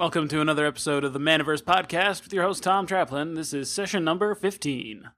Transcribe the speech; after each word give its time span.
Welcome 0.00 0.28
to 0.28 0.40
another 0.40 0.64
episode 0.64 1.04
of 1.04 1.12
the 1.12 1.18
Manaverse 1.18 1.62
Podcast 1.62 2.24
with 2.24 2.32
your 2.32 2.44
host, 2.44 2.62
Tom 2.62 2.86
Traplin. 2.86 3.36
This 3.36 3.52
is 3.52 3.70
session 3.70 4.02
number 4.02 4.34
15. 4.34 5.10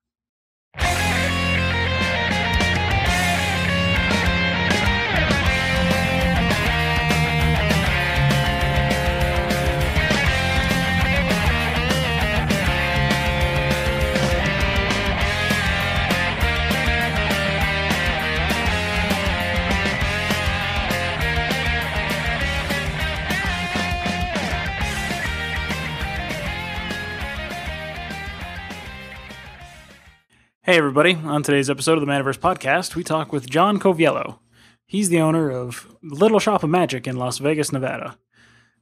Hey, 30.73 30.79
everybody. 30.79 31.17
On 31.17 31.43
today's 31.43 31.69
episode 31.69 31.99
of 31.99 32.01
the 32.01 32.11
Manaverse 32.11 32.39
Podcast, 32.39 32.95
we 32.95 33.05
talk 33.05 33.31
with 33.31 33.47
John 33.51 33.79
Coviello. 33.79 34.39
He's 34.87 35.11
the 35.11 35.21
owner 35.21 35.51
of 35.51 35.95
Little 36.03 36.39
Shop 36.39 36.63
of 36.63 36.71
Magic 36.71 37.07
in 37.07 37.17
Las 37.17 37.37
Vegas, 37.37 37.73
Nevada. 37.73 38.17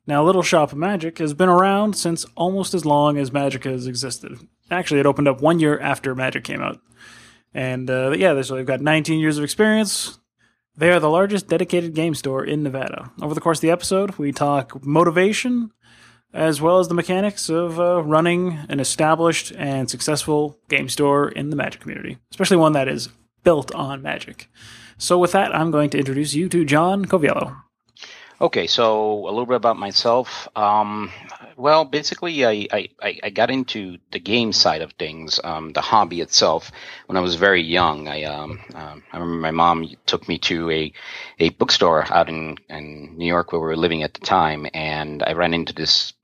Now, 0.07 0.23
Little 0.23 0.45
Shop 0.45 0.71
of 0.71 0.79
Magic 0.79 1.19
has 1.19 1.35
been 1.35 1.49
around 1.49 1.95
since 1.95 2.25
almost 2.37 2.75
as 2.75 2.87
long 2.87 3.19
as 3.19 3.33
Magic 3.33 3.65
has 3.65 3.89
existed. 3.89 4.39
Actually, 4.71 5.01
it 5.01 5.07
opened 5.07 5.27
up 5.27 5.41
one 5.41 5.59
year 5.59 5.81
after 5.81 6.15
Magic 6.15 6.45
came 6.45 6.63
out. 6.63 6.79
And 7.53 7.91
uh, 7.91 8.13
yeah, 8.13 8.41
so 8.43 8.55
they've 8.55 8.65
got 8.65 8.81
19 8.81 9.19
years 9.19 9.37
of 9.37 9.43
experience. 9.43 10.21
They 10.77 10.93
are 10.93 11.01
the 11.01 11.11
largest 11.11 11.49
dedicated 11.49 11.95
game 11.95 12.15
store 12.15 12.45
in 12.45 12.63
Nevada. 12.63 13.11
Over 13.21 13.35
the 13.35 13.41
course 13.41 13.59
of 13.59 13.63
the 13.63 13.73
episode, 13.73 14.15
we 14.15 14.31
talk 14.31 14.87
motivation, 14.87 15.73
as 16.33 16.61
well 16.61 16.79
as 16.79 16.89
the 16.89 16.95
mechanics 16.95 17.49
of 17.49 17.81
uh, 17.81 18.03
running 18.03 18.59
an 18.69 18.81
established 18.81 19.53
and 19.57 19.91
successful 19.91 20.59
game 20.69 20.89
store 20.89 21.29
in 21.29 21.51
the 21.51 21.57
Magic 21.57 21.81
community, 21.81 22.19
especially 22.31 22.57
one 22.57 22.73
that 22.73 22.89
is 22.89 23.09
built 23.43 23.75
on 23.75 24.03
Magic. 24.03 24.49
So, 24.99 25.19
with 25.19 25.33
that, 25.33 25.55
I'm 25.55 25.71
going 25.71 25.91
to 25.91 25.99
introduce 25.99 26.35
you 26.35 26.49
to 26.51 26.65
John 26.65 27.07
Coviello. 27.07 27.57
Okay, 28.43 28.67
so 28.67 29.27
a 29.27 29.31
little 29.31 29.45
bit 29.45 29.57
about 29.57 29.77
myself. 29.77 30.49
Um, 30.57 31.13
well, 31.57 31.85
basically, 31.85 32.47
I, 32.47 32.67
I, 32.73 33.19
I 33.23 33.29
got 33.29 33.51
into 33.51 33.99
the 34.13 34.19
game 34.19 34.55
side 34.55 34.81
of 34.81 34.93
things, 34.93 35.39
um, 35.45 35.73
the 35.73 35.83
hobby 35.83 36.23
itself, 36.23 36.73
when 37.05 37.19
I 37.19 37.21
was 37.21 37.35
very 37.35 37.61
young. 37.63 38.09
I 38.09 38.25
um, 38.25 38.59
um, 38.75 39.03
I 39.13 39.19
remember 39.19 39.43
my 39.43 39.51
mom 39.51 39.91
took 40.07 40.27
me 40.27 40.39
to 40.39 40.71
a, 40.71 40.93
a 41.39 41.51
bookstore 41.51 42.11
out 42.11 42.31
in, 42.31 42.57
in 42.71 43.19
New 43.19 43.27
York 43.27 43.53
where 43.53 43.61
we 43.61 43.67
were 43.67 43.77
living 43.77 44.03
at 44.03 44.15
the 44.15 44.21
time, 44.21 44.67
and 44.73 45.23
I 45.23 45.33
ran 45.33 45.53
into 45.53 45.75
this 45.75 46.15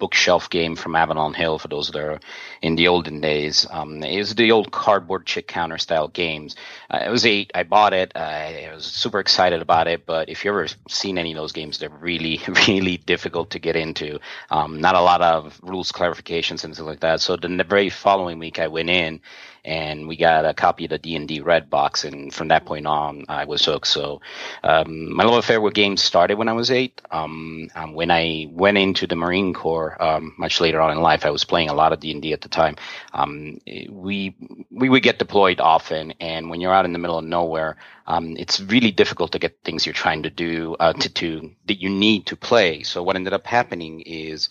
bookshelf 0.00 0.50
game 0.50 0.74
from 0.74 0.96
Avalon 0.96 1.34
Hill 1.34 1.58
for 1.60 1.68
those 1.68 1.88
that 1.90 2.00
are 2.00 2.18
in 2.62 2.74
the 2.74 2.88
olden 2.88 3.20
days. 3.20 3.66
Um, 3.70 4.02
it 4.02 4.18
was 4.18 4.34
the 4.34 4.50
old 4.50 4.72
cardboard 4.72 5.26
chit 5.26 5.46
counter 5.46 5.78
style 5.78 6.08
games. 6.08 6.56
Uh, 6.90 7.02
it 7.06 7.10
was 7.10 7.24
I 7.24 7.62
bought 7.68 7.92
it. 7.92 8.16
I 8.16 8.70
was 8.74 8.84
super 8.84 9.20
excited 9.20 9.62
about 9.62 9.86
it, 9.86 10.06
but 10.06 10.28
if 10.28 10.44
you've 10.44 10.54
ever 10.54 10.66
seen 10.88 11.18
any 11.18 11.30
of 11.30 11.36
those 11.36 11.52
games, 11.52 11.78
they're 11.78 11.90
really, 11.90 12.40
really 12.66 12.96
difficult 12.96 13.50
to 13.50 13.60
get 13.60 13.76
into. 13.76 14.18
Um, 14.50 14.80
not 14.80 14.96
a 14.96 15.00
lot 15.00 15.22
of 15.22 15.60
rules 15.62 15.92
clarifications 15.92 16.64
and 16.64 16.74
things 16.74 16.80
like 16.80 17.00
that. 17.00 17.20
So 17.20 17.36
the 17.36 17.64
very 17.64 17.90
following 17.90 18.38
week 18.38 18.58
I 18.58 18.66
went 18.66 18.90
in 18.90 19.20
and 19.64 20.08
we 20.08 20.16
got 20.16 20.44
a 20.44 20.54
copy 20.54 20.84
of 20.84 20.90
the 20.90 20.98
D 20.98 21.16
and 21.16 21.28
D 21.28 21.40
Red 21.40 21.70
box, 21.70 22.04
and 22.04 22.32
from 22.32 22.48
that 22.48 22.64
point 22.64 22.86
on, 22.86 23.24
I 23.28 23.44
was 23.44 23.64
hooked. 23.64 23.86
So 23.86 24.20
um, 24.62 25.14
my 25.14 25.24
love 25.24 25.38
affair 25.38 25.60
with 25.60 25.74
games 25.74 26.02
started 26.02 26.38
when 26.38 26.48
I 26.48 26.52
was 26.52 26.70
eight. 26.70 27.00
Um, 27.10 27.70
um, 27.74 27.94
when 27.94 28.10
I 28.10 28.46
went 28.50 28.78
into 28.78 29.06
the 29.06 29.16
Marine 29.16 29.54
Corps, 29.54 30.00
um, 30.02 30.34
much 30.38 30.60
later 30.60 30.80
on 30.80 30.90
in 30.90 31.00
life, 31.00 31.26
I 31.26 31.30
was 31.30 31.44
playing 31.44 31.68
a 31.68 31.74
lot 31.74 31.92
of 31.92 32.00
D 32.00 32.10
and 32.12 32.22
D 32.22 32.32
at 32.32 32.40
the 32.40 32.48
time. 32.48 32.76
Um, 33.12 33.60
we 33.90 34.36
we 34.70 34.88
would 34.88 35.02
get 35.02 35.18
deployed 35.18 35.60
often, 35.60 36.12
and 36.20 36.50
when 36.50 36.60
you're 36.60 36.74
out 36.74 36.84
in 36.84 36.92
the 36.92 36.98
middle 36.98 37.18
of 37.18 37.24
nowhere, 37.24 37.76
um, 38.06 38.36
it's 38.36 38.60
really 38.60 38.90
difficult 38.90 39.32
to 39.32 39.38
get 39.38 39.62
things 39.64 39.86
you're 39.86 39.92
trying 39.92 40.22
to 40.24 40.30
do 40.30 40.76
uh, 40.80 40.92
to, 40.94 41.08
to 41.14 41.50
that 41.66 41.80
you 41.80 41.90
need 41.90 42.26
to 42.26 42.36
play. 42.36 42.82
So 42.82 43.02
what 43.02 43.16
ended 43.16 43.32
up 43.32 43.46
happening 43.46 44.00
is 44.00 44.48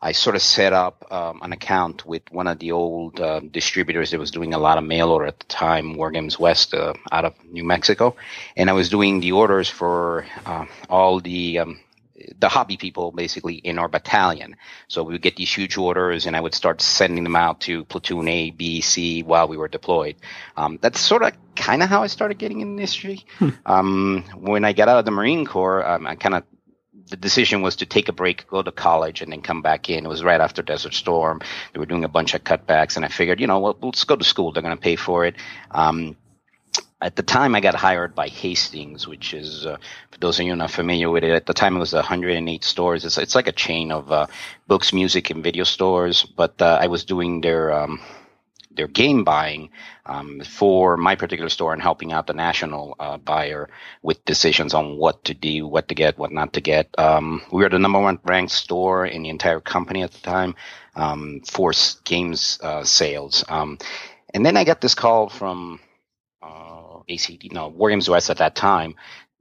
I 0.00 0.12
sort 0.12 0.36
of 0.36 0.42
set 0.42 0.72
up 0.72 1.04
um, 1.10 1.40
an 1.42 1.52
account 1.52 2.06
with 2.06 2.22
one 2.30 2.46
of 2.46 2.58
the 2.60 2.72
old 2.72 3.20
uh, 3.20 3.40
distributors 3.40 4.12
that 4.12 4.20
was 4.20 4.30
doing 4.30 4.54
a 4.54 4.58
lot 4.58 4.78
of 4.78 4.84
mail 4.84 5.08
order 5.08 5.26
at 5.26 5.40
the 5.40 5.46
time, 5.46 5.96
War 5.96 6.10
Games 6.10 6.38
West, 6.38 6.72
uh, 6.72 6.94
out 7.10 7.24
of 7.24 7.34
New 7.50 7.64
Mexico, 7.64 8.14
and 8.56 8.70
I 8.70 8.74
was 8.74 8.88
doing 8.88 9.20
the 9.20 9.32
orders 9.32 9.68
for 9.68 10.24
uh, 10.46 10.66
all 10.88 11.20
the 11.20 11.58
um, 11.58 11.80
the 12.38 12.48
hobby 12.48 12.76
people 12.76 13.12
basically 13.12 13.54
in 13.54 13.78
our 13.78 13.88
battalion. 13.88 14.56
So 14.88 15.02
we 15.02 15.14
would 15.14 15.22
get 15.22 15.36
these 15.36 15.52
huge 15.52 15.76
orders, 15.76 16.26
and 16.26 16.36
I 16.36 16.40
would 16.40 16.54
start 16.54 16.80
sending 16.80 17.24
them 17.24 17.36
out 17.36 17.60
to 17.62 17.84
platoon 17.84 18.28
A, 18.28 18.50
B, 18.50 18.80
C 18.80 19.22
while 19.22 19.48
we 19.48 19.56
were 19.56 19.68
deployed. 19.68 20.16
Um, 20.56 20.78
that's 20.80 21.00
sort 21.00 21.22
of 21.22 21.32
kind 21.56 21.82
of 21.82 21.88
how 21.88 22.02
I 22.02 22.06
started 22.06 22.38
getting 22.38 22.60
in 22.60 22.76
the 22.76 22.82
industry. 22.82 23.24
Hmm. 23.38 23.48
Um, 23.66 24.24
when 24.36 24.64
I 24.64 24.72
got 24.72 24.88
out 24.88 24.98
of 24.98 25.04
the 25.04 25.10
Marine 25.10 25.46
Corps, 25.46 25.84
um, 25.86 26.06
I 26.06 26.14
kind 26.14 26.34
of 26.34 26.44
the 27.08 27.16
decision 27.16 27.62
was 27.62 27.76
to 27.76 27.86
take 27.86 28.08
a 28.08 28.12
break, 28.12 28.46
go 28.48 28.62
to 28.62 28.72
college, 28.72 29.22
and 29.22 29.32
then 29.32 29.42
come 29.42 29.62
back 29.62 29.88
in. 29.90 30.04
It 30.04 30.08
was 30.08 30.22
right 30.22 30.40
after 30.40 30.62
Desert 30.62 30.94
Storm. 30.94 31.40
They 31.72 31.78
were 31.78 31.86
doing 31.86 32.04
a 32.04 32.08
bunch 32.08 32.34
of 32.34 32.44
cutbacks, 32.44 32.96
and 32.96 33.04
I 33.04 33.08
figured, 33.08 33.40
you 33.40 33.46
know, 33.46 33.58
well, 33.58 33.78
let's 33.82 34.04
go 34.04 34.16
to 34.16 34.24
school. 34.24 34.52
They're 34.52 34.62
going 34.62 34.76
to 34.76 34.80
pay 34.80 34.96
for 34.96 35.24
it. 35.24 35.36
Um, 35.70 36.16
at 37.00 37.14
the 37.14 37.22
time, 37.22 37.54
I 37.54 37.60
got 37.60 37.76
hired 37.76 38.14
by 38.14 38.28
Hastings, 38.28 39.06
which 39.06 39.32
is, 39.32 39.64
uh, 39.64 39.76
for 40.10 40.18
those 40.18 40.40
of 40.40 40.46
you 40.46 40.56
not 40.56 40.70
familiar 40.70 41.08
with 41.08 41.22
it, 41.22 41.30
at 41.30 41.46
the 41.46 41.54
time 41.54 41.76
it 41.76 41.78
was 41.78 41.92
108 41.92 42.64
stores. 42.64 43.04
It's, 43.04 43.18
it's 43.18 43.36
like 43.36 43.46
a 43.46 43.52
chain 43.52 43.92
of 43.92 44.10
uh, 44.10 44.26
books, 44.66 44.92
music, 44.92 45.30
and 45.30 45.42
video 45.44 45.62
stores. 45.62 46.24
But 46.24 46.60
uh, 46.60 46.78
I 46.80 46.88
was 46.88 47.04
doing 47.04 47.40
their 47.40 47.72
um, 47.72 48.00
their 48.78 48.86
game 48.86 49.24
buying 49.24 49.68
um, 50.06 50.40
for 50.40 50.96
my 50.96 51.14
particular 51.14 51.50
store 51.50 51.74
and 51.74 51.82
helping 51.82 52.12
out 52.12 52.26
the 52.26 52.32
national 52.32 52.96
uh, 52.98 53.18
buyer 53.18 53.68
with 54.02 54.24
decisions 54.24 54.72
on 54.72 54.96
what 54.96 55.22
to 55.24 55.34
do, 55.34 55.66
what 55.66 55.88
to 55.88 55.94
get, 55.94 56.16
what 56.16 56.32
not 56.32 56.54
to 56.54 56.62
get. 56.62 56.88
Um, 56.96 57.42
we 57.52 57.62
were 57.62 57.68
the 57.68 57.78
number 57.78 58.00
one 58.00 58.18
ranked 58.24 58.52
store 58.52 59.04
in 59.04 59.22
the 59.22 59.28
entire 59.28 59.60
company 59.60 60.02
at 60.02 60.12
the 60.12 60.20
time 60.20 60.54
um, 60.94 61.42
for 61.44 61.72
games 62.04 62.58
uh, 62.62 62.84
sales. 62.84 63.44
Um, 63.48 63.78
and 64.32 64.46
then 64.46 64.56
I 64.56 64.64
got 64.64 64.80
this 64.80 64.94
call 64.94 65.28
from 65.28 65.80
uh, 66.42 67.02
ACD, 67.08 67.52
no, 67.52 67.70
Games 67.70 68.08
West 68.08 68.30
at 68.30 68.38
that 68.38 68.54
time, 68.54 68.94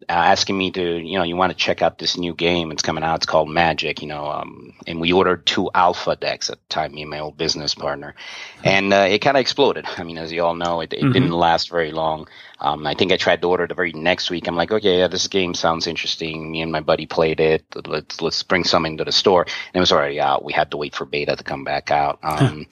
asking 0.10 0.58
me 0.58 0.72
to, 0.72 0.98
you 1.00 1.18
know, 1.18 1.24
you 1.24 1.36
want 1.36 1.52
to 1.52 1.58
check 1.58 1.82
out 1.82 1.98
this 1.98 2.18
new 2.18 2.34
game. 2.34 2.72
It's 2.72 2.82
coming 2.82 3.04
out. 3.04 3.16
It's 3.18 3.26
called 3.26 3.50
Magic, 3.50 4.02
you 4.02 4.08
know. 4.08 4.28
Um, 4.28 4.74
and 4.86 5.02
we 5.02 5.12
ordered 5.12 5.46
two 5.46 5.70
alpha 5.74 6.16
decks 6.16 6.50
at 6.50 6.58
the 6.58 6.68
time, 6.70 6.94
me 6.94 7.02
and 7.02 7.10
my 7.10 7.20
old 7.20 7.38
business 7.38 7.74
partner. 7.74 8.16
And 8.64 8.94
uh, 8.94 9.08
it 9.10 9.20
kind 9.20 9.36
of 9.36 9.42
exploded. 9.42 9.86
I 9.98 10.04
mean, 10.04 10.18
as 10.18 10.32
you 10.32 10.44
all 10.44 10.56
know, 10.56 10.82
it, 10.82 10.94
it 10.94 11.02
mm-hmm. 11.02 11.12
didn't 11.14 11.32
last 11.32 11.70
very 11.70 11.92
long. 11.92 12.28
Um, 12.60 12.86
I 12.88 12.94
think 12.94 13.12
I 13.12 13.18
tried 13.18 13.42
to 13.42 13.50
order 13.50 13.68
the 13.68 13.74
very 13.74 13.94
next 13.94 14.30
week. 14.30 14.48
I'm 14.48 14.56
like, 14.56 14.72
okay, 14.72 15.00
yeah, 15.00 15.08
this 15.08 15.28
game 15.28 15.54
sounds 15.54 15.88
interesting. 15.88 16.52
Me 16.52 16.62
and 16.62 16.72
my 16.72 16.82
buddy 16.82 17.06
played 17.06 17.40
it. 17.40 17.66
Let's 17.86 18.22
let's 18.22 18.44
bring 18.44 18.64
some 18.64 18.86
into 18.86 19.04
the 19.04 19.12
store. 19.12 19.44
And 19.44 19.76
it 19.76 19.80
was 19.80 19.92
already 19.92 20.20
out. 20.20 20.44
We 20.44 20.54
had 20.54 20.72
to 20.72 20.78
wait 20.78 20.96
for 20.96 21.06
beta 21.06 21.36
to 21.36 21.44
come 21.44 21.64
back 21.64 21.92
out. 21.92 22.20
Um, 22.24 22.68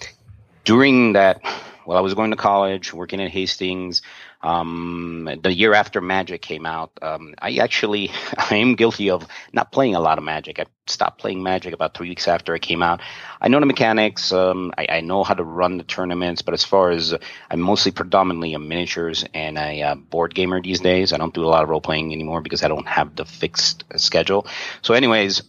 during 0.64 1.14
that, 1.14 1.41
while 1.85 1.97
I 1.97 2.02
was 2.02 2.14
going 2.16 2.31
to 2.31 2.38
college, 2.38 2.94
working 2.94 3.22
at 3.22 3.30
Hastings, 3.30 4.02
um, 4.46 5.28
the 5.42 5.52
year 5.52 5.74
after 5.74 6.02
Magic 6.02 6.42
came 6.42 6.66
out, 6.68 6.92
um, 7.02 7.34
I 7.42 7.58
actually 7.58 8.12
I 8.38 8.56
am 8.56 8.76
guilty 8.76 9.10
of 9.10 9.26
not 9.54 9.72
playing 9.72 9.96
a 9.96 10.00
lot 10.00 10.18
of 10.20 10.24
Magic. 10.24 10.60
I 10.60 10.66
stopped 10.88 11.20
playing 11.20 11.42
Magic 11.42 11.74
about 11.74 11.96
three 11.96 12.10
weeks 12.10 12.28
after 12.28 12.54
it 12.54 12.62
came 12.62 12.84
out. 12.84 13.02
I 13.42 13.48
know 13.48 13.60
the 13.60 13.66
mechanics. 13.66 14.32
Um, 14.32 14.72
I, 14.78 14.86
I, 14.90 15.02
know 15.02 15.24
how 15.24 15.34
to 15.34 15.44
run 15.44 15.78
the 15.78 15.84
tournaments, 15.84 16.44
but 16.44 16.54
as 16.54 16.64
far 16.64 16.92
as 16.92 17.16
I'm 17.50 17.60
mostly 17.60 17.92
predominantly 17.92 18.54
a 18.54 18.60
miniatures 18.60 19.26
and 19.34 19.58
a 19.58 19.82
uh, 19.82 19.96
board 19.96 20.36
gamer 20.36 20.62
these 20.62 20.80
days. 20.80 21.12
I 21.12 21.18
don't 21.18 21.34
do 21.34 21.44
a 21.44 21.48
lot 21.48 21.64
of 21.64 21.70
role 21.70 21.82
playing 21.82 22.14
anymore 22.14 22.42
because 22.42 22.64
I 22.64 22.68
don't 22.68 22.88
have 22.88 23.16
the 23.16 23.26
fixed 23.26 23.84
schedule. 23.96 24.46
So, 24.84 24.94
anyways, 24.94 25.42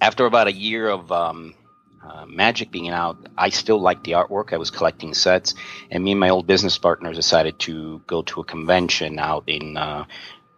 after 0.00 0.24
about 0.24 0.46
a 0.46 0.52
year 0.52 0.88
of 0.88 1.10
um, 1.10 1.54
uh, 2.04 2.26
Magic 2.26 2.70
being 2.70 2.90
out, 2.90 3.16
I 3.36 3.48
still 3.50 3.80
liked 3.80 4.04
the 4.04 4.12
artwork. 4.12 4.52
I 4.52 4.58
was 4.58 4.70
collecting 4.70 5.14
sets, 5.14 5.54
and 5.90 6.04
me 6.04 6.12
and 6.12 6.20
my 6.20 6.28
old 6.28 6.46
business 6.46 6.76
partner 6.78 7.12
decided 7.12 7.58
to 7.60 8.02
go 8.06 8.22
to 8.22 8.40
a 8.40 8.44
convention 8.44 9.18
out 9.18 9.44
in. 9.46 9.76
Uh, 9.76 10.04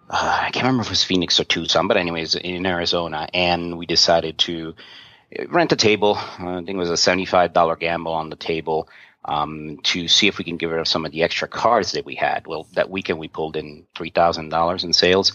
uh, 0.09 0.39
I 0.43 0.51
can't 0.51 0.65
remember 0.65 0.83
if 0.83 0.89
it 0.89 0.91
was 0.91 1.05
Phoenix 1.05 1.41
or 1.41 1.45
Tucson, 1.45 1.89
but 1.89 1.97
anyways, 1.97 2.35
in 2.35 2.67
Arizona, 2.67 3.29
and 3.33 3.77
we 3.79 3.87
decided 3.87 4.39
to 4.39 4.75
rent 5.49 5.73
a 5.73 5.77
table. 5.77 6.17
Uh, 6.17 6.51
I 6.51 6.57
think 6.57 6.71
it 6.71 6.77
was 6.77 6.91
a 6.91 6.97
seventy-five 6.97 7.53
dollar 7.53 7.77
gamble 7.77 8.13
on 8.13 8.31
the 8.31 8.37
table 8.37 8.89
um, 9.25 9.79
to 9.85 10.09
see 10.09 10.29
if 10.29 10.39
we 10.39 10.45
can 10.45 10.57
get 10.57 10.67
rid 10.67 10.81
of 10.81 10.89
some 10.89 11.05
of 11.05 11.13
the 11.13 11.23
extra 11.23 11.49
cards 11.49 11.93
that 11.93 12.05
we 12.05 12.15
had. 12.15 12.47
Well, 12.47 12.67
that 12.75 12.91
weekend 12.91 13.19
we 13.19 13.29
pulled 13.29 13.57
in 13.57 13.87
three 13.97 14.11
thousand 14.11 14.49
dollars 14.49 14.85
in 14.85 14.93
sales, 14.93 15.33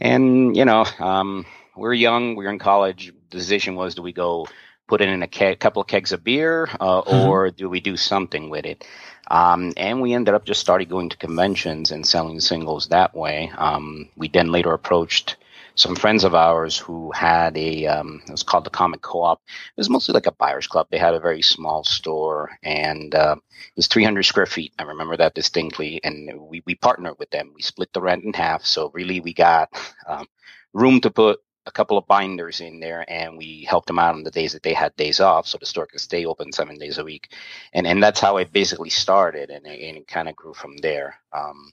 and 0.00 0.56
you 0.56 0.64
know, 0.64 0.84
um, 0.98 1.46
we 1.76 1.88
are 1.88 1.94
young, 1.94 2.36
we 2.36 2.46
are 2.46 2.50
in 2.50 2.58
college. 2.58 3.12
The 3.30 3.38
decision 3.38 3.74
was, 3.74 3.94
do 3.94 4.02
we 4.02 4.12
go 4.12 4.46
put 4.88 5.00
it 5.00 5.08
in 5.08 5.22
a 5.22 5.28
ke- 5.28 5.58
couple 5.60 5.82
of 5.82 5.88
kegs 5.88 6.12
of 6.12 6.24
beer, 6.24 6.68
uh, 6.80 7.02
mm-hmm. 7.02 7.28
or 7.28 7.50
do 7.50 7.68
we 7.68 7.80
do 7.80 7.96
something 7.96 8.50
with 8.50 8.64
it? 8.64 8.84
Um, 9.30 9.74
and 9.76 10.00
we 10.00 10.14
ended 10.14 10.34
up 10.34 10.46
just 10.46 10.60
started 10.60 10.88
going 10.88 11.10
to 11.10 11.16
conventions 11.16 11.92
and 11.92 12.06
selling 12.06 12.40
singles 12.40 12.88
that 12.88 13.14
way. 13.14 13.52
Um, 13.56 14.08
we 14.16 14.28
then 14.28 14.50
later 14.50 14.72
approached 14.72 15.36
some 15.74 15.94
friends 15.94 16.24
of 16.24 16.34
ours 16.34 16.76
who 16.76 17.12
had 17.12 17.56
a 17.56 17.86
um, 17.86 18.20
it 18.26 18.32
was 18.32 18.42
called 18.42 18.64
the 18.64 18.70
Comic 18.70 19.00
Co-op. 19.02 19.40
It 19.46 19.76
was 19.80 19.90
mostly 19.90 20.12
like 20.12 20.26
a 20.26 20.32
buyers 20.32 20.66
club. 20.66 20.88
They 20.90 20.98
had 20.98 21.14
a 21.14 21.20
very 21.20 21.42
small 21.42 21.84
store, 21.84 22.50
and 22.64 23.14
uh, 23.14 23.36
it 23.38 23.76
was 23.76 23.86
300 23.86 24.24
square 24.24 24.46
feet. 24.46 24.72
I 24.78 24.82
remember 24.82 25.16
that 25.18 25.34
distinctly. 25.34 26.00
And 26.02 26.40
we 26.40 26.62
we 26.66 26.74
partnered 26.74 27.18
with 27.18 27.30
them. 27.30 27.52
We 27.54 27.62
split 27.62 27.92
the 27.92 28.00
rent 28.00 28.24
in 28.24 28.32
half, 28.32 28.64
so 28.64 28.90
really 28.92 29.20
we 29.20 29.32
got 29.34 29.68
um, 30.08 30.26
room 30.72 31.00
to 31.02 31.10
put 31.10 31.40
a 31.68 31.72
couple 31.72 31.98
of 31.98 32.06
binders 32.06 32.60
in 32.60 32.80
there 32.80 33.04
and 33.08 33.36
we 33.36 33.64
helped 33.68 33.86
them 33.86 33.98
out 33.98 34.14
on 34.14 34.24
the 34.24 34.30
days 34.30 34.54
that 34.54 34.62
they 34.62 34.72
had 34.72 34.96
days 34.96 35.20
off 35.20 35.46
so 35.46 35.58
the 35.58 35.66
store 35.66 35.86
could 35.86 36.00
stay 36.00 36.24
open 36.24 36.50
seven 36.50 36.78
days 36.78 36.98
a 36.98 37.04
week. 37.04 37.30
And 37.72 37.86
and 37.86 38.02
that's 38.02 38.20
how 38.20 38.38
it 38.38 38.52
basically 38.52 38.90
started 38.90 39.50
and 39.50 39.66
it, 39.66 39.78
it 39.80 40.08
kind 40.08 40.28
of 40.28 40.34
grew 40.34 40.54
from 40.54 40.78
there. 40.78 41.20
Um, 41.32 41.70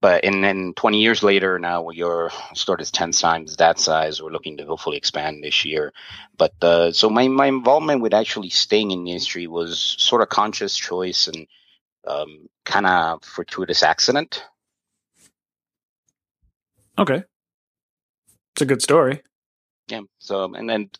but 0.00 0.24
and 0.24 0.42
then 0.42 0.72
20 0.74 1.00
years 1.00 1.22
later 1.22 1.58
now 1.58 1.90
your 1.90 2.30
store 2.54 2.80
is 2.80 2.90
10 2.90 3.12
times 3.12 3.56
that 3.56 3.78
size. 3.78 4.22
We're 4.22 4.30
looking 4.30 4.56
to 4.56 4.64
hopefully 4.64 4.96
expand 4.96 5.44
this 5.44 5.64
year. 5.64 5.92
But 6.38 6.54
uh, 6.62 6.92
so 6.92 7.10
my, 7.10 7.28
my 7.28 7.46
involvement 7.46 8.00
with 8.00 8.14
actually 8.14 8.48
staying 8.48 8.90
in 8.90 9.04
the 9.04 9.12
industry 9.12 9.46
was 9.46 9.96
sort 9.98 10.22
of 10.22 10.30
conscious 10.30 10.74
choice 10.74 11.28
and 11.28 11.46
um, 12.06 12.48
kind 12.64 12.86
of 12.86 13.22
fortuitous 13.22 13.82
accident. 13.82 14.42
Okay 16.98 17.24
it's 18.52 18.62
a 18.62 18.66
good 18.66 18.82
story. 18.82 19.22
Yeah. 19.88 20.02
So, 20.18 20.54
and 20.54 20.68
then 20.68 20.90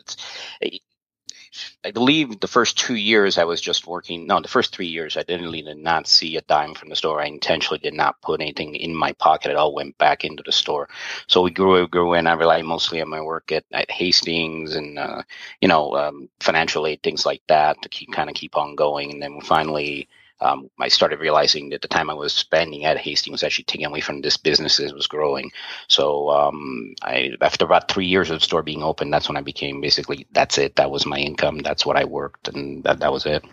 I 1.84 1.90
believe 1.90 2.38
the 2.38 2.48
first 2.48 2.78
two 2.78 2.94
years 2.94 3.36
I 3.36 3.44
was 3.44 3.60
just 3.60 3.86
working. 3.86 4.26
No, 4.26 4.40
the 4.40 4.48
first 4.48 4.74
three 4.74 4.86
years 4.86 5.16
I 5.16 5.22
didn't 5.22 5.50
did 5.50 5.78
not 5.78 6.06
see 6.06 6.36
a 6.36 6.42
dime 6.42 6.74
from 6.74 6.90
the 6.90 6.96
store. 6.96 7.20
I 7.20 7.26
intentionally 7.26 7.78
did 7.78 7.94
not 7.94 8.20
put 8.22 8.40
anything 8.40 8.76
in 8.76 8.94
my 8.94 9.12
pocket. 9.14 9.50
It 9.50 9.56
all 9.56 9.74
went 9.74 9.98
back 9.98 10.24
into 10.24 10.42
the 10.44 10.52
store. 10.52 10.88
So 11.26 11.42
we 11.42 11.50
grew, 11.50 11.88
grew, 11.88 12.14
and 12.14 12.28
I 12.28 12.34
relied 12.34 12.64
mostly 12.64 13.00
on 13.00 13.08
my 13.08 13.20
work 13.20 13.50
at, 13.50 13.64
at 13.72 13.90
Hastings 13.90 14.76
and 14.76 14.98
uh, 14.98 15.22
you 15.60 15.68
know 15.68 15.94
um, 15.96 16.28
financial 16.40 16.86
aid, 16.86 17.02
things 17.02 17.26
like 17.26 17.42
that, 17.48 17.82
to 17.82 17.88
keep 17.88 18.12
kind 18.12 18.30
of 18.30 18.36
keep 18.36 18.56
on 18.56 18.76
going. 18.76 19.12
And 19.12 19.22
then 19.22 19.40
finally 19.40 20.08
um, 20.40 20.70
I 20.78 20.88
started 20.88 21.20
realizing 21.20 21.70
that 21.70 21.82
the 21.82 21.88
time 21.88 22.10
I 22.10 22.14
was 22.14 22.32
spending 22.32 22.84
at 22.84 22.96
Hastings 22.98 23.32
was 23.32 23.42
actually 23.42 23.64
taking 23.64 23.86
away 23.86 24.00
from 24.00 24.20
this 24.20 24.36
business 24.36 24.80
as 24.80 24.90
it 24.90 24.94
was 24.94 25.06
growing. 25.06 25.52
So 25.88 26.30
um, 26.30 26.94
I, 27.02 27.32
after 27.40 27.64
about 27.64 27.90
three 27.90 28.06
years 28.06 28.30
of 28.30 28.40
the 28.40 28.44
store 28.44 28.62
being 28.62 28.82
open, 28.82 29.10
that's 29.10 29.28
when 29.28 29.36
I 29.36 29.42
became 29.42 29.80
basically 29.80 30.26
that's 30.32 30.58
it. 30.58 30.76
That 30.76 30.90
was 30.90 31.06
my 31.06 31.18
income. 31.18 31.58
That's 31.58 31.84
what 31.84 31.96
I 31.96 32.04
worked, 32.04 32.48
and 32.48 32.82
that 32.84 33.00
that 33.00 33.12
was 33.12 33.26
it. 33.26 33.44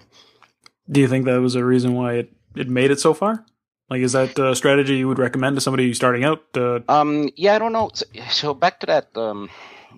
Do 0.89 1.01
you 1.01 1.07
think 1.07 1.25
that 1.25 1.41
was 1.41 1.55
a 1.55 1.65
reason 1.65 1.95
why 1.95 2.13
it, 2.13 2.33
it 2.55 2.69
made 2.69 2.91
it 2.91 2.99
so 2.99 3.13
far? 3.13 3.45
Like, 3.89 4.01
is 4.01 4.13
that 4.13 4.37
a 4.37 4.55
strategy 4.55 4.95
you 4.97 5.07
would 5.07 5.19
recommend 5.19 5.55
to 5.55 5.61
somebody 5.61 5.93
starting 5.93 6.23
out? 6.23 6.43
Uh... 6.55 6.79
Um, 6.89 7.29
yeah, 7.35 7.55
I 7.55 7.59
don't 7.59 7.71
know. 7.71 7.89
So, 7.93 8.05
so 8.29 8.53
back 8.53 8.81
to 8.81 8.85
that. 8.87 9.15
Um, 9.15 9.49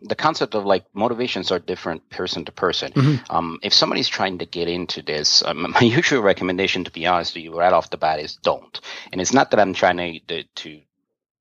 the 0.01 0.15
concept 0.15 0.55
of 0.55 0.65
like 0.65 0.85
motivations 0.93 1.51
are 1.51 1.59
different 1.59 2.09
person 2.09 2.45
to 2.45 2.51
person. 2.51 2.91
Mm-hmm. 2.91 3.35
Um, 3.35 3.59
if 3.63 3.73
somebody's 3.73 4.07
trying 4.07 4.37
to 4.39 4.45
get 4.45 4.67
into 4.67 5.01
this, 5.01 5.43
um, 5.43 5.71
my 5.79 5.81
usual 5.81 6.21
recommendation, 6.21 6.83
to 6.83 6.91
be 6.91 7.05
honest 7.05 7.35
with 7.35 7.43
you, 7.43 7.57
right 7.57 7.73
off 7.73 7.89
the 7.89 7.97
bat, 7.97 8.19
is 8.19 8.35
don't. 8.37 8.79
And 9.11 9.21
it's 9.21 9.33
not 9.33 9.51
that 9.51 9.59
I'm 9.59 9.73
trying 9.73 9.97
to, 9.97 10.19
to, 10.27 10.43
to 10.43 10.81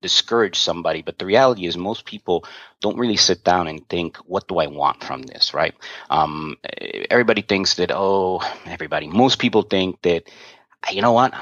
discourage 0.01 0.57
somebody, 0.57 1.01
but 1.01 1.19
the 1.19 1.25
reality 1.25 1.65
is 1.65 1.77
most 1.77 2.05
people 2.05 2.45
don't 2.81 2.97
really 2.97 3.17
sit 3.17 3.43
down 3.43 3.67
and 3.67 3.87
think, 3.89 4.17
what 4.17 4.47
do 4.47 4.57
I 4.57 4.67
want 4.67 5.03
from 5.03 5.23
this, 5.23 5.53
right? 5.53 5.75
Um, 6.09 6.57
everybody 7.09 7.41
thinks 7.41 7.75
that, 7.75 7.91
oh, 7.93 8.41
everybody, 8.65 9.07
most 9.07 9.39
people 9.39 9.63
think 9.63 10.01
that, 10.03 10.23
you 10.91 11.01
know 11.01 11.11
what, 11.11 11.33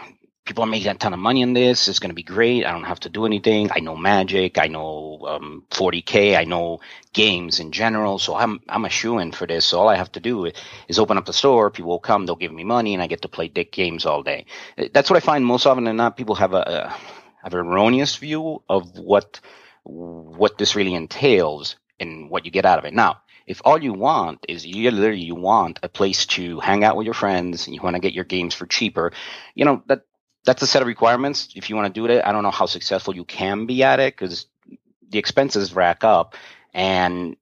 people 0.47 0.63
are 0.63 0.67
making 0.67 0.89
a 0.89 0.95
ton 0.95 1.13
of 1.13 1.19
money 1.19 1.41
in 1.41 1.53
this. 1.53 1.87
It's 1.87 1.99
going 1.99 2.09
to 2.09 2.15
be 2.15 2.23
great. 2.23 2.65
I 2.65 2.71
don't 2.71 2.85
have 2.85 3.01
to 3.01 3.09
do 3.09 3.25
anything. 3.25 3.69
I 3.71 3.79
know 3.79 3.95
magic. 3.95 4.57
I 4.57 4.67
know 4.67 5.19
um, 5.27 5.63
40k. 5.69 6.37
I 6.37 6.45
know 6.45 6.79
games 7.13 7.59
in 7.59 7.71
general. 7.71 8.17
So 8.17 8.35
I'm 8.35 8.61
I'm 8.69 8.85
a 8.85 8.89
shoe 8.89 9.19
in 9.19 9.33
for 9.33 9.45
this. 9.45 9.65
So 9.65 9.79
all 9.79 9.89
I 9.89 9.95
have 9.95 10.11
to 10.13 10.19
do 10.19 10.49
is 10.87 10.99
open 10.99 11.17
up 11.17 11.25
the 11.25 11.33
store. 11.33 11.69
People 11.69 11.91
will 11.91 11.99
come. 11.99 12.25
They'll 12.25 12.35
give 12.35 12.53
me 12.53 12.63
money, 12.63 12.93
and 12.93 13.03
I 13.03 13.07
get 13.07 13.21
to 13.23 13.27
play 13.27 13.49
dick 13.49 13.71
games 13.71 14.05
all 14.05 14.23
day. 14.23 14.45
That's 14.93 15.09
what 15.09 15.17
I 15.17 15.25
find 15.25 15.45
most 15.45 15.65
often 15.65 15.83
than 15.83 15.97
not. 15.97 16.17
People 16.17 16.35
have 16.35 16.53
a, 16.53 16.61
a 16.61 16.95
have 17.43 17.53
an 17.53 17.59
erroneous 17.59 18.15
view 18.15 18.63
of 18.69 18.97
what 18.97 19.39
what 19.83 20.57
this 20.57 20.75
really 20.75 20.95
entails 20.95 21.75
and 21.99 22.29
what 22.29 22.45
you 22.45 22.51
get 22.51 22.65
out 22.65 22.79
of 22.79 22.85
it. 22.85 22.93
Now, 22.93 23.21
if 23.45 23.61
all 23.65 23.81
you 23.81 23.93
want 23.93 24.45
is 24.47 24.65
you 24.65 24.91
literally 24.91 25.23
you 25.23 25.35
want 25.35 25.79
a 25.83 25.89
place 25.89 26.25
to 26.37 26.59
hang 26.59 26.83
out 26.83 26.95
with 26.95 27.05
your 27.05 27.13
friends 27.13 27.67
and 27.67 27.75
you 27.75 27.81
want 27.81 27.95
to 27.95 28.01
get 28.01 28.13
your 28.13 28.25
games 28.25 28.53
for 28.53 28.65
cheaper, 28.65 29.11
you 29.55 29.65
know 29.65 29.83
that 29.87 30.03
that's 30.47 30.61
a 30.61 30.67
set 30.67 30.81
of 30.81 30.87
requirements. 30.87 31.49
If 31.55 31.69
you 31.69 31.75
want 31.75 31.93
to 31.93 32.01
do 32.01 32.11
it, 32.11 32.23
I 32.25 32.31
don't 32.31 32.43
know 32.43 32.51
how 32.51 32.67
successful 32.67 33.13
you 33.13 33.25
can 33.25 33.65
be 33.65 33.83
at 33.83 33.99
it 33.99 34.15
because 34.15 34.47
the 35.09 35.19
expenses 35.19 35.73
rack 35.73 36.05
up, 36.05 36.35
and 36.73 37.35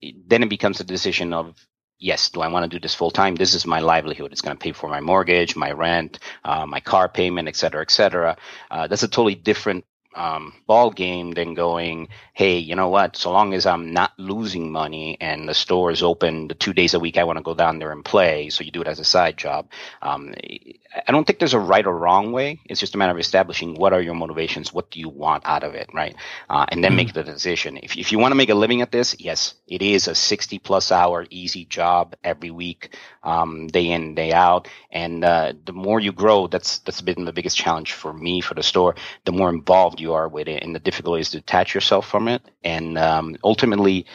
then 0.00 0.44
it 0.44 0.48
becomes 0.48 0.80
a 0.80 0.84
decision 0.84 1.32
of 1.32 1.56
yes, 1.98 2.30
do 2.30 2.40
I 2.40 2.48
want 2.48 2.70
to 2.70 2.76
do 2.76 2.80
this 2.80 2.94
full 2.94 3.10
time? 3.10 3.34
This 3.34 3.54
is 3.54 3.66
my 3.66 3.80
livelihood. 3.80 4.30
It's 4.30 4.40
going 4.40 4.56
to 4.56 4.62
pay 4.62 4.72
for 4.72 4.88
my 4.88 5.00
mortgage, 5.00 5.56
my 5.56 5.72
rent, 5.72 6.18
uh, 6.44 6.66
my 6.66 6.80
car 6.80 7.08
payment, 7.08 7.48
et 7.48 7.56
cetera, 7.56 7.82
et 7.82 7.90
cetera. 7.90 8.36
Uh, 8.70 8.86
that's 8.86 9.02
a 9.02 9.08
totally 9.08 9.34
different 9.34 9.84
um, 10.14 10.54
ball 10.66 10.90
game 10.90 11.32
than 11.32 11.54
going, 11.54 12.08
hey, 12.32 12.58
you 12.58 12.74
know 12.74 12.88
what? 12.88 13.16
So 13.16 13.32
long 13.32 13.54
as 13.54 13.66
I'm 13.66 13.92
not 13.92 14.12
losing 14.18 14.70
money 14.72 15.16
and 15.20 15.48
the 15.48 15.54
store 15.54 15.90
is 15.90 16.02
open 16.02 16.48
the 16.48 16.54
two 16.54 16.72
days 16.72 16.94
a 16.94 17.00
week, 17.00 17.16
I 17.16 17.24
want 17.24 17.38
to 17.38 17.42
go 17.42 17.54
down 17.54 17.78
there 17.78 17.92
and 17.92 18.04
play. 18.04 18.50
So 18.50 18.64
you 18.64 18.70
do 18.70 18.80
it 18.80 18.88
as 18.88 18.98
a 18.98 19.04
side 19.04 19.36
job. 19.36 19.68
Um, 20.02 20.34
I 21.06 21.12
don't 21.12 21.26
think 21.26 21.38
there's 21.38 21.54
a 21.54 21.58
right 21.58 21.86
or 21.86 21.96
wrong 21.96 22.32
way. 22.32 22.60
It's 22.66 22.80
just 22.80 22.94
a 22.94 22.98
matter 22.98 23.12
of 23.12 23.18
establishing 23.18 23.74
what 23.74 23.92
are 23.92 24.00
your 24.00 24.14
motivations, 24.14 24.72
what 24.72 24.90
do 24.90 25.00
you 25.00 25.08
want 25.08 25.44
out 25.44 25.64
of 25.64 25.74
it, 25.74 25.90
right? 25.92 26.14
Uh, 26.48 26.66
and 26.68 26.82
then 26.82 26.90
mm-hmm. 26.90 26.96
make 26.96 27.12
the 27.12 27.24
decision. 27.24 27.78
If 27.82 27.96
if 27.96 28.12
you 28.12 28.18
want 28.18 28.32
to 28.32 28.36
make 28.36 28.50
a 28.50 28.54
living 28.54 28.80
at 28.80 28.92
this, 28.92 29.16
yes, 29.18 29.54
it 29.66 29.82
is 29.82 30.08
a 30.08 30.14
60 30.14 30.58
plus 30.60 30.92
hour 30.92 31.26
easy 31.30 31.64
job 31.64 32.14
every 32.22 32.50
week, 32.50 32.96
um, 33.22 33.66
day 33.68 33.90
in 33.90 34.14
day 34.14 34.32
out. 34.32 34.68
And 34.90 35.24
uh, 35.24 35.54
the 35.64 35.72
more 35.72 35.98
you 35.98 36.12
grow, 36.12 36.46
that's 36.46 36.78
that's 36.78 37.00
been 37.00 37.24
the 37.24 37.32
biggest 37.32 37.56
challenge 37.56 37.92
for 37.92 38.12
me 38.12 38.40
for 38.40 38.54
the 38.54 38.62
store. 38.62 38.94
The 39.24 39.32
more 39.32 39.48
involved 39.48 40.00
you 40.00 40.03
are 40.12 40.28
with 40.28 40.48
it, 40.48 40.62
and 40.62 40.74
the 40.74 40.80
difficulty 40.80 41.20
is 41.20 41.30
to 41.30 41.38
detach 41.38 41.74
yourself 41.74 42.08
from 42.08 42.28
it. 42.28 42.42
And 42.62 42.98
um, 42.98 43.36
ultimately, 43.42 44.06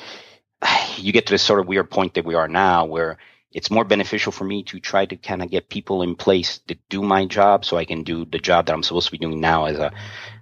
you 0.98 1.12
get 1.12 1.26
to 1.28 1.34
this 1.34 1.44
sort 1.44 1.60
of 1.60 1.68
weird 1.68 1.90
point 1.90 2.14
that 2.14 2.26
we 2.26 2.36
are 2.36 2.48
now, 2.48 2.86
where 2.86 3.18
it's 3.52 3.72
more 3.72 3.84
beneficial 3.84 4.32
for 4.32 4.44
me 4.44 4.64
to 4.64 4.80
try 4.80 5.06
to 5.06 5.16
kind 5.16 5.42
of 5.42 5.50
get 5.50 5.70
people 5.70 6.04
in 6.04 6.16
place 6.16 6.60
to 6.68 6.78
do 6.90 7.02
my 7.02 7.26
job 7.26 7.66
so 7.66 7.78
I 7.78 7.86
can 7.86 8.04
do 8.04 8.26
the 8.26 8.38
job 8.38 8.68
that 8.68 8.74
I'm 8.74 8.84
supposed 8.84 9.08
to 9.08 9.12
be 9.12 9.18
doing 9.18 9.40
now 9.40 9.66
as 9.66 9.80
a 9.80 9.92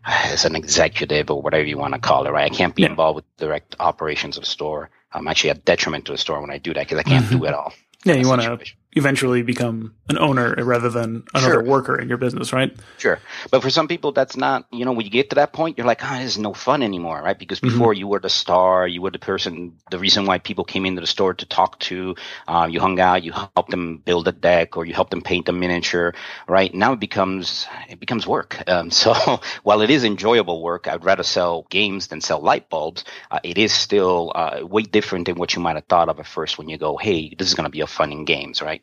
as 0.03 0.45
an 0.45 0.55
executive 0.55 1.29
or 1.29 1.41
whatever 1.41 1.65
you 1.65 1.77
want 1.77 1.94
to 1.94 1.99
call 1.99 2.27
it, 2.27 2.31
right? 2.31 2.51
I 2.51 2.55
can't 2.55 2.75
be 2.75 2.83
yeah. 2.83 2.89
involved 2.89 3.17
with 3.17 3.38
direct 3.38 3.75
operations 3.79 4.38
of 4.38 4.44
the 4.44 4.49
store. 4.49 4.89
I'm 5.11 5.27
actually 5.27 5.51
a 5.51 5.55
detriment 5.55 6.05
to 6.05 6.11
the 6.11 6.17
store 6.17 6.41
when 6.41 6.51
I 6.51 6.57
do 6.57 6.73
that 6.73 6.85
because 6.85 6.99
I 6.99 7.03
can't 7.03 7.25
mm-hmm. 7.25 7.39
do 7.39 7.45
it 7.45 7.53
all. 7.53 7.73
Yeah, 8.05 8.15
you 8.15 8.27
want 8.27 8.41
to 8.41 8.59
eventually 8.97 9.42
become 9.42 9.94
an 10.09 10.18
owner 10.18 10.56
rather 10.57 10.89
than 10.89 11.23
another 11.33 11.54
sure. 11.54 11.63
worker 11.63 11.99
in 11.99 12.09
your 12.09 12.18
business, 12.18 12.54
right? 12.54 12.75
Sure. 12.97 13.19
But 13.51 13.61
for 13.61 13.69
some 13.69 13.87
people, 13.87 14.11
that's 14.11 14.35
not, 14.35 14.66
you 14.71 14.85
know, 14.85 14.92
when 14.92 15.06
you 15.06 15.11
get 15.11 15.30
to 15.30 15.35
that 15.35 15.54
point, 15.54 15.77
you're 15.77 15.87
like, 15.87 16.04
oh, 16.04 16.19
this 16.19 16.31
is 16.31 16.37
no 16.37 16.54
fun 16.54 16.83
anymore, 16.83 17.21
right? 17.21 17.37
Because 17.37 17.59
mm-hmm. 17.59 17.77
before 17.77 17.94
mm-hmm. 17.94 17.99
you 17.99 18.07
were 18.07 18.19
the 18.19 18.30
star, 18.30 18.87
you 18.87 19.01
were 19.01 19.11
the 19.11 19.19
person, 19.19 19.77
the 19.92 19.99
reason 19.99 20.25
why 20.25 20.39
people 20.39 20.63
came 20.63 20.85
into 20.85 21.01
the 21.01 21.07
store 21.07 21.33
to 21.35 21.45
talk 21.45 21.80
to, 21.80 22.16
uh, 22.47 22.68
you 22.69 22.80
hung 22.80 22.99
out, 22.99 23.23
you 23.23 23.31
helped 23.31 23.71
them 23.71 23.97
build 23.97 24.27
a 24.27 24.31
deck 24.31 24.77
or 24.77 24.85
you 24.85 24.94
helped 24.94 25.11
them 25.11 25.21
paint 25.21 25.49
a 25.49 25.51
miniature, 25.51 26.13
right? 26.47 26.73
Now 26.73 26.94
it 26.94 26.99
becomes, 26.99 27.68
it 27.89 27.99
becomes 27.99 28.27
work. 28.27 28.63
Um, 28.77 28.92
so 28.92 29.13
while 29.63 29.81
it 29.81 29.89
is 29.89 30.04
enjoyable 30.04 30.61
work, 30.61 30.87
I'd 30.89 31.06
rather 31.06 31.23
sell 31.23 31.66
games 31.69 32.07
than 32.07 32.19
sell 32.19 32.42
light 32.42 32.69
bulbs. 32.69 33.06
Uh, 33.31 33.39
it 33.44 33.57
is 33.57 33.71
still 33.71 34.33
uh, 34.35 34.59
way 34.61 34.83
different 34.83 35.25
than 35.25 35.35
what 35.35 35.56
you 35.56 35.61
might 35.61 35.75
have 35.75 35.85
thought 35.85 36.09
of 36.09 36.19
at 36.19 36.27
first 36.27 36.57
when 36.57 36.68
you 36.68 36.77
go, 36.77 36.97
hey, 36.97 37.33
this 37.33 37.47
is 37.47 37.54
going 37.54 37.63
to 37.63 37.71
be 37.71 37.81
a 37.81 37.87
fun 37.87 38.11
in 38.11 38.25
games, 38.25 38.61
right? 38.61 38.81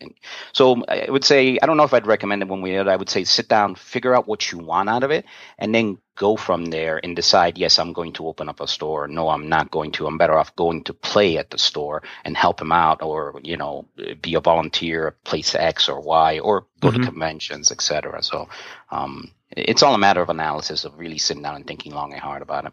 So 0.52 0.84
I 0.88 1.06
would 1.08 1.25
say, 1.25 1.58
I 1.62 1.66
don't 1.66 1.76
know 1.76 1.84
if 1.84 1.94
I'd 1.94 2.06
recommend 2.06 2.42
it 2.42 2.49
when 2.49 2.61
we 2.61 2.70
did. 2.70 2.88
I 2.88 2.96
would 2.96 3.08
say 3.08 3.25
sit 3.25 3.49
down, 3.49 3.75
figure 3.75 4.14
out 4.14 4.26
what 4.26 4.50
you 4.50 4.58
want 4.58 4.88
out 4.88 5.02
of 5.02 5.11
it, 5.11 5.25
and 5.58 5.75
then 5.75 5.99
go 6.16 6.37
from 6.37 6.66
there 6.66 7.00
and 7.02 7.16
decide, 7.16 7.58
yes, 7.58 7.78
I'm 7.78 7.92
going 7.92 8.12
to 8.14 8.26
open 8.26 8.49
up 8.49 8.61
a 8.61 8.68
store. 8.68 9.08
No, 9.08 9.28
I'm 9.28 9.49
not 9.49 9.70
going 9.70 9.92
to. 9.92 10.06
I'm 10.06 10.18
better 10.18 10.38
off 10.38 10.54
going 10.56 10.84
to 10.84 10.94
play 10.94 11.38
at 11.38 11.50
the 11.50 11.58
store 11.58 12.02
and 12.25 12.37
help 12.37 12.61
him 12.61 12.73
out 12.73 13.02
or, 13.02 13.40
you 13.42 13.56
know, 13.56 13.87
be 14.23 14.34
a 14.34 14.40
volunteer 14.40 15.08
at 15.08 15.25
place 15.25 15.54
X 15.54 15.88
or 15.88 16.00
Y 16.00 16.38
or 16.38 16.66
go 16.80 16.88
mm-hmm. 16.88 17.00
to 17.00 17.06
conventions, 17.06 17.73
etc. 17.73 18.23
So, 18.23 18.49
um, 18.90 19.30
it's 19.56 19.82
all 19.82 19.94
a 19.94 19.99
matter 19.99 20.20
of 20.20 20.30
analysis 20.30 20.84
of 20.84 20.99
really 20.99 21.18
sitting 21.18 21.42
down 21.42 21.56
and 21.56 21.66
thinking 21.66 21.92
long 21.92 22.12
and 22.12 22.20
hard 22.20 22.42
about 22.42 22.66
it. 22.66 22.73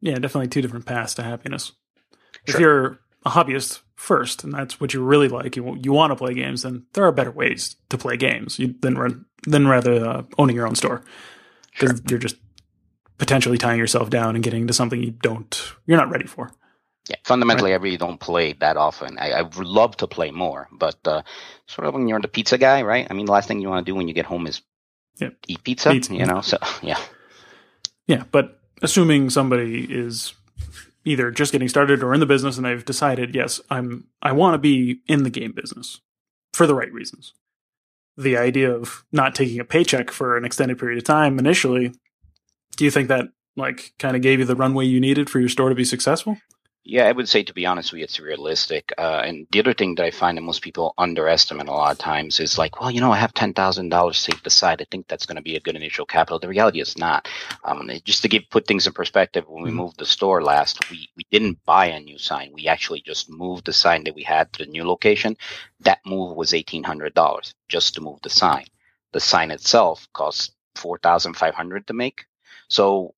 Yeah, 0.00 0.14
definitely 0.14 0.48
two 0.48 0.62
different 0.62 0.86
paths 0.86 1.14
to 1.14 1.22
happiness. 1.22 1.72
Sure. 2.46 2.54
If 2.54 2.60
you're 2.60 3.00
a 3.24 3.30
hobbyist 3.30 3.80
first, 4.00 4.42
and 4.42 4.52
that's 4.52 4.80
what 4.80 4.94
you 4.94 5.04
really 5.04 5.28
like, 5.28 5.56
you 5.56 5.76
you 5.82 5.92
want 5.92 6.10
to 6.10 6.16
play 6.16 6.32
games, 6.32 6.62
then 6.62 6.86
there 6.94 7.04
are 7.04 7.12
better 7.12 7.30
ways 7.30 7.76
to 7.90 7.98
play 7.98 8.16
games 8.16 8.58
you, 8.58 8.74
than 8.80 8.96
run, 8.96 9.26
than 9.46 9.68
rather 9.68 10.04
uh, 10.04 10.22
owning 10.38 10.56
your 10.56 10.66
own 10.66 10.74
store 10.74 11.04
because 11.72 11.98
sure. 11.98 12.06
you're 12.08 12.18
just 12.18 12.36
potentially 13.18 13.58
tying 13.58 13.78
yourself 13.78 14.08
down 14.08 14.34
and 14.34 14.42
getting 14.42 14.62
into 14.62 14.72
something 14.72 15.02
you 15.02 15.10
don't 15.10 15.74
you're 15.86 15.98
not 15.98 16.10
ready 16.10 16.26
for. 16.26 16.50
Yeah, 17.10 17.16
fundamentally, 17.24 17.72
right. 17.72 17.80
I 17.80 17.82
really 17.82 17.98
don't 17.98 18.18
play 18.18 18.54
that 18.54 18.76
often. 18.78 19.18
I, 19.18 19.32
I 19.32 19.42
would 19.42 19.56
love 19.56 19.96
to 19.98 20.06
play 20.06 20.30
more, 20.30 20.68
but 20.72 20.96
uh, 21.04 21.22
sort 21.66 21.86
of 21.86 21.94
when 21.94 22.08
you're 22.08 22.20
the 22.20 22.28
pizza 22.28 22.56
guy, 22.56 22.82
right? 22.82 23.06
I 23.10 23.14
mean, 23.14 23.26
the 23.26 23.32
last 23.32 23.48
thing 23.48 23.60
you 23.60 23.68
want 23.68 23.84
to 23.84 23.90
do 23.90 23.96
when 23.96 24.08
you 24.08 24.14
get 24.14 24.26
home 24.26 24.46
is 24.46 24.62
yeah. 25.18 25.30
eat 25.46 25.62
pizza, 25.62 25.90
pizza, 25.90 26.14
you 26.14 26.24
know. 26.24 26.40
So 26.40 26.56
yeah, 26.82 26.98
yeah. 28.06 28.24
But 28.30 28.60
assuming 28.80 29.28
somebody 29.28 29.84
is 29.84 30.32
either 31.04 31.30
just 31.30 31.52
getting 31.52 31.68
started 31.68 32.02
or 32.02 32.14
in 32.14 32.20
the 32.20 32.26
business 32.26 32.56
and 32.56 32.66
they've 32.66 32.84
decided, 32.84 33.34
yes, 33.34 33.60
I'm 33.70 34.08
I 34.22 34.32
want 34.32 34.54
to 34.54 34.58
be 34.58 35.00
in 35.06 35.22
the 35.22 35.30
game 35.30 35.52
business 35.52 36.00
for 36.52 36.66
the 36.66 36.74
right 36.74 36.92
reasons. 36.92 37.32
The 38.16 38.36
idea 38.36 38.70
of 38.70 39.04
not 39.12 39.34
taking 39.34 39.60
a 39.60 39.64
paycheck 39.64 40.10
for 40.10 40.36
an 40.36 40.44
extended 40.44 40.78
period 40.78 40.98
of 40.98 41.04
time 41.04 41.38
initially, 41.38 41.92
do 42.76 42.84
you 42.84 42.90
think 42.90 43.08
that 43.08 43.28
like 43.56 43.92
kind 43.98 44.16
of 44.16 44.22
gave 44.22 44.38
you 44.38 44.44
the 44.44 44.56
runway 44.56 44.84
you 44.86 45.00
needed 45.00 45.30
for 45.30 45.40
your 45.40 45.48
store 45.48 45.68
to 45.68 45.74
be 45.74 45.84
successful? 45.84 46.36
Yeah, 46.90 47.06
I 47.06 47.12
would 47.12 47.28
say 47.28 47.44
to 47.44 47.54
be 47.54 47.66
honest 47.66 47.92
with 47.92 48.00
you, 48.00 48.04
it's 48.04 48.18
realistic. 48.18 48.92
Uh, 48.98 49.22
and 49.24 49.46
the 49.52 49.60
other 49.60 49.72
thing 49.74 49.94
that 49.94 50.04
I 50.04 50.10
find 50.10 50.36
that 50.36 50.42
most 50.42 50.60
people 50.60 50.92
underestimate 50.98 51.68
a 51.68 51.72
lot 51.72 51.92
of 51.92 51.98
times 51.98 52.40
is 52.40 52.58
like, 52.58 52.80
well, 52.80 52.90
you 52.90 53.00
know, 53.00 53.12
I 53.12 53.16
have 53.16 53.32
ten 53.32 53.54
thousand 53.54 53.90
dollars 53.90 54.18
saved 54.18 54.44
aside. 54.44 54.82
I 54.82 54.86
think 54.90 55.06
that's 55.06 55.24
going 55.24 55.36
to 55.36 55.42
be 55.42 55.54
a 55.54 55.60
good 55.60 55.76
initial 55.76 56.04
capital. 56.04 56.40
The 56.40 56.48
reality 56.48 56.80
is 56.80 56.98
not. 56.98 57.28
Um, 57.62 57.88
just 58.04 58.22
to 58.22 58.28
give 58.28 58.50
put 58.50 58.66
things 58.66 58.88
in 58.88 58.92
perspective, 58.92 59.44
when 59.46 59.62
we 59.62 59.68
mm-hmm. 59.68 59.78
moved 59.78 60.00
the 60.00 60.04
store 60.04 60.42
last, 60.42 60.90
we 60.90 61.08
we 61.16 61.24
didn't 61.30 61.64
buy 61.64 61.86
a 61.86 62.00
new 62.00 62.18
sign. 62.18 62.50
We 62.52 62.66
actually 62.66 63.02
just 63.02 63.30
moved 63.30 63.66
the 63.66 63.72
sign 63.72 64.02
that 64.04 64.16
we 64.16 64.24
had 64.24 64.52
to 64.54 64.64
the 64.64 64.70
new 64.72 64.82
location. 64.82 65.36
That 65.78 66.00
move 66.04 66.36
was 66.36 66.54
eighteen 66.54 66.82
hundred 66.82 67.14
dollars 67.14 67.54
just 67.68 67.94
to 67.94 68.00
move 68.00 68.18
the 68.22 68.30
sign. 68.30 68.64
The 69.12 69.20
sign 69.20 69.52
itself 69.52 70.08
cost 70.12 70.56
four 70.74 70.98
thousand 70.98 71.34
five 71.34 71.54
hundred 71.54 71.86
to 71.86 71.92
make. 71.94 72.26
So 72.68 73.14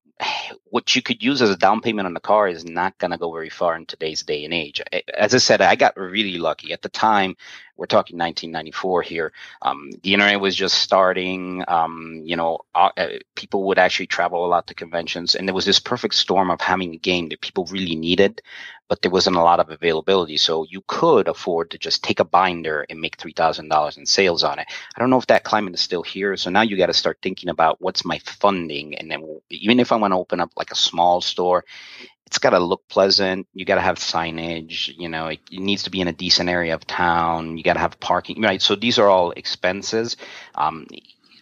what 0.64 0.94
you 0.94 1.02
could 1.02 1.22
use 1.22 1.42
as 1.42 1.50
a 1.50 1.56
down 1.56 1.80
payment 1.80 2.06
on 2.06 2.14
the 2.14 2.20
car 2.20 2.48
is 2.48 2.64
not 2.64 2.96
going 2.98 3.10
to 3.10 3.18
go 3.18 3.32
very 3.32 3.48
far 3.48 3.76
in 3.76 3.86
today's 3.86 4.22
day 4.22 4.44
and 4.44 4.54
age. 4.54 4.80
As 5.16 5.34
I 5.34 5.38
said, 5.38 5.60
I 5.60 5.76
got 5.76 5.96
really 5.96 6.38
lucky 6.38 6.72
at 6.72 6.82
the 6.82 6.88
time. 6.88 7.36
We're 7.76 7.86
talking 7.86 8.18
1994 8.18 9.02
here. 9.02 9.32
Um, 9.62 9.90
the 10.02 10.12
internet 10.12 10.40
was 10.40 10.54
just 10.54 10.78
starting. 10.78 11.64
Um, 11.66 12.22
you 12.24 12.36
know, 12.36 12.60
uh, 12.74 12.90
uh, 12.96 13.08
people 13.34 13.64
would 13.64 13.78
actually 13.78 14.06
travel 14.06 14.44
a 14.44 14.48
lot 14.48 14.66
to 14.68 14.74
conventions, 14.74 15.34
and 15.34 15.48
there 15.48 15.54
was 15.54 15.64
this 15.64 15.80
perfect 15.80 16.14
storm 16.14 16.50
of 16.50 16.60
having 16.60 16.94
a 16.94 16.98
game 16.98 17.28
that 17.30 17.40
people 17.40 17.66
really 17.66 17.96
needed, 17.96 18.40
but 18.92 19.00
there 19.00 19.10
wasn't 19.10 19.34
a 19.34 19.42
lot 19.42 19.58
of 19.58 19.70
availability. 19.70 20.36
So 20.36 20.66
you 20.68 20.82
could 20.86 21.26
afford 21.26 21.70
to 21.70 21.78
just 21.78 22.04
take 22.04 22.20
a 22.20 22.26
binder 22.26 22.84
and 22.90 23.00
make 23.00 23.16
three 23.16 23.32
thousand 23.32 23.70
dollars 23.70 23.96
in 23.96 24.04
sales 24.04 24.44
on 24.44 24.58
it. 24.58 24.66
I 24.94 25.00
don't 25.00 25.08
know 25.08 25.16
if 25.16 25.28
that 25.28 25.44
climate 25.44 25.72
is 25.72 25.80
still 25.80 26.02
here. 26.02 26.36
So 26.36 26.50
now 26.50 26.60
you 26.60 26.76
got 26.76 26.88
to 26.88 26.92
start 26.92 27.16
thinking 27.22 27.48
about 27.48 27.80
what's 27.80 28.04
my 28.04 28.18
funding, 28.18 28.94
and 28.96 29.10
then 29.10 29.40
even 29.48 29.80
if 29.80 29.92
I 29.92 29.96
want 29.96 30.12
to 30.12 30.18
open 30.18 30.40
up 30.40 30.50
like 30.58 30.72
a 30.72 30.74
small 30.74 31.22
store, 31.22 31.64
it's 32.26 32.36
got 32.36 32.50
to 32.50 32.58
look 32.58 32.86
pleasant. 32.88 33.46
You 33.54 33.64
got 33.64 33.76
to 33.76 33.80
have 33.80 33.96
signage. 33.96 34.92
You 34.94 35.08
know, 35.08 35.28
it, 35.28 35.40
it, 35.50 35.60
needs 35.60 35.84
to 35.84 35.90
be 35.90 36.02
in 36.02 36.08
a 36.08 36.12
decent 36.12 36.50
area 36.50 36.74
of 36.74 36.86
town. 36.86 37.56
You 37.56 37.64
got 37.64 37.74
to 37.74 37.80
have 37.80 37.98
parking. 37.98 38.42
Right. 38.42 38.60
So 38.60 38.74
these 38.74 38.98
are 38.98 39.08
all 39.08 39.30
expenses. 39.30 40.18
Um, 40.54 40.86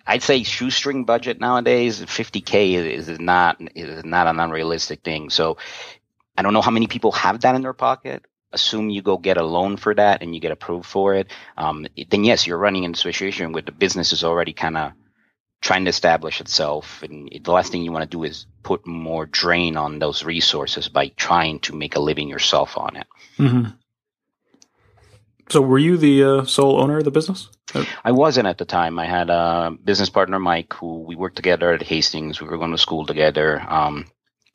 I'd 0.07 0.23
say 0.23 0.43
shoestring 0.45 1.05
budget 1.05 1.41
nowadays, 1.41 2.01
50k 2.01 2.75
is, 2.75 3.09
is 3.09 3.21
not 3.21 3.61
is 3.75 4.05
not 4.05 4.29
an 4.29 4.39
unrealistic 4.39 5.03
thing. 5.03 5.31
So 5.31 5.59
I 6.41 6.43
don't 6.43 6.55
know 6.55 6.63
how 6.63 6.71
many 6.71 6.87
people 6.87 7.13
have 7.13 7.43
that 7.43 7.55
in 7.55 7.61
their 7.61 7.75
pocket. 7.75 8.25
Assume 8.51 8.89
you 8.89 9.03
go 9.03 9.19
get 9.19 9.37
a 9.37 9.45
loan 9.45 9.77
for 9.77 9.95
that 9.95 10.23
and 10.23 10.35
you 10.35 10.41
get 10.41 10.53
approved 10.53 10.87
for 10.87 11.15
it. 11.15 11.31
Um, 11.59 11.87
then 12.09 12.25
yes, 12.25 12.47
you're 12.47 12.57
running 12.57 12.85
into 12.85 12.97
a 12.97 13.13
situation 13.13 13.53
where 13.53 13.61
the 13.61 13.73
business 13.73 14.15
is 14.15 14.25
already 14.25 14.55
kind 14.55 14.79
of 14.79 14.93
trying 15.61 15.85
to 15.85 15.91
establish 15.91 16.41
itself, 16.41 17.03
and 17.03 17.29
the 17.45 17.53
last 17.53 17.71
thing 17.71 17.83
you 17.83 17.93
want 17.93 18.11
to 18.11 18.17
do 18.17 18.25
is 18.25 18.47
put 18.63 18.87
more 18.87 19.27
drain 19.27 19.77
on 19.77 19.99
those 19.99 20.25
resources 20.25 20.89
by 20.89 21.09
trying 21.09 21.61
to 21.61 21.77
make 21.77 21.95
a 21.95 22.01
living 22.01 22.31
yourself 22.31 22.79
on 22.79 22.97
it. 22.97 23.07
Mm-hmm. 23.39 23.73
So, 25.51 25.61
were 25.61 25.79
you 25.79 25.99
the 25.99 26.25
uh, 26.25 26.45
sole 26.47 26.81
owner 26.81 26.97
of 26.97 27.05
the 27.05 27.11
business? 27.11 27.51
I 28.03 28.13
wasn't 28.13 28.47
at 28.47 28.57
the 28.57 28.65
time. 28.65 28.99
I 28.99 29.05
had 29.05 29.29
a 29.29 29.77
business 29.85 30.09
partner, 30.09 30.39
Mike, 30.39 30.73
who 30.73 31.03
we 31.03 31.17
worked 31.17 31.37
together 31.37 31.71
at 31.75 31.83
Hastings. 31.83 32.41
We 32.41 32.49
were 32.49 32.57
going 32.57 32.71
to 32.71 32.79
school 32.79 33.05
together. 33.05 33.61
Um, 33.61 34.07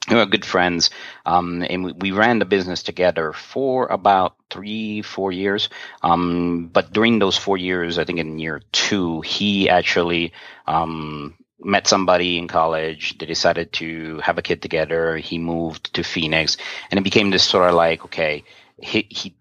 we 0.09 0.15
were 0.15 0.25
good 0.25 0.45
friends, 0.45 0.89
um, 1.25 1.65
and 1.67 1.83
we, 1.83 1.91
we, 1.93 2.11
ran 2.11 2.39
the 2.39 2.45
business 2.45 2.83
together 2.83 3.33
for 3.33 3.87
about 3.87 4.35
three, 4.49 5.01
four 5.01 5.31
years. 5.31 5.69
Um, 6.03 6.69
but 6.71 6.93
during 6.93 7.19
those 7.19 7.37
four 7.37 7.57
years, 7.57 7.97
I 7.97 8.05
think 8.05 8.19
in 8.19 8.39
year 8.39 8.61
two, 8.71 9.21
he 9.21 9.69
actually 9.69 10.33
um, 10.67 11.35
met 11.59 11.87
somebody 11.87 12.37
in 12.37 12.47
college. 12.47 13.17
They 13.17 13.25
decided 13.25 13.73
to 13.73 14.19
have 14.19 14.37
a 14.37 14.43
kid 14.43 14.61
together. 14.61 15.17
He 15.17 15.37
moved 15.39 15.93
to 15.95 16.03
Phoenix, 16.03 16.57
and 16.91 16.99
it 16.99 17.03
became 17.03 17.31
this 17.31 17.43
sort 17.43 17.69
of 17.69 17.75
like, 17.75 18.05
okay, 18.05 18.43
he, 18.81 19.07
he 19.09 19.35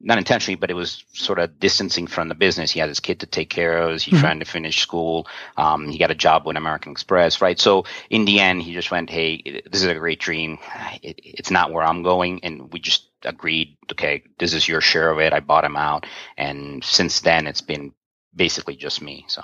not 0.00 0.18
intentionally, 0.18 0.54
but 0.54 0.70
it 0.70 0.74
was 0.74 1.04
sort 1.12 1.38
of 1.38 1.58
distancing 1.58 2.06
from 2.06 2.28
the 2.28 2.34
business. 2.34 2.70
He 2.70 2.80
had 2.80 2.88
his 2.88 3.00
kid 3.00 3.20
to 3.20 3.26
take 3.26 3.50
care 3.50 3.78
of. 3.78 4.00
He's 4.00 4.14
mm-hmm. 4.14 4.20
trying 4.20 4.38
to 4.38 4.44
finish 4.44 4.80
school. 4.80 5.26
Um, 5.56 5.88
he 5.88 5.98
got 5.98 6.10
a 6.10 6.14
job 6.14 6.46
with 6.46 6.56
American 6.56 6.92
Express, 6.92 7.40
right? 7.40 7.58
So 7.58 7.84
in 8.08 8.24
the 8.24 8.38
end, 8.38 8.62
he 8.62 8.72
just 8.74 8.90
went, 8.90 9.10
"Hey, 9.10 9.62
this 9.70 9.82
is 9.82 9.86
a 9.86 9.94
great 9.94 10.20
dream. 10.20 10.58
It, 11.02 11.20
it's 11.22 11.50
not 11.50 11.72
where 11.72 11.84
I'm 11.84 12.02
going," 12.02 12.44
and 12.44 12.72
we 12.72 12.78
just 12.78 13.08
agreed, 13.24 13.76
"Okay, 13.92 14.22
this 14.38 14.54
is 14.54 14.68
your 14.68 14.80
share 14.80 15.10
of 15.10 15.18
it." 15.18 15.32
I 15.32 15.40
bought 15.40 15.64
him 15.64 15.76
out, 15.76 16.06
and 16.36 16.84
since 16.84 17.20
then, 17.20 17.46
it's 17.46 17.62
been 17.62 17.92
basically 18.34 18.76
just 18.76 19.02
me. 19.02 19.24
So, 19.26 19.42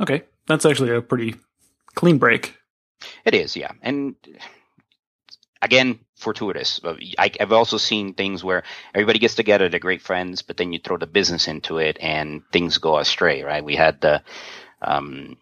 okay, 0.00 0.24
that's 0.46 0.64
actually 0.64 0.90
a 0.90 1.02
pretty 1.02 1.34
clean 1.94 2.16
break. 2.16 2.56
It 3.24 3.34
is, 3.34 3.56
yeah, 3.56 3.72
and 3.82 4.16
again, 5.62 6.00
fortuitous. 6.16 6.80
I, 7.18 7.30
have 7.40 7.52
also 7.52 7.76
seen 7.76 8.14
things 8.14 8.44
where 8.44 8.62
everybody 8.94 9.18
gets 9.18 9.34
together, 9.34 9.68
they're 9.68 9.80
great 9.80 10.02
friends, 10.02 10.42
but 10.42 10.56
then 10.56 10.72
you 10.72 10.78
throw 10.78 10.96
the 10.96 11.06
business 11.06 11.48
into 11.48 11.78
it 11.78 11.98
and 12.00 12.42
things 12.52 12.78
go 12.78 12.98
astray, 12.98 13.42
right? 13.42 13.64
We 13.64 13.76
had 13.76 14.00
the, 14.00 14.22
um, 14.82 15.36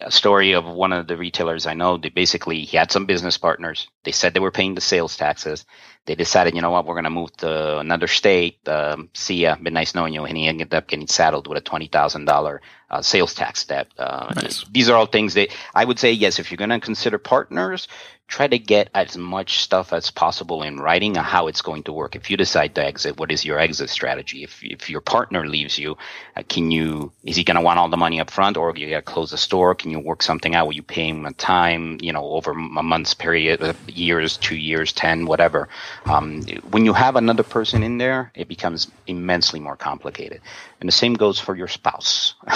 a 0.00 0.10
story 0.10 0.52
of 0.52 0.64
one 0.64 0.92
of 0.92 1.06
the 1.06 1.16
retailers 1.16 1.66
I 1.66 1.74
know. 1.74 1.98
They 1.98 2.08
basically 2.08 2.62
he 2.62 2.76
had 2.76 2.90
some 2.90 3.06
business 3.06 3.36
partners. 3.36 3.88
They 4.04 4.12
said 4.12 4.32
they 4.32 4.40
were 4.40 4.50
paying 4.50 4.74
the 4.74 4.80
sales 4.80 5.16
taxes. 5.16 5.66
They 6.06 6.14
decided, 6.14 6.54
you 6.54 6.62
know 6.62 6.70
what, 6.70 6.86
we're 6.86 6.94
going 6.94 7.04
to 7.04 7.10
move 7.10 7.36
to 7.38 7.78
another 7.78 8.06
state. 8.06 8.66
Um, 8.68 9.10
see 9.12 9.42
ya, 9.42 9.56
been 9.56 9.74
nice 9.74 9.94
knowing 9.94 10.14
you. 10.14 10.24
And 10.24 10.36
he 10.36 10.46
ended 10.46 10.72
up 10.72 10.86
getting 10.86 11.08
saddled 11.08 11.46
with 11.48 11.58
a 11.58 11.60
twenty 11.60 11.88
thousand 11.88 12.28
uh, 12.28 13.02
sales 13.02 13.34
tax 13.34 13.64
debt. 13.64 13.88
Uh, 13.98 14.32
nice. 14.36 14.64
These 14.70 14.88
are 14.88 14.96
all 14.96 15.06
things 15.06 15.34
that 15.34 15.48
I 15.74 15.84
would 15.84 15.98
say 15.98 16.12
yes. 16.12 16.38
If 16.38 16.50
you're 16.50 16.56
going 16.56 16.70
to 16.70 16.80
consider 16.80 17.18
partners, 17.18 17.88
try 18.28 18.46
to 18.46 18.58
get 18.58 18.88
as 18.94 19.16
much 19.16 19.58
stuff 19.60 19.92
as 19.92 20.10
possible 20.10 20.62
in 20.62 20.78
writing 20.78 21.16
on 21.18 21.24
how 21.24 21.48
it's 21.48 21.62
going 21.62 21.82
to 21.84 21.92
work. 21.92 22.14
If 22.16 22.30
you 22.30 22.36
decide 22.36 22.74
to 22.76 22.84
exit, 22.84 23.18
what 23.18 23.32
is 23.32 23.44
your 23.44 23.58
exit 23.58 23.90
strategy? 23.90 24.44
If 24.44 24.62
if 24.62 24.88
your 24.88 25.00
partner 25.00 25.46
leaves 25.48 25.76
you, 25.76 25.96
uh, 26.36 26.44
can 26.48 26.70
you 26.70 27.10
is 27.24 27.36
he 27.36 27.42
going 27.42 27.56
to 27.56 27.62
want 27.62 27.80
all 27.80 27.88
the 27.88 27.96
money 27.96 28.20
up 28.20 28.30
front, 28.30 28.56
or 28.56 28.76
you 28.76 28.88
got 28.90 28.96
to 28.96 29.02
close 29.02 29.32
the 29.32 29.38
store? 29.38 29.74
Can 29.74 29.90
you 29.90 29.98
work 29.98 30.22
something 30.22 30.54
out? 30.54 30.66
Will 30.66 30.74
you 30.74 30.84
pay 30.84 31.08
him 31.08 31.26
a 31.26 31.32
time? 31.32 31.98
You 32.00 32.12
know, 32.12 32.24
over 32.24 32.52
a 32.52 32.54
month's 32.54 33.14
period, 33.14 33.60
uh, 33.60 33.74
years, 33.88 34.36
two 34.36 34.56
years, 34.56 34.92
ten, 34.92 35.26
whatever. 35.26 35.68
Um, 36.04 36.42
when 36.70 36.84
you 36.84 36.92
have 36.92 37.16
another 37.16 37.42
person 37.42 37.82
in 37.82 37.98
there, 37.98 38.32
it 38.34 38.48
becomes 38.48 38.90
immensely 39.06 39.60
more 39.60 39.76
complicated. 39.76 40.40
And 40.80 40.88
the 40.88 40.92
same 40.92 41.14
goes 41.14 41.38
for 41.38 41.56
your 41.56 41.68
spouse. 41.68 42.34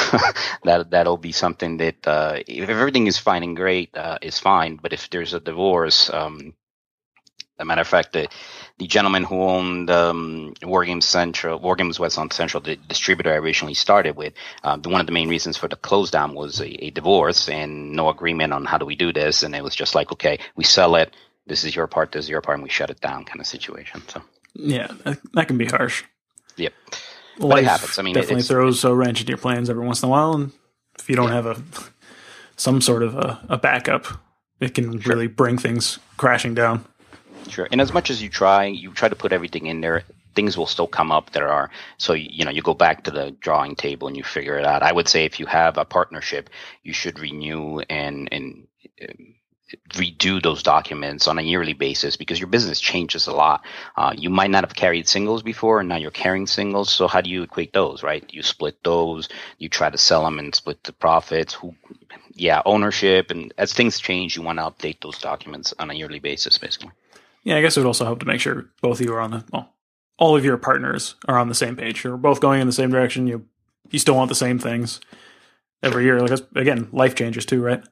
that 0.65 0.89
that'll 0.91 1.17
be 1.17 1.33
something 1.33 1.79
that 1.79 2.07
uh, 2.07 2.41
if 2.47 2.69
everything 2.69 3.07
is 3.07 3.19
fine 3.19 3.43
and 3.43 3.57
great, 3.57 3.97
uh, 3.97 4.19
is 4.23 4.39
fine. 4.39 4.77
But 4.77 4.93
if 4.93 5.11
there's 5.11 5.35
a 5.35 5.41
divorce, 5.41 6.11
um, 6.11 6.55
a 7.61 7.65
matter 7.65 7.83
of 7.83 7.89
fact, 7.89 8.15
the, 8.15 8.29
the 8.79 8.87
gentleman 8.87 9.23
who 9.23 9.43
owned 9.43 9.91
um, 9.91 10.55
War 10.63 10.85
Games 10.85 11.05
Central, 11.05 11.59
War 11.59 11.77
Games 11.77 12.01
West 12.01 12.19
on 12.19 12.31
Central, 12.31 12.63
the 12.63 12.77
distributor 12.77 13.33
I 13.33 13.37
originally 13.37 13.75
started 13.75 14.17
with, 14.17 14.33
uh, 14.65 14.79
one 14.79 15.01
of 15.01 15.07
the 15.07 15.13
main 15.13 15.29
reasons 15.29 15.59
for 15.59 15.69
the 15.69 15.77
close 15.77 16.11
down 16.11 16.35
was 16.35 16.61
a, 16.61 16.87
a, 16.87 16.91
divorce 16.91 17.49
and 17.49 17.93
no 17.93 18.09
agreement 18.09 18.53
on 18.53 18.65
how 18.65 18.79
do 18.79 18.87
we 18.87 18.97
do 18.97 19.13
this. 19.13 19.43
And 19.43 19.55
it 19.55 19.63
was 19.63 19.77
just 19.77 19.95
like, 19.95 20.11
okay, 20.13 20.39
we 20.57 20.65
sell 20.65 20.97
it. 20.97 21.15
This 21.47 21.65
is 21.65 21.75
your 21.75 21.87
part. 21.87 22.13
This 22.13 22.27
is 22.27 22.29
your 22.29 22.41
part, 22.41 22.57
and 22.57 22.63
we 22.63 22.71
shut 22.71 22.91
it 22.91 23.01
down, 23.01 23.25
kind 23.25 23.41
of 23.41 23.47
situation. 23.47 24.03
So 24.09 24.23
yeah, 24.55 24.93
that 25.35 25.49
can 25.49 25.59
be 25.59 25.67
harsh. 25.67 26.05
Yep 26.57 26.73
life 27.41 27.65
it 27.65 27.69
happens. 27.69 27.99
I 27.99 28.03
mean, 28.03 28.15
definitely 28.15 28.43
throws 28.43 28.85
a 28.85 28.95
wrench 28.95 29.21
into 29.21 29.31
your 29.31 29.39
plans 29.39 29.71
every 29.71 29.85
once 29.85 30.03
in 30.03 30.09
a 30.09 30.11
while, 30.11 30.35
and 30.35 30.53
if 30.99 31.09
you 31.09 31.17
don't 31.17 31.29
yeah. 31.29 31.35
have 31.35 31.47
a 31.47 31.63
some 32.57 32.81
sort 32.81 33.03
of 33.03 33.17
a, 33.17 33.41
a 33.49 33.59
backup, 33.59 34.07
it 34.61 34.75
can 34.75 35.01
sure. 35.01 35.13
really 35.13 35.27
bring 35.27 35.57
things 35.57 35.99
crashing 36.19 36.55
down. 36.55 36.85
Sure. 37.49 37.67
And 37.73 37.81
as 37.81 37.93
much 37.93 38.11
as 38.11 38.23
you 38.23 38.29
try, 38.29 38.67
you 38.67 38.93
try 38.93 39.09
to 39.09 39.17
put 39.17 39.33
everything 39.33 39.67
in 39.67 39.81
there. 39.81 40.03
Things 40.35 40.59
will 40.59 40.67
still 40.67 40.87
come 40.87 41.11
up. 41.11 41.31
There 41.31 41.49
are 41.49 41.71
so 41.99 42.13
you 42.13 42.45
know 42.45 42.51
you 42.51 42.63
go 42.63 42.75
back 42.75 43.05
to 43.05 43.11
the 43.11 43.33
drawing 43.41 43.75
table 43.75 44.07
and 44.07 44.17
you 44.17 44.23
figure 44.23 44.59
it 44.59 44.65
out. 44.65 44.83
I 44.83 44.93
would 44.93 45.09
say 45.09 45.25
if 45.25 45.41
you 45.41 45.47
have 45.47 45.79
a 45.79 45.85
partnership, 45.85 46.51
you 46.83 46.93
should 46.93 47.19
renew 47.19 47.81
and 47.89 48.29
and 48.31 48.67
um, 49.09 49.35
redo 49.91 50.43
those 50.43 50.63
documents 50.63 51.29
on 51.29 51.39
a 51.39 51.43
yearly 51.43 51.73
basis 51.73 52.17
because 52.17 52.39
your 52.39 52.49
business 52.49 52.81
changes 52.81 53.27
a 53.27 53.33
lot. 53.33 53.65
Uh, 53.97 54.13
you 54.17 54.31
might 54.31 54.51
not 54.51 54.65
have 54.65 54.75
carried 54.75 55.09
singles 55.09 55.43
before, 55.43 55.81
and 55.81 55.89
now 55.89 55.97
you're 55.97 56.11
carrying 56.11 56.47
singles. 56.47 56.91
So 56.91 57.09
how 57.09 57.21
do 57.21 57.31
you 57.31 57.43
equate 57.43 57.73
those? 57.73 58.03
Right? 58.03 58.25
You 58.33 58.43
split 58.43 58.83
those. 58.85 59.29
You 59.59 59.69
try 59.69 59.91
to 59.91 59.99
sell 59.99 60.25
them 60.25 60.39
and 60.39 60.55
split 60.55 60.83
the 60.85 60.93
profits. 60.93 61.55
Who, 61.55 61.75
yeah, 62.35 62.63
ownership, 62.65 63.31
and 63.31 63.53
as 63.59 63.73
things 63.73 64.01
change, 64.01 64.37
you 64.37 64.43
want 64.43 64.59
to 64.59 64.63
update 64.65 65.01
those 65.03 65.19
documents 65.19 65.75
on 65.79 65.91
a 65.91 65.95
yearly 65.95 66.19
basis, 66.19 66.59
basically. 66.59 66.91
Yeah, 67.45 67.57
I 67.57 67.61
guess 67.61 67.77
it 67.77 67.81
would 67.81 67.87
also 67.87 68.05
help 68.05 68.21
to 68.21 68.27
make 68.27 68.41
sure 68.41 68.71
both 68.83 69.01
of 69.01 69.07
you 69.07 69.15
are 69.15 69.21
on 69.21 69.31
the 69.31 69.45
well, 69.53 69.73
all 70.19 70.37
of 70.37 70.45
your 70.45 70.57
partners 70.57 71.17
are 71.27 71.39
on 71.39 71.49
the 71.49 71.55
same 71.55 71.77
page. 71.77 72.05
You're 72.05 72.17
both 72.17 72.41
going 72.41 72.61
in 72.61 72.67
the 72.67 72.73
same 72.73 72.91
direction. 72.91 73.27
You 73.27 73.47
you 73.91 73.99
still 73.99 74.15
want 74.15 74.29
the 74.29 74.35
same 74.35 74.59
things 74.59 75.01
every 75.83 76.05
year. 76.05 76.21
Like 76.21 76.41
again, 76.55 76.89
life 76.93 77.15
changes 77.15 77.47
too, 77.47 77.63
right? 77.63 77.83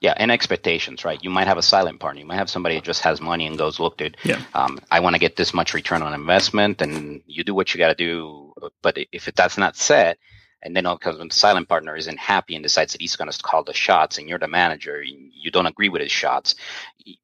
Yeah, 0.00 0.14
and 0.16 0.30
expectations, 0.32 1.04
right? 1.04 1.22
You 1.22 1.28
might 1.28 1.46
have 1.46 1.58
a 1.58 1.62
silent 1.62 2.00
partner. 2.00 2.20
You 2.20 2.26
might 2.26 2.36
have 2.36 2.48
somebody 2.48 2.76
that 2.76 2.84
just 2.84 3.02
has 3.02 3.20
money 3.20 3.46
and 3.46 3.58
goes, 3.58 3.78
"Look, 3.78 3.98
dude, 3.98 4.16
Yeah. 4.24 4.42
um, 4.54 4.80
I 4.90 5.00
want 5.00 5.14
to 5.14 5.20
get 5.20 5.36
this 5.36 5.52
much 5.52 5.74
return 5.74 6.02
on 6.02 6.14
investment," 6.14 6.80
and 6.80 7.22
you 7.26 7.44
do 7.44 7.54
what 7.54 7.74
you 7.74 7.78
got 7.78 7.88
to 7.88 7.94
do. 7.94 8.54
But 8.82 8.98
if 9.12 9.28
it, 9.28 9.36
that's 9.36 9.58
not 9.58 9.76
set, 9.76 10.18
and 10.62 10.74
then 10.74 10.86
all 10.86 10.96
because 10.96 11.18
when 11.18 11.28
the 11.28 11.34
silent 11.34 11.68
partner 11.68 11.96
isn't 11.96 12.18
happy 12.18 12.54
and 12.54 12.62
decides 12.62 12.92
that 12.92 13.02
he's 13.02 13.16
going 13.16 13.30
to 13.30 13.42
call 13.42 13.62
the 13.62 13.74
shots, 13.74 14.16
and 14.16 14.26
you're 14.26 14.38
the 14.38 14.48
manager, 14.48 15.02
you 15.02 15.50
don't 15.50 15.66
agree 15.66 15.90
with 15.90 16.00
his 16.00 16.12
shots, 16.12 16.54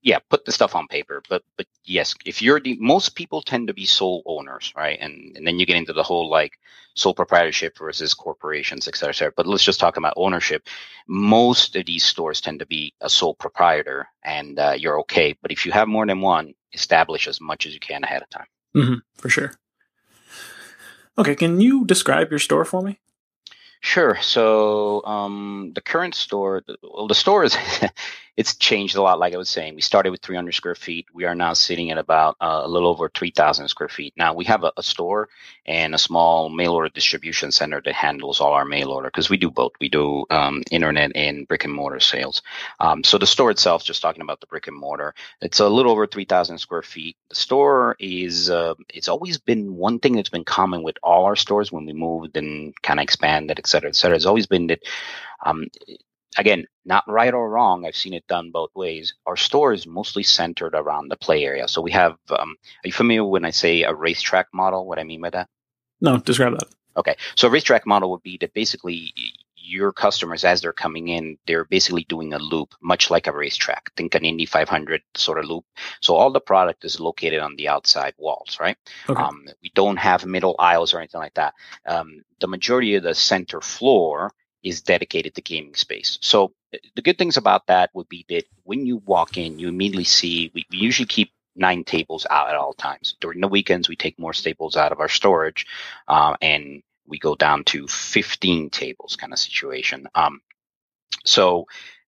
yeah, 0.02 0.18
put 0.28 0.44
the 0.44 0.52
stuff 0.52 0.74
on 0.74 0.86
paper. 0.86 1.22
But 1.30 1.44
but 1.56 1.66
yes, 1.84 2.14
if 2.26 2.42
you're 2.42 2.60
the 2.60 2.76
most 2.78 3.14
people 3.14 3.40
tend 3.40 3.68
to 3.68 3.74
be 3.74 3.86
sole 3.86 4.22
owners, 4.26 4.72
right? 4.76 4.98
And 5.00 5.34
and 5.36 5.46
then 5.46 5.58
you 5.58 5.64
get 5.64 5.76
into 5.76 5.94
the 5.94 6.02
whole 6.02 6.28
like 6.28 6.58
sole 6.96 7.14
proprietorship 7.14 7.78
versus 7.78 8.14
corporations, 8.14 8.88
et 8.88 8.96
cetera, 8.96 9.10
et 9.10 9.16
cetera. 9.16 9.32
But 9.36 9.46
let's 9.46 9.62
just 9.62 9.78
talk 9.78 9.96
about 9.96 10.14
ownership. 10.16 10.66
Most 11.06 11.76
of 11.76 11.86
these 11.86 12.04
stores 12.04 12.40
tend 12.40 12.58
to 12.58 12.66
be 12.66 12.94
a 13.00 13.08
sole 13.08 13.34
proprietor, 13.34 14.08
and 14.24 14.58
uh, 14.58 14.74
you're 14.76 14.98
okay. 15.00 15.36
But 15.40 15.52
if 15.52 15.66
you 15.66 15.72
have 15.72 15.88
more 15.88 16.06
than 16.06 16.20
one, 16.20 16.54
establish 16.72 17.28
as 17.28 17.40
much 17.40 17.66
as 17.66 17.74
you 17.74 17.80
can 17.80 18.02
ahead 18.02 18.22
of 18.22 18.30
time. 18.30 18.46
hmm 18.74 18.94
for 19.14 19.28
sure. 19.28 19.52
Okay, 21.18 21.34
can 21.34 21.60
you 21.60 21.84
describe 21.84 22.30
your 22.30 22.40
store 22.40 22.64
for 22.64 22.82
me? 22.82 22.98
Sure. 23.80 24.18
So 24.20 25.04
um, 25.04 25.72
the 25.74 25.80
current 25.80 26.14
store, 26.14 26.62
well, 26.82 27.08
the 27.08 27.14
store 27.14 27.44
is 27.44 27.56
it's 28.36 28.54
changed 28.56 28.96
a 28.96 29.02
lot. 29.02 29.18
Like 29.18 29.32
I 29.34 29.38
was 29.38 29.48
saying, 29.48 29.74
we 29.74 29.80
started 29.80 30.10
with 30.10 30.20
300 30.20 30.52
square 30.52 30.74
feet. 30.74 31.06
We 31.14 31.24
are 31.24 31.34
now 31.34 31.54
sitting 31.54 31.90
at 31.90 31.98
about 31.98 32.36
uh, 32.40 32.62
a 32.64 32.68
little 32.68 32.88
over 32.88 33.08
3,000 33.08 33.68
square 33.68 33.88
feet. 33.88 34.12
Now 34.16 34.34
we 34.34 34.44
have 34.44 34.62
a, 34.62 34.72
a 34.76 34.82
store 34.82 35.28
and 35.64 35.94
a 35.94 35.98
small 35.98 36.50
mail 36.50 36.72
order 36.72 36.90
distribution 36.90 37.50
center 37.50 37.80
that 37.82 37.94
handles 37.94 38.40
all 38.40 38.52
our 38.52 38.66
mail 38.66 38.90
order 38.90 39.08
because 39.08 39.30
we 39.30 39.38
do 39.38 39.50
both. 39.50 39.72
We 39.80 39.88
do 39.88 40.26
um, 40.30 40.62
internet 40.70 41.12
and 41.14 41.48
brick 41.48 41.64
and 41.64 41.72
mortar 41.72 41.98
sales. 42.00 42.42
Um, 42.78 43.02
so 43.04 43.16
the 43.16 43.26
store 43.26 43.50
itself, 43.50 43.84
just 43.84 44.02
talking 44.02 44.22
about 44.22 44.40
the 44.40 44.46
brick 44.46 44.66
and 44.66 44.76
mortar, 44.76 45.14
it's 45.40 45.60
a 45.60 45.68
little 45.68 45.92
over 45.92 46.06
3,000 46.06 46.58
square 46.58 46.82
feet. 46.82 47.16
The 47.30 47.36
store 47.36 47.96
is 47.98 48.50
uh, 48.50 48.74
it's 48.92 49.08
always 49.08 49.38
been 49.38 49.76
one 49.76 49.98
thing 49.98 50.14
that's 50.14 50.28
been 50.28 50.44
common 50.44 50.82
with 50.82 50.98
all 51.02 51.24
our 51.24 51.36
stores 51.36 51.72
when 51.72 51.86
we 51.86 51.94
moved 51.94 52.36
and 52.36 52.74
kind 52.82 53.00
of 53.00 53.04
expanded, 53.04 53.58
et 53.58 53.66
cetera, 53.66 53.88
et 53.88 53.96
cetera. 53.96 54.16
It's 54.16 54.26
always 54.26 54.46
been 54.46 54.66
that 54.66 54.80
um, 55.44 55.66
again, 56.36 56.66
not 56.84 57.04
right 57.08 57.32
or 57.32 57.48
wrong. 57.48 57.84
I've 57.84 57.96
seen 57.96 58.14
it 58.14 58.26
done 58.26 58.50
both 58.50 58.70
ways. 58.74 59.14
Our 59.26 59.36
store 59.36 59.72
is 59.72 59.86
mostly 59.86 60.22
centered 60.22 60.74
around 60.74 61.08
the 61.08 61.16
play 61.16 61.44
area. 61.44 61.68
So 61.68 61.80
we 61.80 61.92
have, 61.92 62.16
um, 62.30 62.56
are 62.84 62.86
you 62.86 62.92
familiar 62.92 63.24
when 63.24 63.44
I 63.44 63.50
say 63.50 63.82
a 63.82 63.94
racetrack 63.94 64.48
model? 64.52 64.86
What 64.86 64.98
I 64.98 65.04
mean 65.04 65.20
by 65.20 65.30
that? 65.30 65.48
No, 66.00 66.18
describe 66.18 66.52
that. 66.58 66.68
Okay. 66.96 67.16
So 67.34 67.48
a 67.48 67.50
racetrack 67.50 67.86
model 67.86 68.10
would 68.10 68.22
be 68.22 68.38
that 68.38 68.54
basically 68.54 69.12
your 69.56 69.92
customers, 69.92 70.44
as 70.44 70.60
they're 70.60 70.72
coming 70.72 71.08
in, 71.08 71.36
they're 71.46 71.64
basically 71.64 72.04
doing 72.08 72.32
a 72.32 72.38
loop, 72.38 72.74
much 72.80 73.10
like 73.10 73.26
a 73.26 73.32
racetrack. 73.32 73.92
Think 73.96 74.14
an 74.14 74.24
Indy 74.24 74.46
500 74.46 75.02
sort 75.14 75.38
of 75.38 75.46
loop. 75.46 75.64
So 76.00 76.14
all 76.14 76.30
the 76.30 76.40
product 76.40 76.84
is 76.84 77.00
located 77.00 77.40
on 77.40 77.56
the 77.56 77.68
outside 77.68 78.14
walls, 78.16 78.58
right? 78.60 78.76
Okay. 79.08 79.20
Um, 79.20 79.46
we 79.62 79.72
don't 79.74 79.96
have 79.96 80.24
middle 80.24 80.54
aisles 80.58 80.94
or 80.94 80.98
anything 80.98 81.20
like 81.20 81.34
that. 81.34 81.54
Um, 81.84 82.22
the 82.40 82.48
majority 82.48 82.94
of 82.94 83.02
the 83.02 83.14
center 83.14 83.60
floor 83.60 84.32
is 84.66 84.82
dedicated 84.82 85.34
to 85.36 85.40
gaming 85.40 85.76
space. 85.76 86.18
So 86.20 86.52
uh, 86.74 86.78
the 86.96 87.02
good 87.02 87.18
things 87.18 87.36
about 87.36 87.68
that 87.68 87.90
would 87.94 88.08
be 88.08 88.26
that 88.28 88.44
when 88.64 88.84
you 88.84 88.96
walk 88.96 89.36
in, 89.36 89.60
you 89.60 89.68
immediately 89.68 90.04
see, 90.04 90.50
we, 90.54 90.66
we 90.70 90.78
usually 90.78 91.06
keep 91.06 91.30
nine 91.54 91.84
tables 91.84 92.26
out 92.28 92.50
at 92.50 92.56
all 92.56 92.74
times. 92.74 93.16
During 93.20 93.40
the 93.40 93.48
weekends, 93.48 93.88
we 93.88 93.94
take 93.94 94.18
more 94.18 94.32
tables 94.32 94.76
out 94.76 94.90
of 94.90 94.98
our 95.00 95.08
storage, 95.08 95.66
uh, 96.08 96.34
and 96.42 96.82
we 97.06 97.18
go 97.20 97.36
down 97.36 97.62
to 97.64 97.86
15 97.86 98.70
tables 98.70 99.14
kind 99.14 99.32
of 99.32 99.38
situation. 99.38 100.08
Um, 100.16 100.40
so 101.24 101.66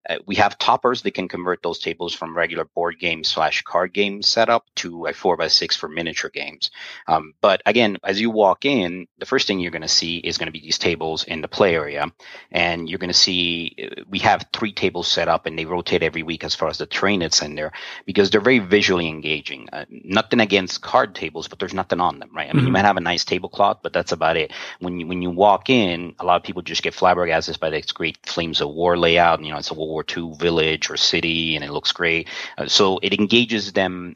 uh, 0.09 0.17
we 0.27 0.37
have 0.37 0.59
toppers 0.59 1.03
that 1.03 1.15
can 1.15 1.29
convert 1.29 1.63
those 1.63 1.79
tables 1.79 2.15
from 2.15 2.37
regular 2.37 2.65
board 2.65 2.99
game 2.99 3.25
slash 3.25 3.63
card 3.63 3.93
game 3.93 4.23
setup 4.23 4.65
to 4.77 5.07
a 5.07 5.13
four 5.13 5.37
by 5.37 5.49
six 5.49 5.77
for 5.77 5.89
miniature 5.89 6.31
games. 6.31 6.71
Um, 7.07 7.35
but 7.41 7.63
again, 7.67 7.99
as 8.05 8.21
you 8.21 8.31
walk 8.31 8.65
in, 8.65 9.07
the 9.19 9.27
first 9.27 9.47
thing 9.47 9.61
you're 9.61 9.71
going 9.71 9.83
to 9.83 9.89
see 9.89 10.19
is 10.19 10.39
going 10.39 10.47
to 10.47 10.53
be 10.53 10.61
these 10.61 10.79
tables 10.79 11.25
in 11.25 11.41
the 11.41 11.49
play 11.49 11.75
area, 11.75 12.07
and 12.51 12.89
you're 12.89 12.99
going 12.99 13.09
to 13.11 13.15
see 13.15 13.75
uh, 13.83 14.03
we 14.09 14.19
have 14.21 14.47
three 14.53 14.73
tables 14.73 15.09
set 15.09 15.29
up, 15.29 15.47
and 15.47 15.59
they 15.59 15.65
rotate 15.65 16.03
every 16.03 16.23
week 16.23 16.45
as 16.45 16.55
far 16.55 16.69
as 16.69 16.79
the 16.79 16.87
terrain 16.87 17.21
that's 17.21 17.43
in 17.43 17.55
there 17.55 17.73
because 18.07 18.31
they're 18.31 18.41
very 18.41 18.59
visually 18.61 19.09
engaging. 19.09 19.69
Uh, 19.73 19.85
nothing 19.91 20.41
against 20.41 20.83
card 20.83 21.15
tables, 21.15 21.49
but 21.49 21.59
there's 21.59 21.75
nothing 21.75 22.01
on 22.01 22.19
them, 22.19 22.31
right? 22.35 22.49
I 22.51 22.53
mean, 22.53 22.65
you 22.67 22.71
Mhm. 22.71 22.73
might 22.73 22.85
have 22.85 22.97
a 22.97 23.01
nice 23.01 23.25
tablecloth, 23.25 23.79
but 23.83 23.93
that's 23.93 24.13
about 24.13 24.37
it. 24.37 24.53
When 24.81 25.01
you 25.01 25.07
when 25.07 25.23
you 25.23 25.31
walk 25.31 25.71
in, 25.71 26.15
a 26.19 26.25
lot 26.25 26.37
of 26.37 26.43
people 26.43 26.63
just 26.63 26.83
get 26.83 26.95
flabbergasted 26.95 27.59
by 27.61 27.71
this 27.71 27.93
great 27.93 28.19
Flames 28.27 28.61
of 28.61 28.71
War 28.71 28.97
layout. 28.97 29.39
and 29.39 29.47
You 29.47 29.53
know, 29.53 29.59
it's 29.59 29.71
a 29.71 29.75
World 29.75 29.98
War 29.99 30.05
II 30.17 30.37
village 30.37 30.91
or 30.91 30.97
city, 30.97 31.57
and 31.57 31.65
it 31.65 31.73
looks 31.73 31.93
great. 31.93 32.29
Uh, 32.57 32.69
so 32.69 32.99
it 33.03 33.13
engages 33.13 33.73
them 33.73 34.15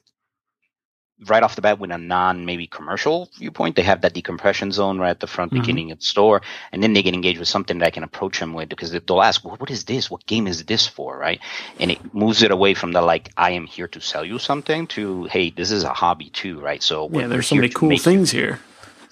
right 1.26 1.42
off 1.42 1.54
the 1.54 1.62
bat 1.62 1.78
with 1.78 1.90
a 1.90 1.98
non 1.98 2.46
maybe 2.46 2.66
commercial 2.66 3.28
viewpoint. 3.38 3.74
They 3.76 3.82
have 3.82 4.00
that 4.02 4.12
decompression 4.14 4.70
zone 4.72 4.98
right 4.98 5.10
at 5.10 5.20
the 5.20 5.26
front 5.26 5.52
Mhm. 5.52 5.60
beginning 5.60 5.90
of 5.90 5.98
the 5.98 6.04
store, 6.04 6.42
and 6.72 6.82
then 6.82 6.92
they 6.92 7.02
get 7.02 7.14
engaged 7.14 7.38
with 7.38 7.48
something 7.48 7.78
that 7.78 7.86
I 7.86 7.90
can 7.90 8.04
approach 8.04 8.38
them 8.38 8.54
with 8.54 8.68
because 8.68 8.90
they'll 8.92 9.22
ask, 9.22 9.44
well, 9.44 9.56
"What 9.56 9.70
is 9.70 9.84
this? 9.84 10.10
What 10.10 10.24
game 10.26 10.46
is 10.46 10.64
this 10.64 10.86
for?" 10.86 11.18
Right? 11.18 11.40
And 11.80 11.90
it 11.90 12.14
moves 12.14 12.42
it 12.42 12.50
away 12.52 12.74
from 12.74 12.92
the 12.92 13.02
like, 13.02 13.30
"I 13.36 13.50
am 13.50 13.66
here 13.66 13.88
to 13.88 14.00
sell 14.00 14.24
you 14.24 14.38
something" 14.38 14.86
to, 14.94 15.24
"Hey, 15.24 15.50
this 15.50 15.70
is 15.72 15.82
a 15.84 15.94
hobby 16.02 16.30
too." 16.30 16.60
Right? 16.60 16.82
So 16.82 17.10
yeah, 17.12 17.26
there's 17.26 17.48
so 17.48 17.56
many 17.56 17.68
cool 17.68 17.98
things 17.98 18.30
here. 18.30 18.60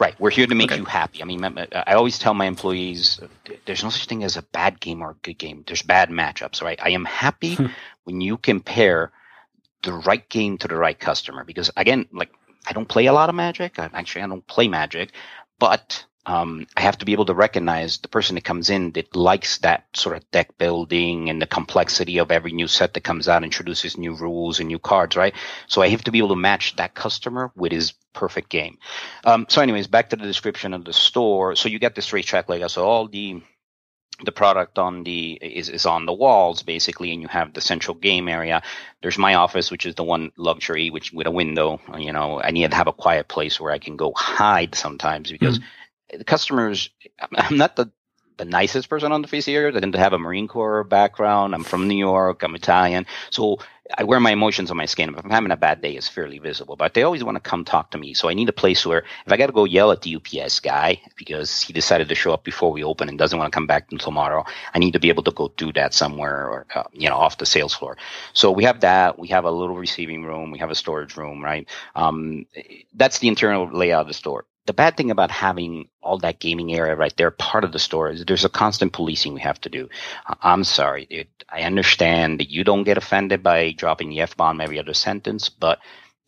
Right. 0.01 0.19
We're 0.19 0.31
here 0.31 0.47
to 0.47 0.55
make 0.55 0.73
Okay. 0.73 0.79
you 0.81 0.87
happy. 0.87 1.21
I 1.23 1.27
mean, 1.27 1.45
I 1.45 1.93
always 1.93 2.19
tell 2.19 2.33
my 2.33 2.47
employees 2.47 3.21
uh, 3.23 3.27
there's 3.67 3.85
no 3.85 3.91
such 3.91 4.07
thing 4.07 4.25
as 4.25 4.39
a 4.39 4.43
bad 4.43 4.81
game 4.81 5.03
or 5.03 5.11
a 5.11 5.15
good 5.23 5.37
game. 5.37 5.63
There's 5.67 5.83
bad 5.83 6.09
matchups, 6.09 6.63
right? 6.63 6.79
I 6.83 6.91
am 6.91 7.05
happy 7.05 7.57
Hmm. 7.57 7.67
when 8.05 8.23
you 8.23 8.39
compare 8.39 9.13
the 9.83 9.93
right 9.93 10.27
game 10.31 10.57
to 10.59 10.69
the 10.69 10.77
right 10.77 10.99
customer 10.99 11.45
because, 11.45 11.71
again, 11.77 12.07
like 12.13 12.31
I 12.67 12.73
don't 12.73 12.89
play 12.89 13.07
a 13.07 13.13
lot 13.13 13.29
of 13.29 13.35
Magic. 13.35 13.79
I, 13.79 13.91
actually, 13.93 14.23
I 14.23 14.27
don't 14.27 14.47
play 14.47 14.69
Magic, 14.69 15.13
but 15.59 16.07
um, 16.27 16.67
I 16.77 16.83
have 16.83 16.99
to 16.99 17.07
be 17.07 17.13
able 17.13 17.25
to 17.27 17.35
recognize 17.35 17.99
the 17.99 18.09
person 18.09 18.35
that 18.35 18.45
comes 18.45 18.69
in 18.69 18.93
that 18.93 19.17
likes 19.17 19.59
that 19.59 19.87
sort 19.95 20.17
of 20.17 20.31
deck 20.31 20.59
building 20.59 21.31
and 21.31 21.41
the 21.41 21.47
complexity 21.47 22.19
of 22.19 22.31
every 22.31 22.53
new 22.53 22.69
set 22.69 22.95
that 22.95 23.03
comes 23.03 23.27
out, 23.27 23.43
introduces 23.43 23.97
new 23.97 24.15
rules 24.15 24.61
and 24.61 24.69
new 24.69 24.79
cards, 24.79 25.17
right? 25.17 25.35
So 25.67 25.81
I 25.81 25.89
have 25.89 26.05
to 26.05 26.11
be 26.11 26.19
able 26.19 26.29
to 26.31 26.37
match 26.37 26.77
that 26.77 26.95
customer 26.95 27.51
with 27.57 27.73
his 27.73 27.95
perfect 28.13 28.51
game. 28.51 28.79
Um, 29.25 29.47
so, 29.49 29.63
anyways, 29.63 29.87
back 29.87 30.11
to 30.11 30.17
the 30.17 30.27
description 30.27 30.75
of 30.75 30.85
the 30.85 30.93
store. 30.93 31.57
So 31.57 31.69
you 31.69 31.79
get 31.79 31.95
this 31.95 32.13
racetrack 32.13 32.49
layout. 32.49 32.71
So 32.71 32.85
all 32.85 33.09
the 33.09 33.43
the 34.23 34.33
product 34.33 34.79
on 34.79 35.03
the 35.03 35.33
is, 35.41 35.71
is 35.71 35.87
on 35.87 36.05
the 36.05 36.13
walls 36.13 36.63
basically 36.63 37.11
and 37.13 37.23
you 37.23 37.29
have 37.29 37.55
the 37.55 37.61
central 37.63 37.95
game 37.95 38.29
area 38.29 38.61
there's 39.01 39.17
my 39.17 39.33
office 39.33 39.71
which 39.71 39.87
is 39.87 39.95
the 39.95 40.05
one 40.05 40.31
luxury 40.37 40.91
which 40.91 41.11
with 41.11 41.27
a 41.27 41.31
window 41.31 41.81
you 41.97 42.13
know 42.13 42.39
i 42.39 42.51
need 42.51 42.71
to 42.71 42.77
have 42.77 42.87
a 42.87 42.93
quiet 42.93 43.29
place 43.29 43.59
where 43.59 43.73
i 43.73 43.79
can 43.79 43.97
go 43.97 44.13
hide 44.15 44.75
sometimes 44.75 45.33
because 45.33 45.59
the 46.17 46.25
customers 46.25 46.91
i'm 47.37 47.57
not 47.57 47.77
the 47.77 47.91
the 48.41 48.45
nicest 48.47 48.89
person 48.89 49.13
on 49.13 49.21
the 49.21 49.29
face 49.29 49.45
here. 49.45 49.69
I 49.69 49.81
to 49.81 49.99
have 49.99 50.15
a 50.15 50.19
Marine 50.19 50.49
Corps 50.49 50.83
background. 50.83 51.55
I'm 51.55 51.63
from 51.63 51.89
New 51.89 51.99
York. 51.99 52.43
I'm 52.43 52.55
Italian. 52.55 53.05
So 53.29 53.59
I 53.99 54.05
wear 54.05 54.19
my 54.19 54.31
emotions 54.31 54.71
on 54.71 54.79
my 54.79 54.87
skin. 54.87 55.11
If 55.11 55.23
I'm 55.23 55.31
having 55.31 55.51
a 55.51 55.59
bad 55.59 55.83
day, 55.83 55.93
it's 55.93 56.09
fairly 56.09 56.39
visible. 56.39 56.75
But 56.75 56.95
they 56.95 57.03
always 57.03 57.23
want 57.23 57.37
to 57.37 57.41
come 57.41 57.65
talk 57.67 57.91
to 57.91 57.99
me. 57.99 58.15
So 58.15 58.31
I 58.31 58.35
need 58.35 58.49
a 58.49 58.53
place 58.53 58.87
where 58.87 59.01
if 59.27 59.33
I 59.33 59.37
got 59.37 59.47
to 59.49 59.53
go 59.53 59.65
yell 59.67 59.93
at 59.93 60.01
the 60.03 60.17
UPS 60.17 60.61
guy 60.61 61.03
because 61.17 61.63
he 61.63 61.75
decided 61.75 62.09
to 62.09 62.15
show 62.15 62.33
up 62.33 62.43
before 62.43 62.73
we 62.73 62.83
open 62.83 63.11
and 63.11 63.19
doesn't 63.19 63.39
want 63.39 63.53
to 63.53 63.55
come 63.55 63.67
back 63.67 63.89
until 63.91 64.07
tomorrow, 64.07 64.45
I 64.75 64.79
need 64.79 64.93
to 64.93 65.01
be 65.01 65.11
able 65.11 65.25
to 65.25 65.33
go 65.33 65.53
do 65.59 65.71
that 65.75 65.93
somewhere 65.93 66.49
or 66.49 66.67
uh, 66.75 66.85
you 66.93 67.11
know 67.11 67.17
off 67.17 67.39
the 67.39 67.47
sales 67.47 67.75
floor. 67.75 67.99
So 68.33 68.51
we 68.53 68.65
have 68.65 68.81
that. 68.81 69.19
We 69.19 69.29
have 69.29 69.45
a 69.45 69.51
little 69.51 69.77
receiving 69.77 70.25
room. 70.25 70.51
We 70.51 70.59
have 70.61 70.71
a 70.71 70.75
storage 70.75 71.17
room. 71.17 71.45
Right. 71.45 71.69
Um, 71.95 72.47
that's 72.95 73.19
the 73.19 73.29
internal 73.29 73.69
layout 73.71 74.03
of 74.03 74.09
the 74.09 74.15
store 74.15 74.47
the 74.67 74.73
bad 74.73 74.97
thing 74.97 75.11
about 75.11 75.31
having 75.31 75.89
all 76.03 76.19
that 76.19 76.39
gaming 76.39 76.73
area 76.75 76.95
right 76.95 77.17
there, 77.17 77.31
part 77.31 77.65
of 77.65 77.73
the 77.73 77.79
store, 77.79 78.11
is 78.11 78.25
there's 78.25 78.45
a 78.45 78.49
constant 78.49 78.93
policing 78.93 79.35
we 79.35 79.41
have 79.41 79.61
to 79.63 79.69
do. 79.69 79.89
I'm 80.43 80.65
sorry, 80.65 81.07
dude. 81.07 81.29
I 81.49 81.63
understand 81.63 82.41
that 82.41 82.51
you 82.51 82.63
don't 82.63 82.85
get 82.85 82.99
offended 82.99 83.43
by 83.43 83.73
dropping 83.73 84.11
the 84.11 84.21
F 84.21 84.37
bomb 84.37 84.61
every 84.61 84.79
other 84.79 84.95
sentence, 84.95 85.49
but 85.49 85.81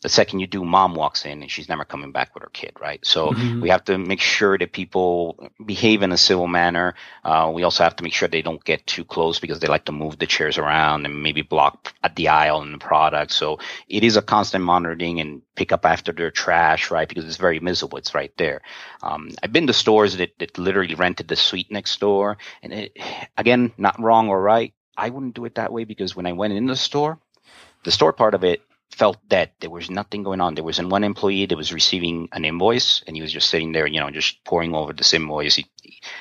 the 0.03 0.09
second 0.09 0.41
you 0.41 0.47
do, 0.47 0.65
mom 0.65 0.95
walks 0.95 1.25
in 1.25 1.43
and 1.43 1.51
she's 1.51 1.69
never 1.69 1.85
coming 1.85 2.13
back 2.13 2.35
with 2.35 2.43
her 2.43 2.51
kid, 2.53 2.73
right? 2.81 3.05
So 3.07 3.33
Mhm. 3.33 3.61
we 3.61 3.71
have 3.71 3.85
to 3.85 3.99
make 3.99 4.21
sure 4.21 4.59
that 4.59 4.73
people 4.73 5.51
behave 5.65 6.03
in 6.03 6.13
a 6.13 6.19
civil 6.19 6.49
manner. 6.49 6.95
Uh, 7.25 7.51
we 7.55 7.63
also 7.63 7.85
have 7.85 7.97
to 7.97 8.03
make 8.05 8.13
sure 8.13 8.29
they 8.29 8.43
don't 8.43 8.63
get 8.65 8.87
too 8.87 9.05
close 9.05 9.39
because 9.41 9.61
they 9.61 9.69
like 9.69 9.87
to 9.87 9.93
move 9.93 10.19
the 10.19 10.27
chairs 10.27 10.59
around 10.59 11.07
and 11.07 11.23
maybe 11.23 11.43
block 11.43 11.95
at 12.03 12.17
the 12.17 12.29
aisle 12.29 12.63
and 12.63 12.75
the 12.75 12.79
product. 12.79 13.33
So 13.33 13.59
it 13.89 14.05
is 14.05 14.17
a 14.17 14.23
constant 14.23 14.65
monitoring 14.65 15.21
and 15.21 15.43
pick 15.55 15.73
up 15.73 15.87
after 15.87 16.13
their 16.13 16.31
trash, 16.31 16.91
right? 16.91 17.09
Because 17.09 17.25
it's 17.25 17.37
very 17.37 17.61
miserable. 17.61 17.99
It's 17.99 18.15
right 18.15 18.33
there. 18.37 18.63
Um, 19.03 19.31
I've 19.43 19.53
been 19.53 19.67
to 19.69 19.73
stores 19.73 20.17
that, 20.19 20.39
that 20.39 20.59
literally 20.59 20.95
rented 20.95 21.29
the 21.29 21.37
suite 21.37 21.71
next 21.71 22.01
door. 22.01 22.39
And 22.63 22.73
it, 22.73 22.99
again, 23.37 23.73
not 23.79 24.01
wrong 24.01 24.29
or 24.29 24.41
right. 24.43 24.75
I 24.97 25.11
wouldn't 25.11 25.35
do 25.35 25.45
it 25.45 25.55
that 25.55 25.73
way 25.73 25.85
because 25.85 26.17
when 26.17 26.27
I 26.27 26.33
went 26.33 26.55
in 26.55 26.67
the 26.67 26.77
store, 26.77 27.19
the 27.85 27.91
store 27.91 28.13
part 28.13 28.35
of 28.35 28.45
it, 28.45 28.63
felt 28.95 29.17
that 29.31 29.55
there 29.61 29.71
was 29.71 29.91
nothing 29.91 30.23
going 30.23 30.41
on. 30.41 30.55
There 30.55 30.65
was 30.65 30.81
one 30.81 31.05
employee 31.05 31.47
that 31.47 31.57
was 31.57 31.73
receiving 31.73 32.29
an 32.33 32.45
invoice, 32.45 33.03
and 33.07 33.17
he 33.17 33.23
was 33.23 33.33
just 33.33 33.49
sitting 33.49 33.73
there, 33.73 33.87
you 33.87 34.01
know, 34.01 34.11
just 34.11 34.45
pouring 34.45 34.75
over 34.75 34.93
this 34.93 35.15
invoice. 35.15 35.57
He, 35.57 35.67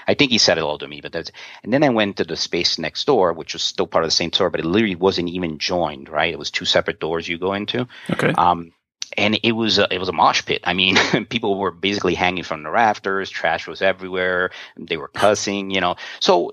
I 0.07 0.13
think 0.13 0.31
he 0.31 0.37
said 0.37 0.57
it 0.57 0.63
all 0.63 0.77
to 0.77 0.87
me, 0.87 1.01
but 1.01 1.11
that's. 1.11 1.31
And 1.63 1.73
then 1.73 1.83
I 1.83 1.89
went 1.89 2.17
to 2.17 2.23
the 2.23 2.35
space 2.35 2.79
next 2.79 3.05
door, 3.05 3.33
which 3.33 3.53
was 3.53 3.63
still 3.63 3.87
part 3.87 4.03
of 4.03 4.07
the 4.07 4.15
same 4.15 4.31
store, 4.31 4.49
but 4.49 4.59
it 4.59 4.65
literally 4.65 4.95
wasn't 4.95 5.29
even 5.29 5.59
joined. 5.59 6.09
Right, 6.09 6.33
it 6.33 6.39
was 6.39 6.51
two 6.51 6.65
separate 6.65 6.99
doors 6.99 7.27
you 7.27 7.37
go 7.37 7.53
into. 7.53 7.87
Okay. 8.09 8.33
Um, 8.37 8.71
and 9.17 9.39
it 9.43 9.51
was 9.51 9.77
a, 9.77 9.93
it 9.93 9.99
was 9.99 10.09
a 10.09 10.13
mosh 10.13 10.45
pit. 10.45 10.61
I 10.63 10.73
mean, 10.73 10.95
people 11.29 11.57
were 11.57 11.71
basically 11.71 12.15
hanging 12.15 12.43
from 12.43 12.63
the 12.63 12.69
rafters. 12.69 13.29
Trash 13.29 13.67
was 13.67 13.81
everywhere. 13.81 14.51
They 14.77 14.97
were 14.97 15.09
cussing, 15.09 15.71
you 15.71 15.81
know. 15.81 15.97
So 16.19 16.51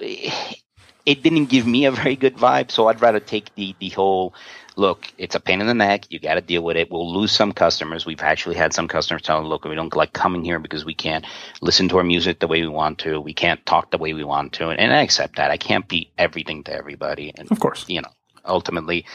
it 1.09 1.23
didn't 1.23 1.47
give 1.47 1.67
me 1.67 1.87
a 1.87 1.91
very 1.91 2.17
good 2.17 2.37
vibe. 2.37 2.71
So 2.71 2.89
I'd 2.89 3.01
rather 3.01 3.21
take 3.21 3.55
the 3.55 3.75
the 3.81 3.89
whole 3.89 4.35
look. 4.77 5.11
It's 5.17 5.35
a 5.35 5.41
pain 5.41 5.61
in 5.63 5.67
the 5.67 5.75
neck. 5.75 6.05
You 6.11 6.19
got 6.21 6.35
to 6.35 6.43
deal 6.43 6.63
with 6.63 6.77
it. 6.77 6.91
We'll 6.91 7.11
lose 7.11 7.33
some 7.33 7.53
customers. 7.53 8.05
We've 8.05 8.21
actually 8.21 8.57
had 8.57 8.75
some 8.75 8.89
customers 8.89 9.23
tell, 9.23 9.43
"Look, 9.43 9.65
we 9.65 9.75
don't 9.75 9.97
like 9.97 10.13
coming 10.13 10.45
here 10.45 10.59
because 10.59 10.85
we 10.85 10.95
can't 10.95 11.25
listen 11.63 11.89
to 11.89 11.97
our 11.97 12.05
music 12.05 12.41
the 12.41 12.47
way 12.47 12.61
we 12.61 12.69
want 12.69 12.99
to. 13.01 13.21
We 13.21 13.33
can't 13.33 13.65
talk 13.65 13.91
the 13.91 13.99
way 13.99 14.13
we 14.13 14.23
want 14.23 14.53
to." 14.55 14.69
And 14.69 14.93
I 14.93 15.03
accept 15.03 15.37
that. 15.37 15.51
I 15.51 15.57
can't 15.57 15.89
be 15.89 16.11
everything 16.19 16.63
to 16.65 16.75
everybody. 16.75 17.33
And 17.35 17.51
of 17.51 17.59
course, 17.59 17.87
you 17.89 18.03
know, 18.03 18.13
ultimately. 18.45 19.07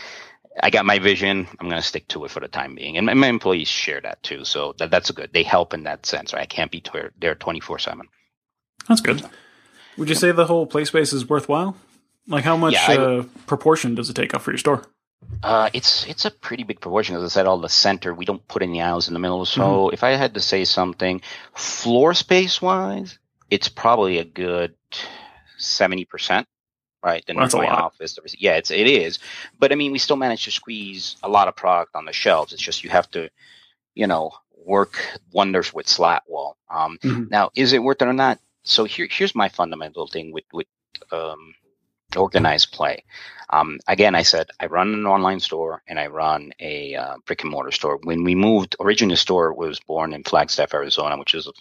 I 0.62 0.70
got 0.70 0.86
my 0.86 1.00
vision. 1.00 1.48
I'm 1.60 1.68
going 1.68 1.82
to 1.82 1.88
stick 1.88 2.08
to 2.10 2.26
it 2.26 2.30
for 2.30 2.40
the 2.40 2.48
time 2.48 2.76
being, 2.76 2.96
and 2.96 3.08
my, 3.08 3.16
my 3.16 3.28
employees 3.28 3.68
share 3.68 4.00
that 4.02 4.22
too. 4.22 4.46
So 4.46 4.76
that, 4.78 4.92
that's 4.92 5.10
good. 5.10 5.32
They 5.34 5.42
help 5.42 5.74
in 5.74 5.82
that 5.86 6.06
sense. 6.06 6.32
Right? 6.32 6.44
I 6.44 6.46
can't 6.46 6.70
be 6.70 6.80
t- 6.80 7.10
there 7.20 7.34
24 7.34 7.80
seven. 7.80 8.08
That's 8.88 9.02
good. 9.02 9.24
Would 9.98 10.10
you 10.10 10.16
say 10.16 10.32
the 10.32 10.46
whole 10.46 10.66
play 10.66 10.86
space 10.86 11.14
is 11.14 11.28
worthwhile? 11.28 11.76
Like 12.28 12.44
how 12.44 12.58
much 12.58 12.74
yeah, 12.74 12.94
uh, 12.94 13.24
proportion 13.48 13.96
does 13.96 14.10
it 14.10 14.16
take 14.16 14.34
up 14.34 14.42
for 14.42 14.52
your 14.52 14.58
store? 14.58 14.84
Uh, 15.42 15.70
it's 15.74 16.06
it's 16.08 16.26
a 16.26 16.32
pretty 16.32 16.64
big 16.64 16.80
proportion. 16.80 17.16
As 17.16 17.24
I 17.24 17.28
said, 17.28 17.48
all 17.48 17.60
the 17.60 17.70
center 17.70 18.14
we 18.14 18.26
don't 18.26 18.46
put 18.48 18.62
any 18.62 18.82
aisles 18.82 19.08
in 19.08 19.14
the 19.14 19.20
middle. 19.20 19.46
So 19.46 19.62
mm-hmm. 19.62 19.94
if 19.94 20.04
I 20.04 20.12
had 20.12 20.34
to 20.36 20.40
say 20.40 20.66
something, 20.66 21.22
floor 21.54 22.14
space 22.14 22.62
wise, 22.62 23.20
it's 23.50 23.68
probably 23.68 24.20
a 24.20 24.26
good 24.26 24.76
seventy 25.58 26.06
percent. 26.06 26.48
Right, 27.04 27.26
the 27.26 27.34
That's 27.34 27.54
office. 27.54 28.18
Yeah, 28.38 28.56
it's 28.56 28.72
it 28.72 28.88
is. 28.88 29.20
But 29.60 29.74
I 29.74 29.76
mean, 29.76 29.92
we 29.92 30.00
still 30.00 30.16
manage 30.16 30.46
to 30.46 30.52
squeeze 30.52 31.18
a 31.22 31.28
lot 31.28 31.50
of 31.50 31.56
product 31.58 31.96
on 31.96 32.06
the 32.06 32.14
shelves. 32.14 32.54
It's 32.54 32.62
just 32.62 32.86
you 32.86 32.90
have 32.92 33.12
to, 33.12 33.30
you 33.94 34.08
know, 34.08 34.32
work 34.66 35.06
wonders 35.34 35.74
with 35.74 35.90
slat 35.90 36.24
wall. 36.28 36.56
Um, 36.70 36.98
mm-hmm. 37.04 37.26
Now, 37.30 37.52
is 37.56 37.74
it 37.74 37.84
worth 37.84 38.02
it 38.02 38.08
or 38.08 38.14
not? 38.14 38.40
So 38.64 38.84
here, 38.86 39.08
here's 39.10 39.36
my 39.36 39.50
fundamental 39.50 40.08
thing 40.08 40.32
with 40.32 40.46
with 40.54 40.68
um, 41.12 41.54
organized 42.16 42.72
play. 42.72 43.04
Um, 43.50 43.80
again, 43.88 44.16
I 44.16 44.24
said 44.24 44.48
I 44.60 44.68
run 44.68 44.94
an 44.94 45.06
online 45.06 45.40
store 45.40 45.82
and 45.88 46.00
I 46.00 46.08
run 46.08 46.54
a 46.60 46.96
uh, 46.96 47.18
brick 47.26 47.44
and 47.44 47.52
mortar 47.52 47.72
store. 47.72 48.00
When 48.04 48.24
we 48.24 48.36
moved, 48.36 48.76
originally 48.80 49.14
the 49.14 49.18
store 49.18 49.54
was 49.54 49.80
born 49.80 50.14
in 50.14 50.24
Flagstaff, 50.24 50.74
Arizona, 50.74 51.18
which 51.18 51.34
is 51.36 51.46
the 51.46 51.54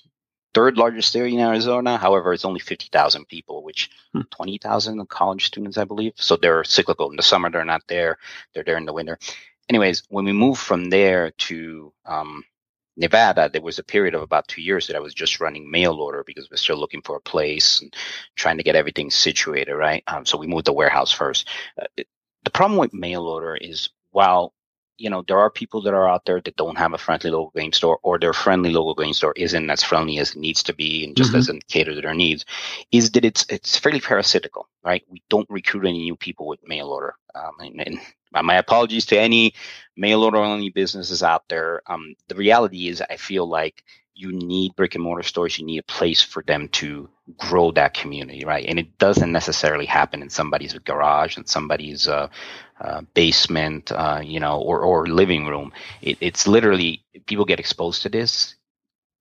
third 0.54 0.76
largest 0.76 1.12
city 1.12 1.34
in 1.34 1.40
Arizona. 1.40 1.96
However, 1.96 2.32
it's 2.32 2.44
only 2.44 2.60
50,000 2.60 3.26
people, 3.26 3.62
which 3.62 3.90
hmm. 4.12 4.20
20,000 4.30 5.08
college 5.08 5.46
students, 5.46 5.78
I 5.78 5.84
believe. 5.84 6.12
So 6.16 6.36
they're 6.36 6.64
cyclical. 6.64 7.10
In 7.10 7.16
the 7.16 7.22
summer, 7.22 7.50
they're 7.50 7.64
not 7.64 7.82
there. 7.88 8.18
They're 8.54 8.64
there 8.64 8.78
in 8.78 8.86
the 8.86 8.92
winter. 8.92 9.18
Anyways, 9.68 10.02
when 10.08 10.24
we 10.24 10.32
moved 10.32 10.60
from 10.60 10.90
there 10.90 11.30
to 11.30 11.92
um, 12.04 12.44
Nevada, 12.96 13.48
there 13.50 13.62
was 13.62 13.78
a 13.78 13.84
period 13.84 14.14
of 14.14 14.22
about 14.22 14.48
two 14.48 14.62
years 14.62 14.86
that 14.86 14.96
I 14.96 15.00
was 15.00 15.14
just 15.14 15.40
running 15.40 15.70
mail 15.70 15.94
order 15.94 16.24
because 16.26 16.50
we're 16.50 16.56
still 16.56 16.76
looking 16.76 17.02
for 17.02 17.16
a 17.16 17.20
place 17.20 17.80
and 17.80 17.94
trying 18.36 18.58
to 18.58 18.62
get 18.62 18.76
everything 18.76 19.10
situated, 19.10 19.74
right? 19.74 20.02
Um, 20.06 20.26
so 20.26 20.38
we 20.38 20.46
moved 20.46 20.66
the 20.66 20.72
warehouse 20.72 21.12
first. 21.12 21.48
Uh, 21.80 21.86
the 22.44 22.50
problem 22.50 22.78
with 22.78 22.92
mail 22.92 23.22
order 23.22 23.56
is 23.56 23.90
while 24.10 24.52
you 25.02 25.10
know 25.10 25.22
there 25.26 25.38
are 25.38 25.50
people 25.50 25.82
that 25.82 25.94
are 25.94 26.08
out 26.08 26.24
there 26.24 26.40
that 26.40 26.56
don't 26.56 26.78
have 26.78 26.92
a 26.92 26.98
friendly 26.98 27.30
local 27.30 27.52
game 27.60 27.72
store 27.72 27.98
or 28.02 28.18
their 28.18 28.32
friendly 28.32 28.70
local 28.70 28.94
game 28.94 29.12
store 29.12 29.34
isn't 29.36 29.70
as 29.70 29.82
friendly 29.82 30.18
as 30.18 30.30
it 30.30 30.38
needs 30.38 30.62
to 30.62 30.74
be 30.74 31.04
and 31.04 31.16
just 31.16 31.30
mm-hmm. 31.30 31.38
doesn't 31.38 31.68
cater 31.68 31.94
to 31.94 32.00
their 32.00 32.14
needs 32.14 32.44
is 32.92 33.10
that 33.10 33.24
it's 33.24 33.44
it's 33.48 33.76
fairly 33.76 34.00
parasitical 34.00 34.68
right 34.84 35.04
we 35.08 35.22
don't 35.28 35.50
recruit 35.50 35.86
any 35.86 36.02
new 36.02 36.16
people 36.16 36.46
with 36.46 36.66
mail 36.66 36.88
order 36.88 37.14
um, 37.34 37.52
and, 37.60 37.80
and 37.86 37.98
my 38.42 38.56
apologies 38.56 39.04
to 39.06 39.18
any 39.18 39.52
mail 39.96 40.24
order 40.24 40.38
only 40.38 40.70
businesses 40.70 41.22
out 41.22 41.48
there. 41.48 41.82
Um, 41.86 42.14
the 42.28 42.34
reality 42.34 42.88
is, 42.88 43.02
I 43.02 43.16
feel 43.16 43.46
like 43.46 43.84
you 44.14 44.32
need 44.32 44.76
brick 44.76 44.94
and 44.94 45.04
mortar 45.04 45.22
stores. 45.22 45.58
You 45.58 45.66
need 45.66 45.78
a 45.78 45.84
place 45.84 46.22
for 46.22 46.42
them 46.42 46.68
to 46.68 47.08
grow 47.36 47.70
that 47.72 47.94
community, 47.94 48.44
right? 48.44 48.64
And 48.66 48.78
it 48.78 48.98
doesn't 48.98 49.32
necessarily 49.32 49.86
happen 49.86 50.22
in 50.22 50.30
somebody's 50.30 50.74
garage 50.74 51.36
and 51.36 51.48
somebody's 51.48 52.08
uh, 52.08 52.28
uh, 52.82 53.02
basement, 53.14 53.92
uh, 53.92 54.20
you 54.22 54.40
know, 54.40 54.60
or 54.60 54.80
or 54.80 55.06
living 55.06 55.46
room. 55.46 55.72
It, 56.00 56.18
it's 56.20 56.46
literally 56.46 57.04
people 57.26 57.44
get 57.44 57.60
exposed 57.60 58.02
to 58.02 58.08
this, 58.08 58.56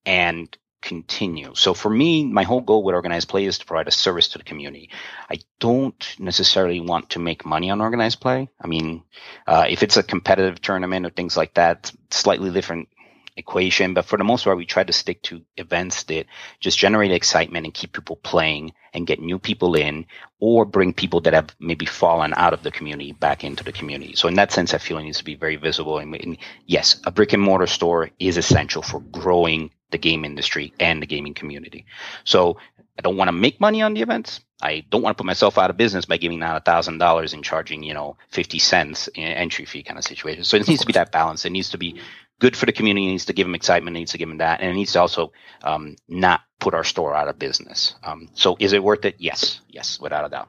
and 0.04 0.54
continue. 0.82 1.54
So 1.54 1.74
for 1.74 1.88
me, 1.88 2.24
my 2.24 2.42
whole 2.42 2.60
goal 2.60 2.82
with 2.82 2.94
organized 2.94 3.28
play 3.28 3.44
is 3.44 3.58
to 3.58 3.64
provide 3.64 3.88
a 3.88 3.92
service 3.92 4.28
to 4.28 4.38
the 4.38 4.44
community. 4.44 4.90
I 5.30 5.38
don't 5.60 6.16
necessarily 6.18 6.80
want 6.80 7.10
to 7.10 7.20
make 7.20 7.46
money 7.46 7.70
on 7.70 7.80
organized 7.80 8.20
play. 8.20 8.48
I 8.60 8.66
mean, 8.66 9.04
uh, 9.46 9.66
if 9.68 9.82
it's 9.82 9.96
a 9.96 10.02
competitive 10.02 10.60
tournament 10.60 11.06
or 11.06 11.10
things 11.10 11.36
like 11.36 11.54
that, 11.54 11.92
slightly 12.10 12.50
different 12.50 12.88
equation. 13.36 13.94
But 13.94 14.04
for 14.04 14.16
the 14.16 14.24
most 14.24 14.44
part, 14.44 14.56
we 14.56 14.66
try 14.66 14.84
to 14.84 14.92
stick 14.92 15.22
to 15.22 15.42
events 15.56 16.04
that 16.04 16.26
just 16.60 16.78
generate 16.78 17.12
excitement 17.12 17.64
and 17.64 17.74
keep 17.74 17.92
people 17.92 18.16
playing 18.16 18.72
and 18.92 19.06
get 19.06 19.20
new 19.20 19.38
people 19.38 19.74
in 19.74 20.06
or 20.38 20.64
bring 20.64 20.92
people 20.92 21.20
that 21.22 21.32
have 21.32 21.54
maybe 21.58 21.86
fallen 21.86 22.34
out 22.36 22.52
of 22.52 22.62
the 22.62 22.70
community 22.70 23.12
back 23.12 23.44
into 23.44 23.64
the 23.64 23.72
community. 23.72 24.14
So 24.14 24.28
in 24.28 24.34
that 24.34 24.52
sense, 24.52 24.74
I 24.74 24.78
feel 24.78 24.98
it 24.98 25.04
needs 25.04 25.18
to 25.18 25.24
be 25.24 25.34
very 25.34 25.56
visible. 25.56 25.98
And, 25.98 26.14
and 26.14 26.36
yes, 26.66 27.00
a 27.04 27.10
brick 27.10 27.32
and 27.32 27.42
mortar 27.42 27.66
store 27.66 28.10
is 28.18 28.36
essential 28.36 28.82
for 28.82 29.00
growing 29.00 29.70
the 29.90 29.98
game 29.98 30.24
industry 30.24 30.72
and 30.80 31.00
the 31.00 31.06
gaming 31.06 31.34
community. 31.34 31.86
So 32.24 32.58
I 32.98 33.02
don't 33.02 33.16
want 33.16 33.28
to 33.28 33.32
make 33.32 33.60
money 33.60 33.82
on 33.82 33.94
the 33.94 34.02
events. 34.02 34.40
I 34.60 34.84
don't 34.90 35.02
want 35.02 35.16
to 35.16 35.20
put 35.20 35.26
myself 35.26 35.58
out 35.58 35.70
of 35.70 35.76
business 35.76 36.04
by 36.04 36.18
giving 36.18 36.42
out 36.42 36.56
a 36.56 36.60
thousand 36.60 36.98
dollars 36.98 37.32
and 37.32 37.42
charging, 37.42 37.82
you 37.82 37.94
know, 37.94 38.16
50 38.30 38.58
cents 38.58 39.08
in 39.08 39.24
entry 39.24 39.64
fee 39.64 39.82
kind 39.82 39.98
of 39.98 40.04
situation. 40.04 40.44
So 40.44 40.56
it 40.56 40.68
needs 40.68 40.82
to 40.82 40.86
be 40.86 40.92
that 40.92 41.10
balance. 41.10 41.44
It 41.44 41.50
needs 41.50 41.70
to 41.70 41.78
be 41.78 42.00
good 42.42 42.56
for 42.56 42.66
the 42.66 42.72
community. 42.72 43.06
It 43.06 43.10
needs 43.10 43.26
to 43.26 43.32
give 43.32 43.46
them 43.46 43.54
excitement. 43.54 43.96
It 43.96 44.00
needs 44.00 44.12
to 44.12 44.18
give 44.18 44.28
them 44.28 44.38
that. 44.38 44.60
And 44.60 44.68
it 44.68 44.74
needs 44.74 44.92
to 44.92 45.00
also 45.00 45.32
um, 45.62 45.94
not 46.08 46.40
put 46.58 46.74
our 46.74 46.82
store 46.82 47.14
out 47.14 47.28
of 47.28 47.38
business. 47.38 47.94
Um, 48.02 48.28
so 48.34 48.56
is 48.58 48.72
it 48.72 48.82
worth 48.82 49.04
it? 49.04 49.14
Yes. 49.18 49.60
Yes, 49.68 50.00
without 50.00 50.26
a 50.26 50.28
doubt. 50.28 50.48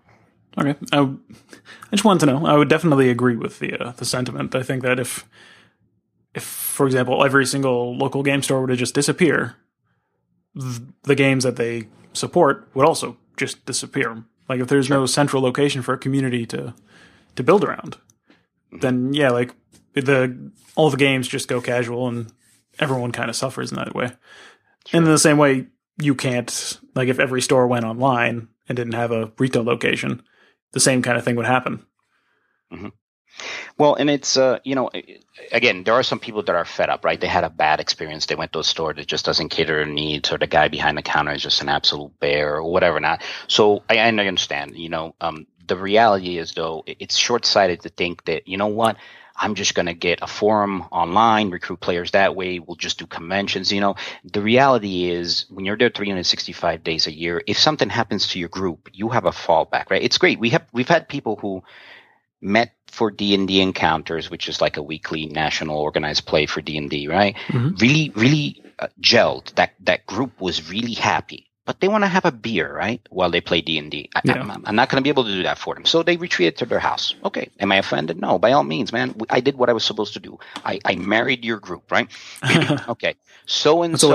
Okay. 0.57 0.75
I, 0.91 1.01
I 1.01 1.91
just 1.91 2.03
wanted 2.03 2.21
to 2.21 2.25
know. 2.25 2.47
I 2.47 2.57
would 2.57 2.67
definitely 2.67 3.11
agree 3.11 3.35
with 3.35 3.59
the 3.59 3.79
uh, 3.79 3.91
the 3.91 4.05
sentiment. 4.05 4.55
I 4.55 4.63
think 4.63 4.81
that 4.81 4.99
if 4.99 5.29
if, 6.33 6.43
for 6.43 6.87
example, 6.87 7.23
every 7.23 7.45
single 7.45 7.95
local 7.95 8.23
game 8.23 8.41
store 8.41 8.61
were 8.61 8.67
to 8.67 8.75
just 8.75 8.95
disappear, 8.95 9.55
the 10.55 11.15
games 11.15 11.43
that 11.43 11.57
they 11.57 11.89
support 12.13 12.67
would 12.73 12.87
also 12.87 13.17
just 13.37 13.65
disappear. 13.65 14.23
Like 14.49 14.61
if 14.61 14.67
there's 14.67 14.87
sure. 14.87 14.97
no 14.97 15.05
central 15.05 15.43
location 15.43 15.83
for 15.83 15.93
a 15.93 15.97
community 15.97 16.45
to 16.47 16.73
to 17.35 17.43
build 17.43 17.63
around, 17.63 17.97
mm-hmm. 18.71 18.79
then 18.79 19.13
yeah, 19.13 19.29
like 19.29 19.53
the 19.93 20.51
all 20.75 20.89
the 20.89 20.97
games 20.97 21.27
just 21.27 21.47
go 21.47 21.61
casual 21.61 22.07
and 22.07 22.31
everyone 22.79 23.11
kind 23.11 23.29
of 23.29 23.35
suffers 23.35 23.71
in 23.71 23.77
that 23.77 23.95
way. 23.95 24.07
Sure. 24.87 24.97
And 24.97 25.05
in 25.05 25.11
the 25.11 25.19
same 25.19 25.37
way, 25.37 25.67
you 26.01 26.15
can't 26.15 26.79
like 26.95 27.09
if 27.09 27.19
every 27.19 27.41
store 27.41 27.67
went 27.67 27.85
online 27.85 28.47
and 28.67 28.75
didn't 28.75 28.93
have 28.93 29.11
a 29.11 29.31
retail 29.37 29.63
location, 29.63 30.23
the 30.71 30.79
same 30.79 31.01
kind 31.01 31.17
of 31.17 31.23
thing 31.23 31.35
would 31.35 31.45
happen. 31.45 31.85
Mm-hmm. 32.71 32.89
Well, 33.77 33.95
and 33.95 34.09
it's 34.09 34.37
uh, 34.37 34.59
you 34.63 34.75
know, 34.75 34.91
again, 35.51 35.83
there 35.83 35.93
are 35.93 36.03
some 36.03 36.19
people 36.19 36.43
that 36.43 36.55
are 36.55 36.65
fed 36.65 36.89
up, 36.89 37.03
right? 37.03 37.19
They 37.19 37.27
had 37.27 37.43
a 37.43 37.49
bad 37.49 37.79
experience. 37.79 38.25
They 38.25 38.35
went 38.35 38.53
to 38.53 38.59
a 38.59 38.63
store 38.63 38.93
that 38.93 39.07
just 39.07 39.25
doesn't 39.25 39.49
cater 39.49 39.79
to 39.79 39.85
their 39.85 39.93
needs, 39.93 40.31
or 40.31 40.37
the 40.37 40.47
guy 40.47 40.67
behind 40.67 40.97
the 40.97 41.01
counter 41.01 41.31
is 41.31 41.41
just 41.41 41.61
an 41.61 41.69
absolute 41.69 42.19
bear, 42.19 42.57
or 42.57 42.71
whatever. 42.71 42.99
Not 42.99 43.23
so. 43.47 43.83
I, 43.89 43.97
I 43.97 44.09
understand. 44.09 44.77
You 44.77 44.89
know, 44.89 45.15
um, 45.19 45.47
the 45.67 45.77
reality 45.77 46.37
is 46.37 46.53
though, 46.53 46.83
it's 46.85 47.15
short 47.15 47.45
sighted 47.45 47.81
to 47.81 47.89
think 47.89 48.25
that 48.25 48.47
you 48.47 48.57
know 48.57 48.67
what. 48.67 48.97
I'm 49.35 49.55
just 49.55 49.73
going 49.73 49.87
to 49.87 49.93
get 49.93 50.19
a 50.21 50.27
forum 50.27 50.83
online, 50.91 51.49
recruit 51.49 51.79
players 51.79 52.11
that 52.11 52.35
way. 52.35 52.59
We'll 52.59 52.75
just 52.75 52.99
do 52.99 53.07
conventions. 53.07 53.71
You 53.71 53.81
know, 53.81 53.95
the 54.23 54.41
reality 54.41 55.09
is 55.09 55.45
when 55.49 55.65
you're 55.65 55.77
there 55.77 55.89
365 55.89 56.83
days 56.83 57.07
a 57.07 57.13
year, 57.13 57.41
if 57.47 57.57
something 57.57 57.89
happens 57.89 58.27
to 58.29 58.39
your 58.39 58.49
group, 58.49 58.89
you 58.93 59.09
have 59.09 59.25
a 59.25 59.31
fallback, 59.31 59.89
right? 59.89 60.03
It's 60.03 60.17
great. 60.17 60.39
We 60.39 60.51
have, 60.51 60.65
we've 60.71 60.87
had 60.87 61.09
people 61.09 61.37
who 61.37 61.63
met 62.41 62.73
for 62.87 63.09
D&D 63.09 63.59
encounters, 63.59 64.29
which 64.29 64.47
is 64.47 64.61
like 64.61 64.77
a 64.77 64.83
weekly 64.83 65.25
national 65.25 65.77
organized 65.77 66.27
play 66.27 66.45
for 66.45 66.61
D&D, 66.61 67.07
right? 67.07 67.35
Mm-hmm. 67.47 67.75
Really, 67.77 68.11
really 68.15 68.63
uh, 68.77 68.87
gelled. 69.01 69.55
That, 69.55 69.73
that 69.81 70.05
group 70.05 70.39
was 70.39 70.69
really 70.69 70.93
happy, 70.93 71.49
but 71.65 71.79
they 71.79 71.87
want 71.87 72.03
to 72.03 72.07
have 72.07 72.25
a 72.25 72.31
beer, 72.31 72.75
right? 72.75 73.01
While 73.09 73.31
they 73.31 73.41
play 73.41 73.61
D&D. 73.61 74.09
I, 74.15 74.21
yeah. 74.23 74.59
I'm, 74.65 74.75
not 74.75 74.89
going 74.89 75.01
to 75.01 75.03
be 75.03 75.09
able 75.09 75.23
to 75.23 75.31
do 75.31 75.43
that 75.43 75.57
for 75.57 75.73
them. 75.73 75.85
So 75.85 76.03
they 76.03 76.17
retreated 76.17 76.57
to 76.57 76.65
their 76.65 76.79
house. 76.79 77.15
Okay. 77.23 77.49
Am 77.59 77.71
I 77.71 77.77
offended? 77.77 78.19
No, 78.19 78.37
by 78.37 78.51
all 78.51 78.63
means, 78.63 78.91
man. 78.91 79.15
I 79.29 79.39
did 79.39 79.57
what 79.57 79.69
I 79.69 79.73
was 79.73 79.85
supposed 79.85 80.13
to 80.13 80.19
do. 80.19 80.39
I, 80.65 80.79
I 80.83 80.95
married 80.95 81.45
your 81.45 81.59
group, 81.59 81.91
right? 81.91 82.09
okay. 82.89 83.15
So 83.45 83.83
and 83.83 83.99
so 83.99 84.09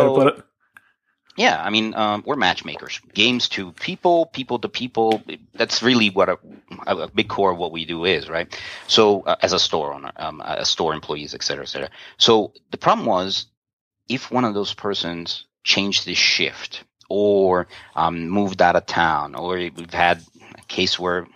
Yeah, 1.37 1.62
I 1.62 1.70
mean, 1.70 1.94
um, 1.94 2.24
we're 2.26 2.37
matchmakers. 2.37 3.00
Games 3.14 3.48
to 3.50 3.70
people, 3.72 4.26
people 4.26 4.58
to 4.58 4.68
people. 4.68 5.22
That's 5.54 5.84
really 5.84 6.11
what 6.11 6.28
a, 6.28 6.38
a 6.87 7.08
big 7.08 7.28
core 7.28 7.52
of 7.52 7.58
what 7.58 7.70
we 7.70 7.84
do 7.84 8.04
is, 8.04 8.28
right? 8.28 8.61
So, 8.88 9.22
uh, 9.22 9.37
as 9.40 9.52
a 9.52 9.58
store 9.61 9.94
owner, 9.94 10.11
um, 10.16 10.42
a 10.44 10.64
store 10.64 10.94
employees, 10.94 11.34
et 11.34 11.44
cetera, 11.44 11.62
et 11.62 11.68
cetera. 11.68 11.90
So 12.16 12.52
the 12.72 12.76
problem 12.76 13.06
was, 13.06 13.46
if 14.08 14.32
one 14.32 14.44
of 14.44 14.54
those 14.54 14.74
persons 14.74 15.44
changed 15.62 16.06
the 16.06 16.14
shift 16.14 16.82
or 17.08 17.68
um, 17.96 18.28
moved 18.28 18.62
out 18.62 18.76
of 18.76 18.86
town, 18.86 19.34
or 19.34 19.56
we've 19.56 19.92
had 19.92 20.22
a 20.56 20.62
case 20.62 20.98
where 20.98 21.26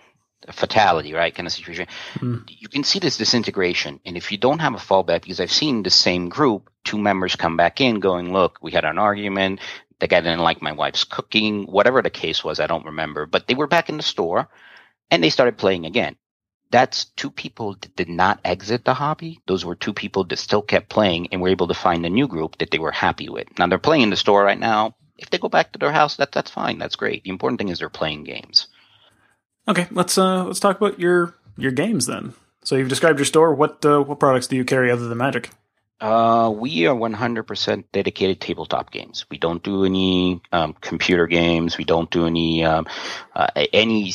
a 0.47 0.51
fatality, 0.51 1.13
right, 1.13 1.33
kind 1.33 1.47
of 1.47 1.53
situation. 1.53 1.87
Mm. 2.15 2.43
You 2.47 2.67
can 2.67 2.83
see 2.83 2.99
this 2.99 3.17
disintegration, 3.17 3.99
and 4.05 4.17
if 4.17 4.31
you 4.31 4.37
don't 4.37 4.59
have 4.59 4.73
a 4.73 4.77
fallback, 4.77 5.21
because 5.21 5.39
I've 5.39 5.51
seen 5.51 5.83
the 5.83 5.89
same 5.89 6.27
group, 6.29 6.69
two 6.83 6.97
members 6.97 7.35
come 7.35 7.55
back 7.55 7.79
in 7.79 7.99
going, 7.99 8.33
"Look, 8.33 8.59
we 8.61 8.71
had 8.71 8.83
an 8.83 8.97
argument 8.97 9.61
the 10.03 10.07
guy 10.07 10.19
didn't 10.19 10.39
like 10.39 10.61
my 10.61 10.73
wife's 10.73 11.05
cooking, 11.05 11.63
whatever 11.63 12.01
the 12.01 12.09
case 12.09 12.43
was, 12.43 12.59
I 12.59 12.67
don't 12.67 12.85
remember. 12.85 13.25
But 13.25 13.47
they 13.47 13.55
were 13.55 13.67
back 13.67 13.87
in 13.87 13.95
the 13.95 14.03
store 14.03 14.49
and 15.09 15.23
they 15.23 15.29
started 15.29 15.57
playing 15.57 15.85
again. 15.85 16.17
That's 16.71 17.05
two 17.05 17.31
people 17.31 17.77
that 17.79 17.95
did 17.95 18.09
not 18.09 18.41
exit 18.43 18.83
the 18.83 18.95
hobby. 18.95 19.39
Those 19.47 19.63
were 19.63 19.75
two 19.75 19.93
people 19.93 20.25
that 20.25 20.39
still 20.39 20.61
kept 20.61 20.89
playing 20.89 21.27
and 21.31 21.41
were 21.41 21.47
able 21.47 21.69
to 21.69 21.73
find 21.73 22.05
a 22.05 22.09
new 22.09 22.27
group 22.27 22.57
that 22.57 22.69
they 22.69 22.79
were 22.79 22.91
happy 22.91 23.29
with. 23.29 23.47
Now 23.57 23.67
they're 23.67 23.77
playing 23.77 24.03
in 24.03 24.09
the 24.09 24.17
store 24.17 24.43
right 24.43 24.59
now. 24.59 24.93
If 25.23 25.29
they 25.29 25.37
go 25.37 25.49
back 25.49 25.71
to 25.71 25.79
their 25.79 25.91
house, 25.91 26.17
that 26.17 26.33
that's 26.33 26.51
fine. 26.51 26.77
That's 26.77 26.97
great. 26.97 27.23
The 27.23 27.29
important 27.29 27.57
thing 27.57 27.69
is 27.69 27.79
they're 27.79 27.89
playing 27.89 28.25
games. 28.25 28.67
Okay, 29.67 29.87
let's 29.91 30.17
uh 30.17 30.43
let's 30.43 30.59
talk 30.59 30.77
about 30.77 30.99
your 30.99 31.33
your 31.57 31.71
games 31.71 32.05
then. 32.05 32.33
So 32.63 32.75
you've 32.75 32.89
described 32.89 33.19
your 33.19 33.25
store. 33.25 33.55
What 33.55 33.83
uh, 33.85 34.01
what 34.01 34.19
products 34.19 34.47
do 34.47 34.57
you 34.57 34.65
carry 34.65 34.91
other 34.91 35.07
than 35.07 35.17
Magic? 35.17 35.49
Uh, 36.01 36.49
we 36.49 36.85
are 36.85 36.95
100% 36.95 37.83
dedicated 37.93 38.41
tabletop 38.41 38.91
games. 38.91 39.25
We 39.29 39.37
don't 39.37 39.63
do 39.63 39.85
any 39.85 40.41
um, 40.51 40.75
computer 40.81 41.27
games. 41.27 41.77
We 41.77 41.85
don't 41.85 42.11
do 42.11 42.25
any 42.27 42.65
um, 42.65 42.87
uh, 43.33 43.47
any 43.71 44.13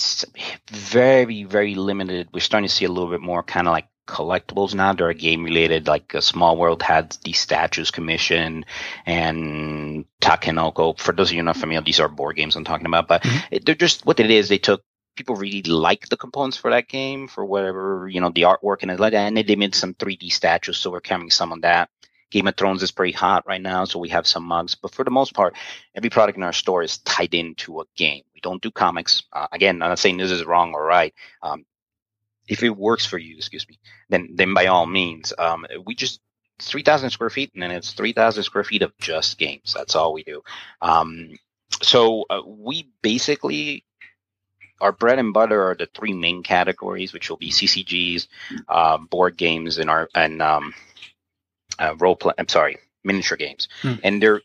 very 0.70 1.44
very 1.44 1.74
limited. 1.74 2.28
We're 2.32 2.40
starting 2.40 2.68
to 2.68 2.74
see 2.74 2.84
a 2.84 2.92
little 2.92 3.08
bit 3.08 3.22
more 3.22 3.42
kind 3.42 3.66
of 3.66 3.72
like 3.72 3.88
collectibles 4.08 4.74
now 4.74 4.92
that 4.92 5.04
are 5.04 5.12
game 5.12 5.44
related. 5.44 5.86
Like 5.86 6.14
a 6.14 6.22
Small 6.22 6.56
World 6.56 6.82
had 6.82 7.16
the 7.24 7.32
statues 7.32 7.90
commission 7.90 8.64
and 9.06 10.06
Takenoko. 10.20 10.98
For 10.98 11.12
those 11.12 11.30
of 11.30 11.36
you 11.36 11.42
not 11.42 11.56
familiar, 11.56 11.82
these 11.82 12.00
are 12.00 12.08
board 12.08 12.36
games 12.36 12.56
I'm 12.56 12.64
talking 12.64 12.86
about, 12.86 13.06
but 13.06 13.22
mm-hmm. 13.22 13.56
they're 13.64 13.74
just 13.74 14.06
what 14.06 14.18
it 14.18 14.30
is. 14.30 14.48
They 14.48 14.58
took 14.58 14.82
people 15.14 15.36
really 15.36 15.62
like 15.62 16.08
the 16.08 16.16
components 16.16 16.56
for 16.56 16.70
that 16.70 16.88
game 16.88 17.26
for 17.26 17.44
whatever 17.44 18.08
you 18.08 18.20
know 18.20 18.30
the 18.30 18.42
artwork 18.42 18.82
and 18.82 18.90
it 18.90 19.00
like 19.00 19.12
and 19.14 19.36
they 19.36 19.56
made 19.56 19.74
some 19.74 19.94
3D 19.94 20.32
statues, 20.32 20.78
so 20.78 20.90
we're 20.90 21.00
carrying 21.00 21.30
some 21.30 21.52
of 21.52 21.62
that. 21.62 21.90
Game 22.30 22.46
of 22.46 22.56
Thrones 22.56 22.82
is 22.82 22.90
pretty 22.90 23.12
hot 23.12 23.46
right 23.46 23.60
now, 23.60 23.84
so 23.84 23.98
we 23.98 24.10
have 24.10 24.26
some 24.26 24.44
mugs. 24.44 24.74
But 24.74 24.92
for 24.92 25.02
the 25.02 25.10
most 25.10 25.32
part, 25.32 25.54
every 25.94 26.10
product 26.10 26.36
in 26.36 26.44
our 26.44 26.52
store 26.52 26.82
is 26.82 26.98
tied 26.98 27.32
into 27.32 27.80
a 27.80 27.84
game. 27.96 28.22
We 28.34 28.40
don't 28.42 28.62
do 28.62 28.70
comics. 28.70 29.22
Uh, 29.32 29.46
again, 29.50 29.80
I'm 29.82 29.88
not 29.88 29.98
saying 29.98 30.18
this 30.18 30.30
is 30.30 30.44
wrong 30.44 30.74
or 30.74 30.84
right. 30.84 31.14
Um, 31.42 31.64
if 32.48 32.62
it 32.62 32.70
works 32.70 33.04
for 33.04 33.18
you, 33.18 33.36
excuse 33.36 33.68
me, 33.68 33.78
then 34.08 34.30
then 34.34 34.54
by 34.54 34.66
all 34.66 34.86
means. 34.86 35.32
Um, 35.38 35.66
we 35.84 35.94
just 35.94 36.20
3,000 36.60 37.10
square 37.10 37.30
feet, 37.30 37.52
and 37.54 37.62
then 37.62 37.70
it's 37.70 37.92
3,000 37.92 38.42
square 38.42 38.64
feet 38.64 38.82
of 38.82 38.96
just 38.98 39.38
games. 39.38 39.74
That's 39.76 39.94
all 39.94 40.12
we 40.12 40.24
do. 40.24 40.42
Um, 40.82 41.38
so 41.82 42.24
uh, 42.30 42.42
we 42.44 42.90
basically 43.02 43.84
our 44.80 44.92
bread 44.92 45.18
and 45.18 45.32
butter 45.32 45.70
are 45.70 45.74
the 45.74 45.88
three 45.94 46.12
main 46.12 46.42
categories, 46.42 47.12
which 47.12 47.28
will 47.28 47.36
be 47.36 47.50
CCGs, 47.50 48.28
uh, 48.68 48.98
board 48.98 49.36
games, 49.36 49.78
and 49.78 49.90
our 49.90 50.08
and 50.14 50.40
um, 50.40 50.74
uh, 51.78 51.94
role 51.98 52.16
play. 52.16 52.34
I'm 52.38 52.48
sorry, 52.48 52.78
miniature 53.04 53.36
games, 53.36 53.68
hmm. 53.82 53.94
and 54.02 54.22
they're 54.22 54.40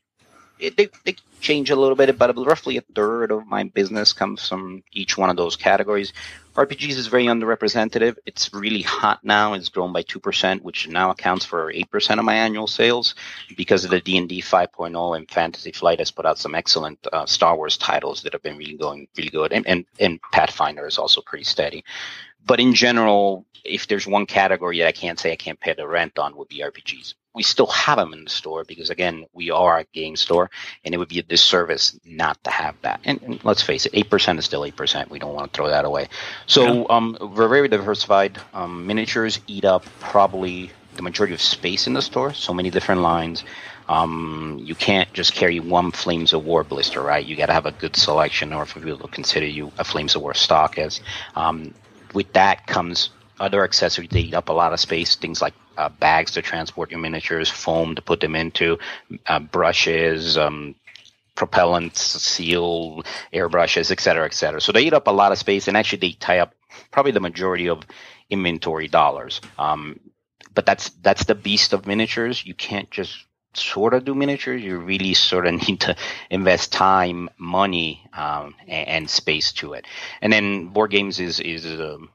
they, 0.60 0.90
they 1.04 1.16
change 1.42 1.70
a 1.70 1.76
little 1.76 1.96
bit, 1.96 2.18
but 2.18 2.36
roughly 2.38 2.78
a 2.78 2.82
third 2.96 3.32
of 3.32 3.46
my 3.46 3.64
business 3.64 4.14
comes 4.14 4.48
from 4.48 4.84
each 4.92 5.18
one 5.18 5.30
of 5.30 5.36
those 5.36 5.56
categories. 5.56 6.14
RPGs 6.56 6.98
is 6.98 7.08
very 7.08 7.26
underrepresented. 7.26 8.16
It's 8.26 8.54
really 8.54 8.84
hot 8.84 9.24
now. 9.24 9.54
It's 9.54 9.70
grown 9.70 9.92
by 9.92 10.04
2%, 10.04 10.62
which 10.62 10.88
now 10.88 11.10
accounts 11.10 11.46
for 11.46 11.74
8% 11.74 12.20
of 12.20 12.26
my 12.26 12.36
annual 12.36 12.68
sales 12.68 13.16
because 13.58 13.86
of 13.86 13.92
the 13.92 14.00
D&D 14.00 14.42
5.0 14.42 15.18
and 15.18 15.30
Fantasy 15.32 15.72
Flight 15.72 15.98
has 16.00 16.12
put 16.12 16.28
out 16.28 16.38
some 16.38 16.54
excellent 16.54 17.00
uh, 17.12 17.26
Star 17.26 17.56
Wars 17.56 17.78
titles 17.78 18.22
that 18.22 18.34
have 18.34 18.44
been 18.44 18.58
really 18.58 18.78
going 18.78 19.08
really 19.18 19.32
good. 19.32 19.52
And, 19.52 19.66
and, 19.66 19.86
and 20.00 20.20
Pathfinder 20.32 20.86
is 20.86 21.00
also 21.00 21.22
pretty 21.22 21.46
steady. 21.46 21.84
But 22.46 22.60
in 22.60 22.74
general, 22.74 23.46
if 23.64 23.88
there's 23.88 24.06
one 24.06 24.26
category 24.26 24.80
that 24.80 24.88
I 24.88 24.92
can't 24.92 25.20
say 25.20 25.32
I 25.32 25.38
can't 25.38 25.60
pay 25.60 25.74
the 25.74 25.88
rent 25.88 26.20
on 26.20 26.36
would 26.36 26.50
be 26.50 26.60
RPGs 26.60 27.14
we 27.34 27.44
still 27.44 27.68
have 27.68 27.98
them 27.98 28.14
in 28.14 28.24
the 28.24 28.30
store 28.30 28.64
because 28.64 28.90
again 28.90 29.26
we 29.34 29.50
are 29.50 29.80
a 29.80 29.84
game 29.86 30.16
store 30.16 30.50
and 30.86 30.94
it 30.94 30.98
would 30.98 31.10
be 31.10 31.20
a 31.20 31.24
disservice 31.24 32.00
not 32.06 32.42
to 32.44 32.52
have 32.52 32.76
that 32.82 33.00
and, 33.04 33.22
and 33.24 33.44
let's 33.44 33.62
face 33.62 33.86
it 33.86 33.94
8% 33.94 34.38
is 34.38 34.46
still 34.46 34.62
8% 34.62 35.10
we 35.10 35.20
don't 35.20 35.34
want 35.34 35.52
to 35.52 35.58
throw 35.58 35.70
that 35.70 35.86
away 35.86 36.08
so 36.46 36.82
yeah. 36.82 36.86
um, 36.90 37.18
we're 37.36 37.48
very 37.48 37.68
diversified 37.68 38.40
um, 38.54 38.86
miniatures 38.86 39.40
eat 39.48 39.66
up 39.66 39.86
probably 40.00 40.72
the 40.96 41.02
majority 41.02 41.34
of 41.34 41.42
space 41.42 41.88
in 41.88 41.94
the 41.94 42.02
store 42.02 42.34
so 42.34 42.54
many 42.54 42.70
different 42.70 43.02
lines 43.02 43.44
um, 43.90 44.62
you 44.64 44.76
can't 44.76 45.12
just 45.12 45.34
carry 45.34 45.60
one 45.60 45.92
Flames 45.92 46.32
of 46.32 46.46
War 46.46 46.64
blister, 46.64 47.02
right? 47.02 47.26
You 47.26 47.36
got 47.36 47.48
to 47.48 47.54
have 47.54 47.66
a 47.66 47.74
good 47.74 47.98
selection, 47.98 48.54
or 48.54 48.66
for 48.66 48.80
people 48.80 49.00
to 49.00 49.10
consider 49.10 49.46
you 49.46 49.74
a 49.78 49.84
Flames 49.84 50.16
of 50.16 50.22
War 50.22 50.34
stock 50.34 50.78
as. 50.78 51.02
Um, 51.36 51.74
with 52.14 52.34
that 52.34 52.68
comes 52.68 53.10
other 53.40 53.64
accessories 53.64 54.10
that 54.10 54.20
eat 54.20 54.34
up 54.34 54.50
a 54.50 54.54
lot 54.54 54.74
of 54.74 54.80
space, 54.80 55.16
things 55.16 55.42
like 55.42 55.54
uh, 55.78 55.90
bags 55.90 56.32
to 56.32 56.42
transport 56.42 56.92
your 56.92 57.00
miniatures, 57.00 57.50
foam 57.50 57.96
to 57.96 58.02
put 58.02 58.20
them 58.20 58.36
into, 58.36 58.78
uh, 59.28 59.40
brushes, 59.40 60.38
um, 60.38 60.76
propellants, 61.36 61.98
seal, 61.98 63.04
airbrushes, 63.34 63.92
et 63.92 64.00
cetera, 64.00 64.26
et 64.26 64.34
cetera. 64.34 64.62
So 64.62 64.72
they 64.72 64.84
eat 64.84 64.94
up 64.94 65.08
a 65.08 65.12
lot 65.12 65.32
of 65.32 65.38
space, 65.40 65.68
and 65.68 65.76
actually 65.76 66.00
they 66.00 66.12
tie 66.12 66.40
up 66.40 66.54
probably 66.92 67.12
the 67.12 67.20
majority 67.20 67.70
of 67.70 67.84
inventory 68.30 68.88
dollars. 68.88 69.42
Um, 69.58 70.00
but 70.54 70.66
that's 70.66 70.90
that's 71.02 71.26
the 71.26 71.36
beast 71.36 71.74
of 71.74 71.88
miniatures. 71.88 72.46
You 72.46 72.54
can't 72.54 72.90
just 72.92 73.26
sort 73.54 73.94
of 73.94 74.06
do 74.06 74.16
miniatures. 74.16 74.62
You 74.62 74.78
really 74.78 75.14
sort 75.14 75.48
of 75.48 75.54
need 75.68 75.82
to 75.82 75.96
invest 76.30 76.72
time, 76.72 77.30
money, 77.38 78.08
um, 78.14 78.56
and, 78.68 78.88
and, 78.88 79.10
space 79.10 79.52
to 79.54 79.74
it. 79.74 79.86
And 80.22 80.32
then 80.32 80.68
board 80.68 80.92
games 80.92 81.20
is 81.20 81.40
is 81.40 81.66
um, 81.66 82.10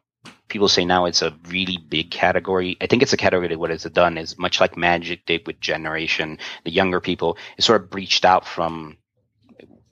people 0.48 0.68
say 0.68 0.84
now 0.84 1.04
it's 1.04 1.22
a 1.22 1.34
really 1.48 1.76
big 1.76 2.10
category. 2.10 2.76
I 2.80 2.86
think 2.86 3.02
it's 3.02 3.12
a 3.12 3.18
category 3.18 3.48
that 3.48 3.58
what 3.58 3.70
it's 3.70 3.84
done 3.84 4.18
is 4.18 4.38
much 4.38 4.60
like 4.60 4.76
Magic 4.76 5.26
did 5.26 5.46
with 5.46 5.60
Generation, 5.60 6.38
the 6.64 6.70
younger 6.70 7.00
people, 7.00 7.36
it 7.56 7.62
sort 7.62 7.82
of 7.82 7.90
breached 7.90 8.24
out 8.24 8.46
from. 8.46 8.96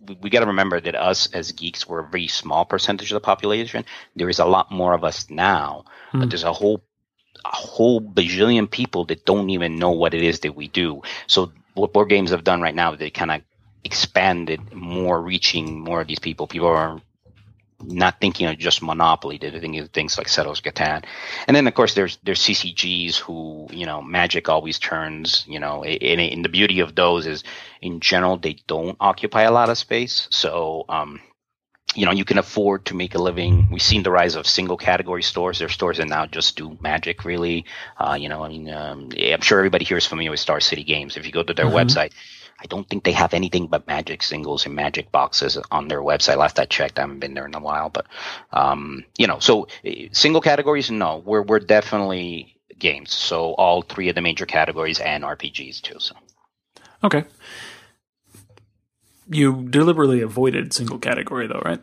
We, 0.00 0.16
we 0.22 0.30
got 0.30 0.40
to 0.40 0.46
remember 0.46 0.80
that 0.80 0.94
us 0.94 1.28
as 1.32 1.52
geeks 1.52 1.86
were 1.86 2.00
a 2.00 2.08
very 2.08 2.28
small 2.28 2.64
percentage 2.64 3.10
of 3.10 3.16
the 3.16 3.20
population. 3.20 3.84
There 4.14 4.30
is 4.30 4.38
a 4.38 4.44
lot 4.44 4.70
more 4.70 4.94
of 4.94 5.04
us 5.04 5.28
now, 5.30 5.84
hmm. 6.12 6.20
but 6.20 6.30
there's 6.30 6.44
a 6.44 6.52
whole 6.52 6.84
a 7.52 7.56
whole 7.56 8.00
bajillion 8.00 8.70
people 8.70 9.04
that 9.06 9.24
don't 9.24 9.50
even 9.50 9.78
know 9.78 9.90
what 9.90 10.14
it 10.14 10.22
is 10.22 10.40
that 10.40 10.56
we 10.56 10.68
do. 10.68 11.02
So 11.26 11.52
what 11.74 11.92
board 11.92 12.08
games 12.08 12.30
have 12.30 12.44
done 12.44 12.60
right 12.60 12.74
now, 12.74 12.94
they 12.94 13.10
kind 13.10 13.30
of 13.30 13.42
expanded 13.84 14.72
more, 14.72 15.20
reaching 15.20 15.80
more 15.80 16.00
of 16.00 16.08
these 16.08 16.18
people. 16.18 16.46
People 16.46 16.68
are 16.68 17.00
not 17.82 18.20
thinking 18.20 18.46
of 18.46 18.58
just 18.58 18.82
Monopoly. 18.82 19.38
They're 19.38 19.50
thinking 19.50 19.78
of 19.78 19.90
things 19.90 20.16
like 20.16 20.28
Settlers 20.28 20.60
Catan. 20.60 21.04
And 21.46 21.56
then, 21.56 21.66
of 21.66 21.74
course, 21.74 21.94
there's 21.94 22.18
there's 22.24 22.40
CCGs 22.40 23.16
who, 23.16 23.68
you 23.70 23.86
know, 23.86 24.02
Magic 24.02 24.48
always 24.48 24.78
turns, 24.78 25.44
you 25.46 25.60
know, 25.60 25.84
and, 25.84 26.20
and 26.20 26.44
the 26.44 26.48
beauty 26.48 26.80
of 26.80 26.94
those 26.94 27.26
is, 27.26 27.44
in 27.82 28.00
general, 28.00 28.38
they 28.38 28.56
don't 28.66 28.96
occupy 28.98 29.42
a 29.42 29.52
lot 29.52 29.68
of 29.68 29.78
space. 29.78 30.26
So, 30.30 30.84
um, 30.88 31.20
you 31.96 32.04
know, 32.04 32.12
you 32.12 32.24
can 32.24 32.38
afford 32.38 32.84
to 32.86 32.94
make 32.94 33.14
a 33.14 33.18
living. 33.18 33.68
We've 33.70 33.82
seen 33.82 34.02
the 34.02 34.10
rise 34.10 34.34
of 34.34 34.46
single 34.46 34.76
category 34.76 35.22
stores. 35.22 35.58
There 35.58 35.66
are 35.66 35.70
stores 35.70 35.96
that 35.96 36.08
now 36.08 36.26
just 36.26 36.56
do 36.56 36.76
magic, 36.80 37.24
really. 37.24 37.64
Uh, 37.96 38.16
you 38.20 38.28
know, 38.28 38.44
I 38.44 38.48
mean, 38.48 38.70
um, 38.70 39.08
I'm 39.18 39.40
sure 39.40 39.58
everybody 39.58 39.84
here 39.84 39.96
is 39.96 40.06
familiar 40.06 40.30
with 40.30 40.40
Star 40.40 40.60
City 40.60 40.84
Games. 40.84 41.16
If 41.16 41.24
you 41.26 41.32
go 41.32 41.42
to 41.42 41.54
their 41.54 41.66
mm-hmm. 41.66 41.76
website, 41.76 42.12
I 42.60 42.66
don't 42.66 42.88
think 42.88 43.04
they 43.04 43.12
have 43.12 43.34
anything 43.34 43.66
but 43.66 43.86
Magic 43.86 44.22
singles 44.22 44.66
and 44.66 44.74
Magic 44.74 45.10
boxes 45.10 45.58
on 45.70 45.88
their 45.88 46.00
website. 46.00 46.36
Last 46.36 46.58
I 46.58 46.64
checked, 46.66 46.98
I 46.98 47.02
haven't 47.02 47.20
been 47.20 47.34
there 47.34 47.46
in 47.46 47.54
a 47.54 47.60
while, 47.60 47.90
but 47.90 48.06
um, 48.52 49.04
you 49.16 49.26
know, 49.26 49.38
so 49.38 49.68
eh, 49.84 50.08
single 50.12 50.40
categories, 50.40 50.90
no, 50.90 51.22
we're 51.24 51.42
we're 51.42 51.60
definitely 51.60 52.56
games. 52.78 53.12
So 53.12 53.54
all 53.54 53.82
three 53.82 54.08
of 54.08 54.14
the 54.14 54.22
major 54.22 54.46
categories 54.46 55.00
and 55.00 55.24
RPGs 55.24 55.80
too. 55.82 55.98
So 55.98 56.14
okay, 57.04 57.24
you 59.28 59.66
deliberately 59.68 60.20
avoided 60.20 60.72
single 60.72 60.98
category 60.98 61.46
though, 61.46 61.62
right? 61.64 61.80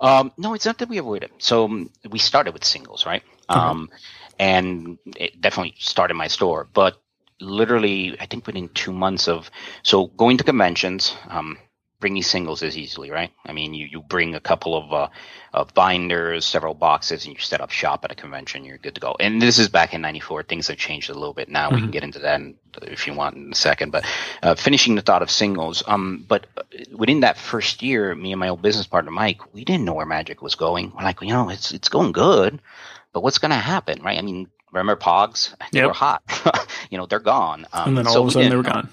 Um, 0.00 0.32
no, 0.36 0.54
it's 0.54 0.66
not 0.66 0.78
that 0.78 0.88
we 0.88 0.98
avoided. 0.98 1.30
So 1.38 1.64
um, 1.64 1.90
we 2.08 2.18
started 2.18 2.52
with 2.52 2.64
singles, 2.64 3.06
right? 3.06 3.22
Okay. 3.50 3.58
Um, 3.58 3.90
and 4.38 4.98
it 5.16 5.40
definitely 5.40 5.74
started 5.78 6.14
my 6.14 6.28
store, 6.28 6.68
but 6.72 7.00
literally, 7.40 8.16
I 8.20 8.26
think 8.26 8.46
within 8.46 8.68
two 8.68 8.92
months 8.92 9.28
of 9.28 9.50
so 9.82 10.06
going 10.08 10.38
to 10.38 10.44
conventions, 10.44 11.14
um, 11.28 11.58
bringing 11.98 12.22
singles 12.22 12.62
as 12.62 12.76
easily, 12.76 13.10
right? 13.10 13.32
I 13.44 13.52
mean, 13.52 13.72
you, 13.72 13.86
you 13.86 14.02
bring 14.02 14.34
a 14.34 14.40
couple 14.40 14.76
of, 14.76 14.92
uh, 14.92 15.08
of 15.52 15.72
binders, 15.72 16.44
several 16.44 16.74
boxes, 16.74 17.24
and 17.24 17.34
you 17.34 17.40
set 17.40 17.60
up 17.60 17.70
shop 17.70 18.04
at 18.04 18.12
a 18.12 18.14
convention, 18.14 18.64
you're 18.64 18.78
good 18.78 18.94
to 18.96 19.00
go. 19.00 19.16
And 19.18 19.40
this 19.40 19.58
is 19.58 19.68
back 19.68 19.94
in 19.94 20.02
94. 20.02 20.42
Things 20.42 20.68
have 20.68 20.76
changed 20.76 21.08
a 21.08 21.14
little 21.14 21.32
bit 21.32 21.48
now. 21.48 21.68
Mm-hmm. 21.68 21.74
We 21.74 21.80
can 21.82 21.90
get 21.90 22.04
into 22.04 22.18
that 22.20 22.40
in, 22.40 22.54
if 22.82 23.06
you 23.06 23.14
want 23.14 23.36
in 23.36 23.52
a 23.52 23.54
second. 23.54 23.92
But 23.92 24.04
uh, 24.42 24.54
finishing 24.54 24.94
the 24.94 25.02
thought 25.02 25.22
of 25.22 25.30
singles, 25.30 25.82
um, 25.86 26.24
but 26.28 26.46
uh, 26.56 26.62
within 26.94 27.20
that 27.20 27.38
first 27.38 27.82
year, 27.82 28.14
me 28.14 28.32
and 28.32 28.40
my 28.40 28.48
old 28.48 28.62
business 28.62 28.86
partner, 28.86 29.10
Mike, 29.10 29.54
we 29.54 29.64
didn't 29.64 29.84
know 29.84 29.94
where 29.94 30.06
Magic 30.06 30.42
was 30.42 30.54
going. 30.54 30.92
We're 30.94 31.04
like, 31.04 31.22
you 31.22 31.28
know, 31.28 31.48
it's, 31.48 31.72
it's 31.72 31.88
going 31.88 32.12
good, 32.12 32.60
but 33.12 33.22
what's 33.22 33.38
going 33.38 33.52
to 33.52 33.56
happen, 33.56 34.02
right? 34.02 34.18
I 34.18 34.22
mean, 34.22 34.48
remember 34.70 34.96
Pogs? 34.96 35.54
They 35.72 35.80
yep. 35.80 35.88
were 35.88 35.94
hot. 35.94 36.22
you 36.90 36.98
know, 36.98 37.06
they're 37.06 37.18
gone. 37.18 37.66
Um, 37.72 37.88
and 37.88 37.98
then 37.98 38.06
all 38.06 38.12
so 38.12 38.22
of 38.22 38.28
a 38.28 38.30
sudden 38.32 38.50
they 38.50 38.56
were 38.56 38.62
gone. 38.62 38.90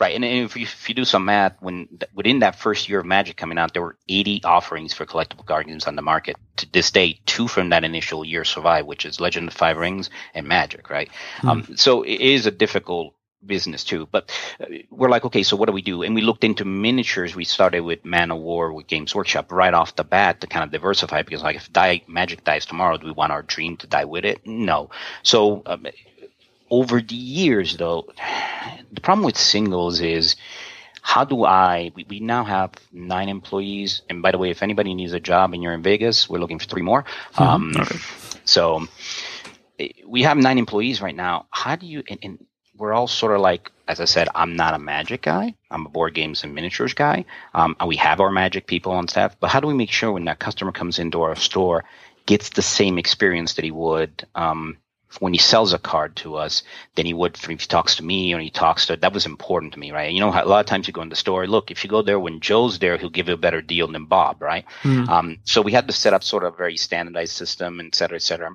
Right, 0.00 0.14
and 0.14 0.24
if 0.24 0.56
you, 0.56 0.62
if 0.62 0.88
you 0.88 0.94
do 0.94 1.04
some 1.04 1.26
math, 1.26 1.60
when 1.60 1.86
within 2.14 2.38
that 2.38 2.58
first 2.58 2.88
year 2.88 3.00
of 3.00 3.06
Magic 3.06 3.36
coming 3.36 3.58
out, 3.58 3.74
there 3.74 3.82
were 3.82 3.98
80 4.08 4.44
offerings 4.44 4.94
for 4.94 5.04
collectible 5.04 5.44
card 5.44 5.66
games 5.66 5.86
on 5.86 5.94
the 5.94 6.00
market. 6.00 6.36
To 6.56 6.72
this 6.72 6.90
day, 6.90 7.20
two 7.26 7.46
from 7.46 7.68
that 7.68 7.84
initial 7.84 8.24
year 8.24 8.44
survive, 8.44 8.86
which 8.86 9.04
is 9.04 9.20
Legend 9.20 9.48
of 9.48 9.54
Five 9.54 9.76
Rings 9.76 10.08
and 10.32 10.48
Magic. 10.48 10.88
Right, 10.88 11.10
hmm. 11.42 11.48
um, 11.48 11.76
so 11.76 12.02
it 12.02 12.18
is 12.20 12.46
a 12.46 12.50
difficult 12.50 13.14
business 13.44 13.84
too. 13.84 14.08
But 14.10 14.30
uh, 14.60 14.66
we're 14.90 15.08
like, 15.08 15.24
okay, 15.26 15.42
so 15.42 15.56
what 15.56 15.66
do 15.66 15.72
we 15.72 15.82
do? 15.82 16.02
And 16.02 16.14
we 16.14 16.22
looked 16.22 16.44
into 16.44 16.64
miniatures. 16.64 17.34
We 17.34 17.44
started 17.44 17.80
with 17.80 18.04
Man 18.04 18.30
O' 18.30 18.36
War 18.36 18.72
with 18.72 18.86
Games 18.86 19.14
Workshop 19.14 19.52
right 19.52 19.74
off 19.74 19.96
the 19.96 20.04
bat 20.04 20.40
to 20.40 20.46
kind 20.46 20.64
of 20.64 20.70
diversify 20.70 21.22
because, 21.22 21.42
like, 21.42 21.56
if 21.56 21.72
die, 21.72 22.02
Magic 22.06 22.44
dies 22.44 22.66
tomorrow, 22.66 22.96
do 22.96 23.06
we 23.06 23.12
want 23.12 23.32
our 23.32 23.42
dream 23.42 23.76
to 23.78 23.86
die 23.86 24.04
with 24.04 24.24
it? 24.24 24.46
No. 24.46 24.90
So 25.22 25.62
um, 25.66 25.86
over 26.70 27.00
the 27.00 27.14
years, 27.14 27.76
though, 27.76 28.08
the 28.92 29.00
problem 29.00 29.24
with 29.24 29.36
singles 29.36 30.00
is 30.00 30.36
how 31.02 31.24
do 31.24 31.44
I? 31.44 31.92
We, 31.94 32.06
we, 32.08 32.20
now 32.20 32.44
have 32.44 32.72
nine 32.92 33.28
employees, 33.28 34.02
and 34.08 34.22
by 34.22 34.32
the 34.32 34.38
way, 34.38 34.50
if 34.50 34.62
anybody 34.62 34.94
needs 34.94 35.12
a 35.12 35.20
job 35.20 35.54
and 35.54 35.62
you're 35.62 35.72
in 35.72 35.82
Vegas, 35.82 36.28
we're 36.28 36.38
looking 36.38 36.58
for 36.58 36.66
three 36.66 36.82
more. 36.82 37.04
Mm-hmm. 37.34 37.42
Um, 37.42 37.72
okay. 37.76 37.96
So 38.44 38.86
eh, 39.78 39.88
we 40.06 40.22
have 40.22 40.36
nine 40.36 40.58
employees 40.58 41.00
right 41.00 41.16
now. 41.16 41.46
How 41.50 41.76
do 41.76 41.86
you? 41.86 42.02
And, 42.08 42.18
and, 42.22 42.46
we're 42.76 42.94
all 42.94 43.06
sort 43.06 43.34
of 43.34 43.42
like, 43.42 43.70
as 43.88 44.00
I 44.00 44.06
said, 44.06 44.30
I'm 44.34 44.56
not 44.56 44.72
a 44.72 44.78
magic 44.78 45.20
guy. 45.20 45.54
I'm 45.70 45.84
a 45.84 45.90
board 45.90 46.14
games 46.14 46.44
and 46.44 46.54
miniatures 46.54 46.94
guy. 46.94 47.26
Um, 47.52 47.76
and 47.78 47.86
we 47.86 47.96
have 47.96 48.20
our 48.20 48.30
magic 48.30 48.66
people 48.66 48.92
on 48.92 49.06
staff. 49.06 49.38
But 49.38 49.50
how 49.50 49.60
do 49.60 49.66
we 49.66 49.74
make 49.74 49.90
sure 49.90 50.10
when 50.10 50.24
that 50.24 50.38
customer 50.38 50.72
comes 50.72 50.98
into 50.98 51.20
our 51.20 51.36
store, 51.36 51.84
gets 52.24 52.48
the 52.48 52.62
same 52.62 52.96
experience 52.96 53.52
that 53.54 53.66
he 53.66 53.70
would 53.70 54.26
um, 54.34 54.78
when 55.18 55.32
he 55.32 55.38
sells 55.38 55.72
a 55.72 55.78
card 55.78 56.14
to 56.16 56.36
us 56.36 56.62
than 56.94 57.06
he 57.06 57.14
would 57.14 57.34
if 57.34 57.44
he 57.44 57.56
talks 57.56 57.96
to 57.96 58.04
me 58.04 58.32
or 58.32 58.38
he 58.38 58.50
talks 58.50 58.86
to 58.86 58.96
that 58.96 59.12
was 59.12 59.26
important 59.26 59.72
to 59.72 59.78
me 59.78 59.90
right? 59.90 60.12
You 60.12 60.20
know 60.20 60.30
a 60.30 60.44
lot 60.46 60.60
of 60.60 60.66
times 60.66 60.86
you 60.86 60.92
go 60.92 61.02
in 61.02 61.08
the 61.08 61.16
store 61.16 61.46
look 61.46 61.70
if 61.70 61.82
you 61.82 61.90
go 61.90 62.02
there 62.02 62.20
when 62.20 62.40
joe's 62.40 62.78
there 62.78 62.96
he'll 62.96 63.10
give 63.10 63.28
you 63.28 63.34
a 63.34 63.38
better 63.38 63.62
deal 63.62 63.88
than 63.88 64.04
bob 64.04 64.40
right? 64.40 64.64
Mm. 64.82 65.08
um, 65.08 65.38
so 65.44 65.62
we 65.62 65.72
had 65.72 65.88
to 65.88 65.92
set 65.92 66.14
up 66.14 66.22
sort 66.22 66.44
of 66.44 66.54
a 66.54 66.56
very 66.56 66.76
standardized 66.76 67.32
system 67.32 67.80
et 67.80 67.94
cetera 67.94 68.16
et 68.16 68.22
cetera 68.22 68.50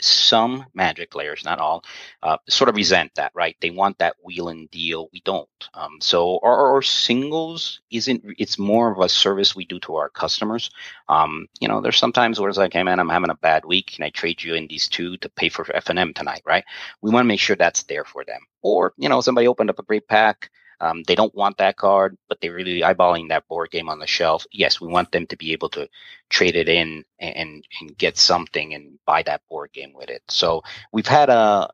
some 0.00 0.66
magic 0.74 1.10
players, 1.10 1.44
not 1.44 1.58
all, 1.58 1.84
uh, 2.22 2.36
sort 2.48 2.68
of 2.68 2.76
resent 2.76 3.14
that, 3.14 3.32
right? 3.34 3.56
They 3.60 3.70
want 3.70 3.98
that 3.98 4.16
wheel 4.22 4.48
and 4.48 4.70
deal. 4.70 5.08
We 5.12 5.20
don't. 5.24 5.48
Um, 5.74 5.98
so 6.00 6.38
our, 6.42 6.74
our, 6.74 6.82
singles 6.82 7.80
isn't, 7.90 8.24
it's 8.38 8.58
more 8.58 8.92
of 8.92 8.98
a 8.98 9.08
service 9.08 9.56
we 9.56 9.64
do 9.64 9.80
to 9.80 9.96
our 9.96 10.08
customers. 10.08 10.70
Um, 11.08 11.48
you 11.60 11.68
know, 11.68 11.80
there's 11.80 11.98
sometimes 11.98 12.38
where 12.38 12.48
it's 12.48 12.58
like, 12.58 12.72
hey 12.72 12.82
man, 12.82 13.00
I'm 13.00 13.08
having 13.08 13.30
a 13.30 13.34
bad 13.36 13.64
week. 13.64 13.92
Can 13.94 14.04
I 14.04 14.10
trade 14.10 14.42
you 14.42 14.54
in 14.54 14.66
these 14.66 14.88
two 14.88 15.16
to 15.18 15.28
pay 15.28 15.48
for 15.48 15.64
FNM 15.64 16.14
tonight, 16.14 16.42
right? 16.44 16.64
We 17.00 17.10
want 17.10 17.24
to 17.24 17.28
make 17.28 17.40
sure 17.40 17.56
that's 17.56 17.84
there 17.84 18.04
for 18.04 18.24
them. 18.24 18.40
Or, 18.62 18.92
you 18.96 19.08
know, 19.08 19.20
somebody 19.20 19.48
opened 19.48 19.70
up 19.70 19.78
a 19.78 19.84
great 19.84 20.08
pack. 20.08 20.50
Um, 20.80 21.02
they 21.04 21.14
don't 21.14 21.34
want 21.34 21.58
that 21.58 21.76
card, 21.76 22.16
but 22.28 22.40
they're 22.40 22.54
really 22.54 22.80
eyeballing 22.80 23.28
that 23.28 23.48
board 23.48 23.70
game 23.70 23.88
on 23.88 23.98
the 23.98 24.06
shelf. 24.06 24.46
Yes, 24.52 24.80
we 24.80 24.88
want 24.88 25.12
them 25.12 25.26
to 25.28 25.36
be 25.36 25.52
able 25.52 25.68
to 25.70 25.88
trade 26.28 26.56
it 26.56 26.68
in 26.68 27.04
and, 27.18 27.66
and 27.80 27.98
get 27.98 28.18
something 28.18 28.74
and 28.74 28.98
buy 29.06 29.22
that 29.22 29.42
board 29.48 29.72
game 29.72 29.92
with 29.94 30.10
it. 30.10 30.22
So 30.28 30.62
we've 30.92 31.06
had 31.06 31.30
a, 31.30 31.70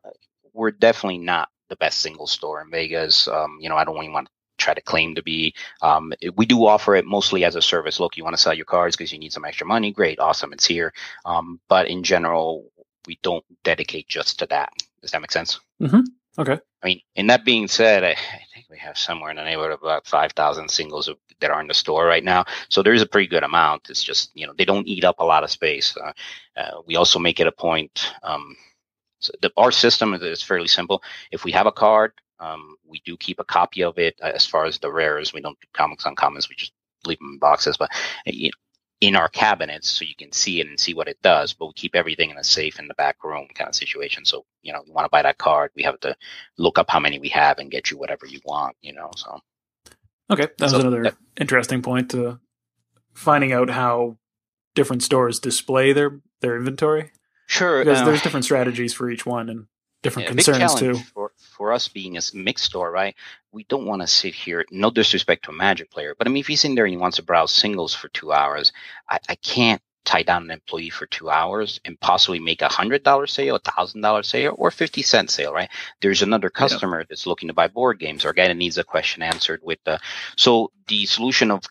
we're 0.53 0.71
definitely 0.71 1.19
not 1.19 1.49
the 1.69 1.75
best 1.75 1.99
single 1.99 2.27
store 2.27 2.61
in 2.61 2.69
Vegas. 2.69 3.27
Um, 3.27 3.57
you 3.59 3.69
know, 3.69 3.75
I 3.77 3.83
don't 3.83 3.97
even 3.97 4.13
want 4.13 4.27
to 4.27 4.31
try 4.57 4.73
to 4.73 4.81
claim 4.81 5.15
to 5.15 5.23
be. 5.23 5.55
Um, 5.81 6.13
we 6.35 6.45
do 6.45 6.65
offer 6.65 6.95
it 6.95 7.05
mostly 7.05 7.43
as 7.43 7.55
a 7.55 7.61
service. 7.61 7.99
Look, 7.99 8.15
you 8.15 8.23
want 8.23 8.35
to 8.35 8.41
sell 8.41 8.53
your 8.53 8.65
cards 8.65 8.95
because 8.95 9.11
you 9.11 9.19
need 9.19 9.33
some 9.33 9.45
extra 9.45 9.65
money. 9.65 9.91
Great, 9.91 10.19
awesome, 10.19 10.53
it's 10.53 10.65
here. 10.65 10.93
Um, 11.25 11.59
but 11.67 11.87
in 11.87 12.03
general, 12.03 12.71
we 13.07 13.19
don't 13.23 13.43
dedicate 13.63 14.07
just 14.07 14.39
to 14.39 14.45
that. 14.47 14.71
Does 15.01 15.11
that 15.11 15.21
make 15.21 15.31
sense? 15.31 15.59
Mm-hmm. 15.81 16.01
Okay. 16.37 16.59
I 16.81 16.85
mean, 16.85 17.01
and 17.15 17.29
that 17.29 17.45
being 17.45 17.67
said, 17.67 18.03
I, 18.03 18.15
we 18.73 18.79
have 18.79 18.97
somewhere 18.97 19.29
in 19.29 19.37
the 19.37 19.43
neighborhood 19.43 19.71
of 19.71 19.83
about 19.83 20.07
5,000 20.07 20.67
singles 20.67 21.07
that 21.39 21.51
are 21.51 21.61
in 21.61 21.67
the 21.67 21.75
store 21.75 22.07
right 22.07 22.23
now. 22.23 22.43
So 22.69 22.81
there's 22.81 23.03
a 23.03 23.05
pretty 23.05 23.27
good 23.27 23.43
amount. 23.43 23.91
It's 23.91 24.03
just, 24.03 24.31
you 24.33 24.47
know, 24.47 24.53
they 24.57 24.65
don't 24.65 24.87
eat 24.87 25.03
up 25.03 25.19
a 25.19 25.23
lot 25.23 25.43
of 25.43 25.51
space. 25.51 25.95
Uh, 25.95 26.11
uh, 26.57 26.81
we 26.87 26.95
also 26.95 27.19
make 27.19 27.39
it 27.39 27.45
a 27.45 27.51
point. 27.51 28.11
Um, 28.23 28.55
so 29.19 29.31
the, 29.43 29.51
our 29.57 29.71
system 29.71 30.15
is 30.15 30.41
fairly 30.41 30.67
simple. 30.67 31.03
If 31.31 31.43
we 31.43 31.51
have 31.51 31.67
a 31.67 31.71
card, 31.71 32.13
um, 32.39 32.75
we 32.83 32.99
do 33.05 33.15
keep 33.15 33.39
a 33.39 33.45
copy 33.45 33.83
of 33.83 33.99
it 33.99 34.19
as 34.21 34.47
far 34.47 34.65
as 34.65 34.79
the 34.79 34.91
rares. 34.91 35.33
We 35.33 35.41
don't 35.41 35.59
do 35.61 35.67
commons 35.73 36.03
uncommons. 36.03 36.49
We 36.49 36.55
just 36.55 36.73
leave 37.05 37.19
them 37.19 37.33
in 37.33 37.37
boxes. 37.37 37.77
But 37.77 37.91
you 38.25 38.49
know, 38.49 38.57
in 39.03 39.17
our 39.17 39.27
cabinets 39.27 39.91
so 39.91 40.05
you 40.05 40.15
can 40.15 40.31
see 40.31 40.61
it 40.61 40.67
and 40.67 40.79
see 40.79 40.93
what 40.93 41.09
it 41.09 41.21
does, 41.21 41.53
but 41.53 41.65
we 41.65 41.73
keep 41.73 41.93
everything 41.93 42.29
in 42.29 42.37
a 42.37 42.43
safe 42.43 42.79
in 42.79 42.87
the 42.87 42.93
back 42.93 43.21
room 43.21 43.45
kind 43.53 43.67
of 43.67 43.75
situation. 43.75 44.23
So, 44.23 44.45
you 44.61 44.71
know, 44.71 44.81
you 44.85 44.93
want 44.93 45.03
to 45.03 45.09
buy 45.09 45.21
that 45.21 45.37
card, 45.37 45.71
we 45.75 45.83
have 45.83 45.99
to 45.99 46.15
look 46.57 46.79
up 46.79 46.89
how 46.89 47.01
many 47.01 47.19
we 47.19 47.27
have 47.27 47.59
and 47.59 47.69
get 47.69 47.91
you 47.91 47.97
whatever 47.97 48.25
you 48.25 48.39
want, 48.45 48.77
you 48.81 48.93
know, 48.93 49.11
so. 49.17 49.41
Okay. 50.31 50.47
That 50.57 50.61
was 50.61 50.71
so, 50.71 50.79
another 50.79 51.03
that, 51.03 51.17
interesting 51.37 51.81
point 51.81 52.11
to 52.11 52.39
finding 53.13 53.51
out 53.51 53.69
how 53.69 54.15
different 54.73 55.03
stores 55.03 55.37
display 55.37 55.91
their, 55.91 56.21
their 56.39 56.55
inventory. 56.55 57.11
Sure. 57.47 57.83
Because 57.83 57.99
uh, 57.99 58.05
there's 58.05 58.21
different 58.21 58.45
strategies 58.45 58.93
for 58.93 59.09
each 59.09 59.25
one 59.25 59.49
and 59.49 59.65
different 60.03 60.27
yeah, 60.27 60.35
concerns 60.35 60.75
too. 60.75 60.95
For, 60.95 61.31
for 61.37 61.71
us 61.73 61.87
being 61.87 62.17
a 62.17 62.21
mixed 62.33 62.65
store, 62.65 62.91
right? 62.91 63.15
We 63.51 63.63
don't 63.63 63.87
want 63.87 64.01
to 64.01 64.07
sit 64.07 64.35
here. 64.35 64.65
No 64.69 64.91
disrespect 64.91 65.45
to 65.45 65.51
a 65.51 65.53
Magic 65.53 65.89
player, 65.89 66.13
but 66.17 66.27
I 66.27 66.29
mean, 66.29 66.41
if 66.41 66.47
he's 66.47 66.65
in 66.65 66.75
there 66.75 66.85
and 66.85 66.93
he 66.93 66.97
wants 66.97 67.17
to 67.17 67.23
browse 67.23 67.51
singles 67.51 67.95
for 67.95 68.09
two 68.09 68.31
hours, 68.31 68.71
I, 69.09 69.19
I 69.29 69.35
can't 69.35 69.81
tie 70.05 70.23
down 70.23 70.43
an 70.43 70.51
employee 70.51 70.89
for 70.89 71.05
two 71.05 71.29
hours 71.29 71.79
and 71.85 71.99
possibly 71.99 72.39
make 72.39 72.61
a 72.61 72.67
hundred 72.67 73.03
dollar 73.03 73.25
sale, 73.25 73.55
a 73.55 73.59
thousand 73.59 74.01
dollar 74.01 74.23
sale, 74.23 74.53
or 74.57 74.69
fifty 74.69 75.01
cent 75.01 75.29
sale, 75.29 75.53
right? 75.53 75.69
There's 76.01 76.21
another 76.21 76.49
customer 76.49 76.99
yeah. 76.99 77.05
that's 77.09 77.25
looking 77.25 77.47
to 77.47 77.53
buy 77.53 77.67
board 77.67 77.99
games 77.99 78.25
or 78.25 78.29
a 78.29 78.35
guy 78.35 78.47
that 78.47 78.57
needs 78.57 78.77
a 78.77 78.83
question 78.83 79.23
answered 79.23 79.61
with 79.63 79.79
the 79.85 79.99
so 80.35 80.71
the 80.87 81.05
solution 81.05 81.51
of 81.51 81.63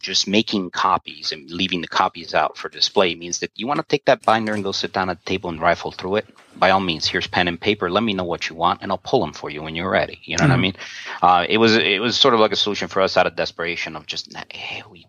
just 0.00 0.26
making 0.26 0.70
copies 0.70 1.30
and 1.32 1.48
leaving 1.50 1.80
the 1.80 1.88
copies 1.88 2.34
out 2.34 2.56
for 2.56 2.68
display 2.68 3.14
means 3.14 3.38
that 3.38 3.52
you 3.54 3.66
want 3.66 3.78
to 3.78 3.86
take 3.86 4.04
that 4.06 4.24
binder 4.24 4.52
and 4.52 4.64
go 4.64 4.72
sit 4.72 4.92
down 4.92 5.08
at 5.10 5.18
the 5.18 5.24
table 5.24 5.48
and 5.48 5.60
rifle 5.60 5.92
through 5.92 6.16
it. 6.16 6.26
By 6.56 6.70
all 6.70 6.80
means, 6.80 7.06
here's 7.06 7.26
pen 7.26 7.46
and 7.46 7.60
paper. 7.60 7.88
Let 7.88 8.02
me 8.02 8.12
know 8.12 8.24
what 8.24 8.48
you 8.48 8.56
want, 8.56 8.82
and 8.82 8.90
I'll 8.90 8.98
pull 8.98 9.20
them 9.20 9.32
for 9.32 9.48
you 9.48 9.62
when 9.62 9.76
you're 9.76 9.90
ready. 9.90 10.20
You 10.24 10.36
know 10.36 10.44
mm-hmm. 10.44 10.50
what 10.50 10.52
I 10.52 10.54
mm-hmm. 10.54 10.62
mean? 10.62 10.76
Uh, 11.22 11.46
it 11.48 11.58
was 11.58 11.76
it 11.76 12.00
was 12.00 12.18
sort 12.18 12.34
of 12.34 12.40
like 12.40 12.52
a 12.52 12.56
solution 12.56 12.88
for 12.88 13.00
us 13.00 13.16
out 13.16 13.26
of 13.26 13.36
desperation 13.36 13.94
of 13.94 14.06
just 14.06 14.34
hey, 14.50 14.82
we 14.90 15.06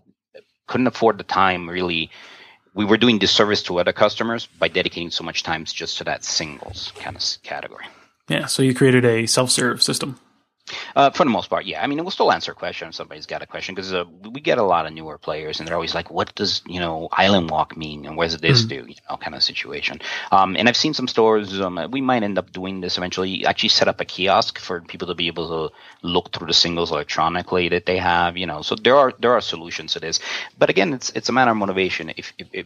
couldn't 0.67 0.87
afford 0.87 1.17
the 1.17 1.23
time 1.23 1.69
really. 1.69 2.11
We 2.73 2.85
were 2.85 2.97
doing 2.97 3.17
disservice 3.17 3.63
to 3.63 3.79
other 3.79 3.93
customers 3.93 4.45
by 4.45 4.67
dedicating 4.67 5.09
so 5.09 5.23
much 5.23 5.41
time 5.41 5.65
just 5.65 5.97
to 5.97 6.03
that 6.03 6.23
singles 6.23 6.93
kind 6.99 7.15
of 7.15 7.23
category. 7.41 7.85
Yeah, 8.29 8.45
so 8.45 8.61
you 8.61 8.75
created 8.75 9.03
a 9.03 9.25
self-serve 9.25 9.81
system. 9.81 10.19
Uh, 10.95 11.09
for 11.11 11.23
the 11.23 11.29
most 11.29 11.49
part, 11.49 11.65
yeah. 11.65 11.81
I 11.81 11.87
mean, 11.87 11.97
we'll 11.99 12.11
still 12.11 12.31
answer 12.31 12.53
questions 12.53 12.89
if 12.89 12.95
somebody's 12.95 13.25
got 13.25 13.41
a 13.41 13.47
question 13.47 13.75
because 13.75 13.93
uh, 13.93 14.03
we 14.31 14.41
get 14.41 14.57
a 14.57 14.63
lot 14.63 14.85
of 14.85 14.93
newer 14.93 15.17
players, 15.17 15.59
and 15.59 15.67
they're 15.67 15.75
always 15.75 15.95
like, 15.95 16.11
"What 16.11 16.35
does 16.35 16.61
you 16.65 16.79
know 16.79 17.07
Island 17.11 17.49
Walk 17.49 17.77
mean, 17.77 18.05
and 18.05 18.17
what 18.17 18.25
does 18.25 18.37
this 18.39 18.61
mm-hmm. 18.61 18.85
do?" 18.85 18.89
You 18.89 18.95
know, 19.09 19.17
kind 19.17 19.35
of 19.35 19.43
situation. 19.43 20.01
Um, 20.31 20.55
and 20.57 20.67
I've 20.67 20.77
seen 20.77 20.93
some 20.93 21.07
stores. 21.07 21.59
Um, 21.59 21.79
we 21.91 22.01
might 22.01 22.23
end 22.23 22.37
up 22.37 22.51
doing 22.51 22.81
this 22.81 22.97
eventually. 22.97 23.45
Actually, 23.45 23.69
set 23.69 23.87
up 23.87 24.01
a 24.01 24.05
kiosk 24.05 24.59
for 24.59 24.81
people 24.81 25.07
to 25.07 25.15
be 25.15 25.27
able 25.27 25.69
to 25.69 25.75
look 26.01 26.33
through 26.33 26.47
the 26.47 26.53
singles 26.53 26.91
electronically 26.91 27.69
that 27.69 27.85
they 27.85 27.97
have. 27.97 28.37
You 28.37 28.45
know, 28.45 28.61
so 28.61 28.75
there 28.75 28.95
are 28.95 29.13
there 29.19 29.33
are 29.33 29.41
solutions 29.41 29.93
to 29.93 29.99
this. 29.99 30.19
But 30.57 30.69
again, 30.69 30.93
it's 30.93 31.09
it's 31.11 31.29
a 31.29 31.33
matter 31.33 31.51
of 31.51 31.57
motivation. 31.57 32.11
If 32.17 32.33
if, 32.37 32.47
if 32.51 32.65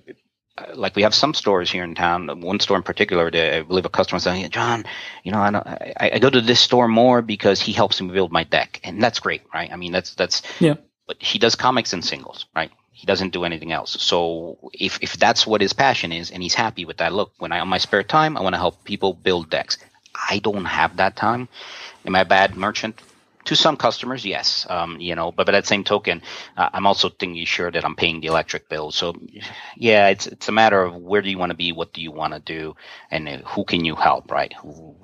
Uh, 0.58 0.66
like 0.76 0.96
we 0.96 1.04
have 1.04 1.14
some 1.14 1.34
stores 1.34 1.72
here 1.72 1.84
in 1.84 1.96
town. 1.96 2.42
One 2.42 2.60
store 2.60 2.78
in 2.78 2.84
particular, 2.84 3.28
I 3.34 3.62
believe 3.62 3.86
a 3.86 3.90
customer 3.90 4.20
saying, 4.20 4.50
"John, 4.50 4.84
you 5.24 5.32
know, 5.32 5.40
I, 5.40 5.94
I, 5.98 6.12
I 6.16 6.20
go 6.20 6.30
to 6.30 6.42
this 6.42 6.60
store 6.60 6.88
more 6.88 7.22
because 7.22 7.62
he 7.62 7.72
helps 7.72 8.02
me 8.02 8.12
build 8.12 8.32
my 8.32 8.44
deck, 8.44 8.82
and 8.84 9.02
that's 9.02 9.20
great, 9.20 9.44
right? 9.54 9.72
I 9.72 9.78
mean, 9.78 9.92
that's 9.92 10.14
that's 10.16 10.42
yeah. 10.60 10.76
But 11.08 11.22
he 11.22 11.40
does 11.40 11.56
comics 11.56 11.94
and 11.94 12.04
singles, 12.04 12.46
right? 12.56 12.72
He 12.92 13.06
doesn't 13.06 13.32
do 13.32 13.46
anything 13.46 13.72
else. 13.72 14.02
So 14.02 14.58
if 14.74 15.00
if 15.02 15.14
that's 15.18 15.48
what 15.48 15.62
his 15.62 15.74
passion 15.74 16.12
is, 16.12 16.32
and 16.32 16.44
he's 16.44 16.54
happy 16.54 16.86
with 16.86 16.98
that, 16.98 17.14
look, 17.14 17.32
when 17.40 17.52
I 17.52 17.60
on 17.60 17.70
my 17.70 17.78
spare 17.78 18.04
time, 18.04 18.38
I 18.38 18.42
want 18.42 18.54
to 18.54 18.60
help 18.60 18.84
people 18.84 19.14
build 19.14 19.50
decks. 19.50 19.78
I 20.30 20.40
don't 20.40 20.66
have 20.66 20.98
that 20.98 21.16
time. 21.16 21.48
Am 22.06 22.16
I 22.16 22.22
a 22.22 22.26
bad 22.26 22.58
merchant? 22.58 23.00
To 23.46 23.56
some 23.56 23.78
customers, 23.78 24.26
yes. 24.26 24.66
Um, 24.70 25.00
you 25.00 25.16
know, 25.16 25.32
but 25.32 25.46
by 25.46 25.52
that 25.54 25.66
same 25.66 25.84
token, 25.84 26.22
uh, 26.58 26.70
I'm 26.74 26.88
also 26.88 27.10
thinking 27.10 27.46
sure 27.46 27.72
that 27.72 27.86
I'm 27.86 27.96
paying 27.96 28.22
the 28.22 28.28
electric 28.28 28.70
bill. 28.70 28.92
So, 28.92 29.16
yeah, 29.76 30.08
it's 30.10 30.28
it's 30.28 30.48
a 30.48 30.52
matter 30.52 30.82
of 30.82 30.96
where 30.96 31.22
do 31.22 31.30
you 31.30 31.38
want 31.38 31.52
to 31.52 31.58
be, 31.58 31.72
what 31.72 31.94
do 31.94 32.02
you 32.02 32.12
want 32.12 32.34
to 32.34 32.40
do, 32.40 32.76
and 33.10 33.28
uh, 33.28 33.38
who 33.40 33.64
can 33.64 33.86
you 33.86 33.96
help, 33.96 34.32
right? 34.32 34.54
Who, 34.62 34.96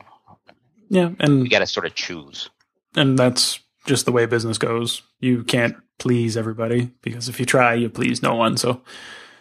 yeah, 0.90 1.10
and 1.20 1.44
you 1.44 1.50
got 1.50 1.60
to 1.60 1.68
sort 1.68 1.86
of 1.86 1.96
choose. 1.96 2.50
And 2.96 3.18
that's 3.18 3.60
just 3.86 4.06
the 4.06 4.12
way 4.12 4.26
business 4.26 4.58
goes. 4.58 5.02
You 5.20 5.44
can't 5.44 5.76
please 6.00 6.38
everybody 6.38 6.92
because 7.02 7.30
if 7.30 7.40
you 7.40 7.46
try, 7.46 7.74
you 7.74 7.90
please 7.90 8.22
no 8.22 8.36
one. 8.36 8.58
So, 8.58 8.82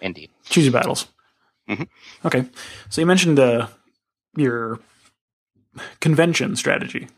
indeed, 0.01 0.31
choose 0.45 0.65
your 0.65 0.73
battles. 0.73 1.07
Mm-hmm. 1.69 2.27
Okay, 2.27 2.47
so 2.89 3.01
you 3.01 3.07
mentioned 3.07 3.39
uh, 3.39 3.67
your 4.37 4.81
convention 6.01 6.57
strategy. 6.57 7.09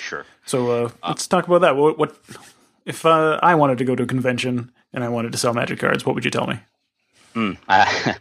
Sure. 0.00 0.24
So 0.46 0.70
uh, 0.70 0.90
uh, 1.02 1.08
let's 1.08 1.26
talk 1.26 1.46
about 1.46 1.60
that. 1.60 1.76
What, 1.76 1.98
what 1.98 2.16
if 2.86 3.04
uh, 3.04 3.38
I 3.42 3.54
wanted 3.54 3.78
to 3.78 3.84
go 3.84 3.94
to 3.94 4.02
a 4.02 4.06
convention 4.06 4.72
and 4.92 5.04
I 5.04 5.08
wanted 5.08 5.32
to 5.32 5.38
sell 5.38 5.52
magic 5.52 5.78
cards? 5.78 6.06
What 6.06 6.14
would 6.14 6.24
you 6.24 6.30
tell 6.30 6.46
me? 6.46 6.58
Mm, 7.34 7.58
I, 7.68 8.16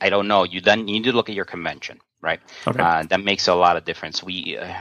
I 0.00 0.08
don't 0.08 0.28
know. 0.28 0.44
You 0.44 0.60
then 0.60 0.86
you 0.86 0.94
need 0.94 1.04
to 1.04 1.12
look 1.12 1.28
at 1.28 1.34
your 1.34 1.44
convention, 1.44 1.98
right? 2.22 2.40
Okay. 2.66 2.80
Uh, 2.80 3.02
that 3.04 3.20
makes 3.20 3.48
a 3.48 3.54
lot 3.54 3.76
of 3.76 3.84
difference. 3.84 4.22
We 4.22 4.56
uh, 4.56 4.80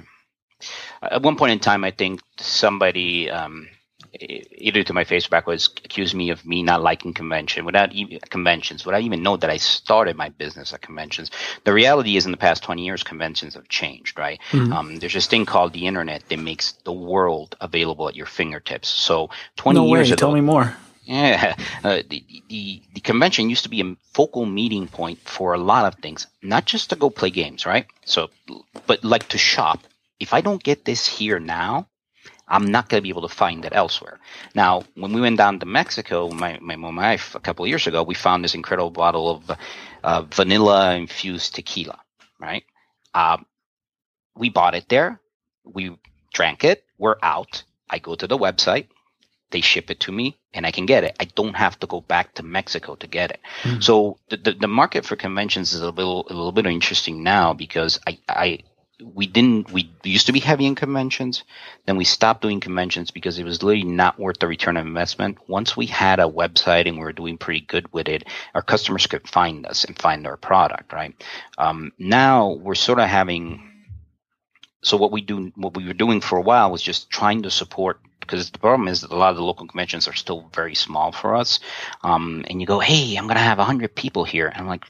at 1.01 1.21
one 1.23 1.36
point 1.36 1.51
in 1.51 1.59
time, 1.59 1.84
I 1.84 1.91
think 1.91 2.21
somebody 2.38 3.30
um, 3.30 3.67
either 4.14 4.84
to 4.84 4.93
my 4.93 5.03
Facebook 5.03 5.45
was 5.45 5.70
accused 5.84 6.16
me 6.16 6.30
of 6.30 6.45
me 6.45 6.64
not 6.64 6.82
liking 6.82 7.14
convention 7.14 7.66
without 7.66 7.91
even 7.93 8.20
conventions 8.30 8.86
without 8.86 9.01
even 9.01 9.24
know 9.24 9.38
that 9.38 9.49
I 9.49 9.57
started 9.57 10.16
my 10.16 10.30
business 10.30 10.74
at 10.74 10.82
conventions. 10.82 11.32
The 11.64 11.74
reality 11.74 12.18
is, 12.18 12.26
in 12.26 12.32
the 12.32 12.38
past 12.38 12.64
twenty 12.64 12.86
years, 12.86 13.03
conventions 13.03 13.53
have 13.55 13.68
changed. 13.68 14.18
Right? 14.18 14.39
Mm-hmm. 14.51 14.74
Um, 14.74 14.95
there's 14.97 15.14
this 15.14 15.28
thing 15.28 15.45
called 15.45 15.74
the 15.74 15.88
internet 15.88 16.28
that 16.30 16.39
makes 16.39 16.74
the 16.84 16.93
world 16.93 17.55
available 17.62 18.07
at 18.07 18.16
your 18.16 18.26
fingertips. 18.26 18.89
So 18.89 19.30
twenty 19.55 19.80
no 19.80 19.88
years 19.88 20.10
way. 20.10 20.14
ago, 20.14 20.20
tell 20.20 20.32
me 20.34 20.41
more. 20.41 20.76
Yeah, 21.10 21.55
uh, 21.84 22.03
the, 22.07 22.24
the 22.49 22.82
the 22.93 23.01
convention 23.01 23.49
used 23.49 23.64
to 23.64 23.70
be 23.70 23.82
a 23.82 23.95
focal 24.14 24.45
meeting 24.45 24.88
point 24.88 25.20
for 25.26 25.53
a 25.53 25.57
lot 25.57 25.86
of 25.86 25.99
things, 25.99 26.28
not 26.41 26.66
just 26.66 26.91
to 26.91 26.95
go 26.95 27.10
play 27.10 27.32
games, 27.32 27.66
right? 27.66 27.88
So, 28.05 28.30
but 28.86 29.03
like 29.03 29.28
to 29.30 29.38
shop. 29.38 29.80
If 30.20 30.34
I 30.34 30.41
don't 30.41 30.62
get 30.62 30.86
this 30.86 31.07
here 31.07 31.39
now, 31.39 31.88
I'm 32.50 32.72
not 32.72 32.89
going 32.89 33.00
to 33.00 33.04
be 33.04 33.10
able 33.10 33.28
to 33.28 33.34
find 33.34 33.64
it 33.66 33.74
elsewhere. 33.76 34.20
Now, 34.56 34.84
when 34.95 35.14
we 35.14 35.22
went 35.22 35.38
down 35.38 35.60
to 35.60 35.66
Mexico, 35.66 36.30
my 36.30 36.58
my, 36.62 36.76
my 36.76 36.89
wife 36.89 37.36
a 37.36 37.39
couple 37.39 37.66
of 37.66 37.70
years 37.70 37.88
ago, 37.88 38.04
we 38.04 38.16
found 38.16 38.43
this 38.43 38.56
incredible 38.56 38.91
bottle 38.91 39.30
of 39.30 39.58
uh, 40.04 40.22
vanilla 40.24 40.95
infused 40.95 41.56
tequila, 41.56 42.00
right? 42.39 42.64
Um, 43.14 43.45
we 44.36 44.50
bought 44.50 44.76
it 44.76 44.89
there. 44.89 45.20
We 45.64 45.97
drank 46.34 46.64
it. 46.64 46.84
We're 46.97 47.18
out. 47.22 47.64
I 47.89 48.00
go 48.00 48.16
to 48.16 48.28
the 48.28 48.38
website 48.38 48.88
they 49.52 49.62
ship 49.62 49.89
it 49.89 50.00
to 50.02 50.12
me 50.12 50.38
and 50.54 50.66
I 50.66 50.72
can 50.72 50.86
get 50.86 51.04
it. 51.04 51.16
I 51.20 51.26
don't 51.26 51.56
have 51.56 51.80
to 51.80 51.88
go 51.88 52.02
back 52.02 52.36
to 52.36 52.43
Mexico 52.43 52.95
to 52.95 53.08
get 53.08 53.32
it. 53.32 53.39
Mm. 53.64 53.84
So 53.84 54.18
the, 54.30 54.38
the, 54.38 54.52
the 54.54 54.68
market 54.68 55.06
for 55.06 55.16
conventions 55.16 55.74
is 55.74 55.82
a 55.82 55.89
little 55.89 56.26
a 56.30 56.34
little 56.34 56.52
bit 56.52 56.66
interesting 56.66 57.24
now 57.24 57.54
because 57.54 58.00
I 58.06 58.20
I 58.28 58.60
we 59.02 59.28
didn't 59.28 59.72
we 59.72 59.89
used 60.04 60.26
to 60.26 60.34
be 60.34 60.39
heavy 60.39 60.66
in 60.66 60.76
conventions 60.76 61.43
then 61.86 61.97
we 61.97 62.04
stopped 62.04 62.41
doing 62.41 62.60
conventions 62.60 63.12
because 63.12 63.39
it 63.39 63.45
was 63.45 63.64
literally 63.64 63.88
not 63.88 64.20
worth 64.20 64.39
the 64.39 64.47
return 64.47 64.78
of 64.78 64.86
investment 64.86 65.38
once 65.47 65.78
we 65.78 65.86
had 65.86 66.20
a 66.20 66.24
website 66.24 66.88
and 66.88 66.97
we 66.97 67.04
were 67.04 67.14
doing 67.14 67.38
pretty 67.38 67.62
good 67.62 67.91
with 67.93 68.08
it 68.08 68.24
our 68.54 68.62
customers 68.62 69.08
could 69.08 69.28
find 69.28 69.66
us 69.66 69.86
and 69.86 69.97
find 69.97 70.28
our 70.28 70.38
product 70.38 70.91
right 70.91 71.16
um, 71.58 71.91
now 71.97 72.54
we're 72.54 72.76
sort 72.76 73.00
of 73.00 73.08
having 73.08 73.66
so 74.82 74.97
what 74.97 75.12
we 75.12 75.22
do 75.22 75.52
what 75.56 75.76
we 75.76 75.86
were 75.86 75.93
doing 75.93 76.20
for 76.22 76.38
a 76.38 76.41
while 76.41 76.72
was 76.72 76.82
just 76.82 77.10
trying 77.10 77.43
to 77.43 77.52
support 77.52 78.00
because 78.20 78.52
the 78.52 78.60
problem 78.60 78.88
is 78.88 79.02
that 79.02 79.12
a 79.12 79.16
lot 79.16 79.32
of 79.32 79.38
the 79.38 79.43
local 79.43 79.66
conventions 79.66 80.08
are 80.08 80.14
still 80.14 80.50
very 80.54 80.76
small 80.76 81.12
for 81.12 81.36
us. 81.36 81.60
Um, 82.04 82.43
and 82.47 82.62
you 82.62 82.68
go, 82.68 82.80
hey, 82.80 83.16
I'm 83.16 83.24
going 83.24 83.38
to 83.38 83.41
have 83.41 83.58
100 83.58 83.95
people 83.95 84.24
here. 84.24 84.47
And 84.47 84.58
I'm 84.58 84.68
like, 84.68 84.84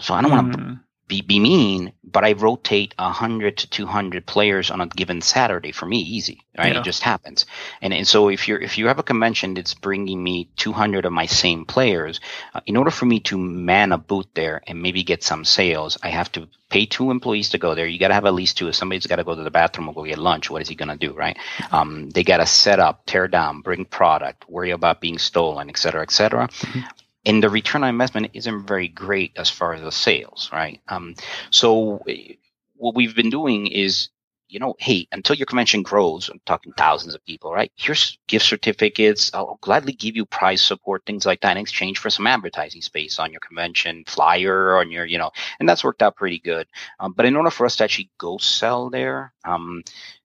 so 0.00 0.12
I 0.12 0.20
don't 0.20 0.30
mm-hmm. 0.30 0.50
want 0.50 0.52
to 0.58 0.80
be, 1.10 1.22
be 1.22 1.40
mean, 1.40 1.92
but 2.04 2.24
I 2.24 2.32
rotate 2.32 2.94
100 2.96 3.58
to 3.58 3.68
200 3.68 4.26
players 4.26 4.70
on 4.70 4.80
a 4.80 4.86
given 4.86 5.20
Saturday 5.20 5.72
for 5.72 5.84
me, 5.84 5.98
easy, 5.98 6.46
right? 6.56 6.72
Yeah. 6.72 6.78
It 6.78 6.84
just 6.84 7.02
happens. 7.02 7.46
And, 7.82 7.92
and 7.92 8.06
so 8.06 8.28
if 8.28 8.46
you're, 8.46 8.60
if 8.60 8.78
you 8.78 8.86
have 8.86 9.00
a 9.00 9.02
convention 9.02 9.54
that's 9.54 9.74
bringing 9.74 10.22
me 10.22 10.48
200 10.56 11.04
of 11.04 11.12
my 11.12 11.26
same 11.26 11.64
players, 11.64 12.20
uh, 12.54 12.60
in 12.64 12.76
order 12.76 12.92
for 12.92 13.06
me 13.06 13.18
to 13.20 13.36
man 13.36 13.90
a 13.90 13.98
booth 13.98 14.28
there 14.34 14.62
and 14.68 14.80
maybe 14.80 15.02
get 15.02 15.24
some 15.24 15.44
sales, 15.44 15.98
I 16.00 16.10
have 16.10 16.30
to 16.32 16.46
pay 16.68 16.86
two 16.86 17.10
employees 17.10 17.48
to 17.50 17.58
go 17.58 17.74
there. 17.74 17.88
You 17.88 17.98
got 17.98 18.08
to 18.08 18.14
have 18.14 18.24
at 18.24 18.34
least 18.34 18.56
two. 18.56 18.68
If 18.68 18.76
somebody's 18.76 19.08
got 19.08 19.16
to 19.16 19.24
go 19.24 19.34
to 19.34 19.42
the 19.42 19.50
bathroom 19.50 19.88
or 19.88 19.94
go 19.94 20.04
get 20.04 20.18
lunch, 20.18 20.48
what 20.48 20.62
is 20.62 20.68
he 20.68 20.76
going 20.76 20.96
to 20.96 21.08
do, 21.08 21.12
right? 21.12 21.36
Um, 21.72 22.08
they 22.10 22.22
got 22.22 22.36
to 22.36 22.46
set 22.46 22.78
up, 22.78 23.04
tear 23.04 23.26
down, 23.26 23.62
bring 23.62 23.84
product, 23.84 24.48
worry 24.48 24.70
about 24.70 25.00
being 25.00 25.18
stolen, 25.18 25.68
et 25.68 25.76
cetera, 25.76 26.02
et 26.02 26.12
cetera. 26.12 26.46
Mm-hmm 26.46 26.80
and 27.26 27.42
the 27.42 27.50
return 27.50 27.82
on 27.82 27.90
investment 27.90 28.30
isn't 28.34 28.66
very 28.66 28.88
great 28.88 29.32
as 29.36 29.50
far 29.50 29.74
as 29.74 29.82
the 29.82 29.92
sales, 29.92 30.48
right? 30.52 30.80
Um, 30.88 31.14
so 31.50 32.02
eh, 32.08 32.34
what 32.76 32.94
we've 32.94 33.14
been 33.14 33.30
doing 33.30 33.66
is, 33.66 34.08
you 34.48 34.58
know, 34.58 34.74
hey, 34.78 35.06
until 35.12 35.36
your 35.36 35.46
convention 35.46 35.82
grows, 35.82 36.28
I'm 36.28 36.40
talking 36.46 36.72
thousands 36.72 37.14
of 37.14 37.24
people, 37.24 37.52
right? 37.52 37.70
Here's 37.76 38.18
gift 38.26 38.46
certificates. 38.46 39.32
I'll 39.34 39.58
gladly 39.60 39.92
give 39.92 40.16
you 40.16 40.24
prize 40.24 40.62
support, 40.62 41.04
things 41.04 41.26
like 41.26 41.42
that 41.42 41.52
in 41.56 41.60
exchange 41.60 41.98
for 41.98 42.10
some 42.10 42.26
advertising 42.26 42.82
space 42.82 43.18
on 43.18 43.30
your 43.30 43.40
convention 43.40 44.02
flyer, 44.06 44.78
on 44.78 44.90
your, 44.90 45.04
you 45.04 45.18
know, 45.18 45.30
and 45.60 45.68
that's 45.68 45.84
worked 45.84 46.02
out 46.02 46.16
pretty 46.16 46.38
good. 46.40 46.66
Um, 46.98 47.12
but 47.12 47.26
in 47.26 47.36
order 47.36 47.50
for 47.50 47.66
us 47.66 47.76
to 47.76 47.84
actually 47.84 48.10
go 48.18 48.38
sell 48.38 48.90
there, 48.90 49.32
um, 49.44 49.82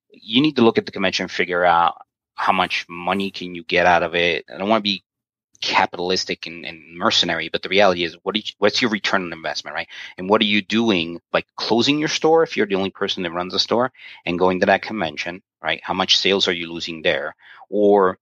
you 0.10 0.42
need 0.42 0.56
to 0.56 0.64
look 0.64 0.78
at 0.78 0.86
the 0.86 0.92
convention 0.92 1.28
figure 1.28 1.66
out 1.66 2.02
how 2.36 2.54
much 2.54 2.86
money 2.90 3.32
can 3.32 3.54
you 3.54 3.64
get 3.64 3.86
out 3.86 4.02
of 4.04 4.16
it. 4.16 4.46
I 4.54 4.58
don't 4.58 4.70
want 4.70 4.80
to 4.80 4.90
be 4.90 5.04
capitalistic 5.66 6.46
and, 6.46 6.64
and, 6.66 6.96
mercenary, 6.96 7.50
but 7.50 7.64
the 7.64 7.70
reality 7.70 8.04
is, 8.04 8.16
what 8.22 8.36
you, 8.36 8.44
what's 8.60 8.82
your 8.82 8.92
return 8.92 9.24
on 9.24 9.34
investment, 9.34 9.74
right? 9.74 9.88
And 10.18 10.30
what 10.30 10.40
are 10.42 10.46
you 10.46 10.62
doing 10.62 11.20
by 11.32 11.44
closing 11.58 11.98
your 11.98 12.08
store 12.08 12.44
if 12.44 12.56
you're 12.56 12.68
the 12.68 12.76
only 12.76 12.92
person 12.92 13.24
that 13.24 13.32
runs 13.32 13.54
a 13.56 13.60
store 13.60 13.92
and 14.26 14.40
going 14.40 14.60
to 14.60 14.68
that 14.68 14.84
convention, 14.84 15.42
right? 15.62 15.82
How 15.84 15.96
much 15.96 16.18
sales 16.18 16.48
are 16.48 16.54
you 16.54 16.72
losing 16.72 17.02
there? 17.02 17.36
Or 17.70 18.20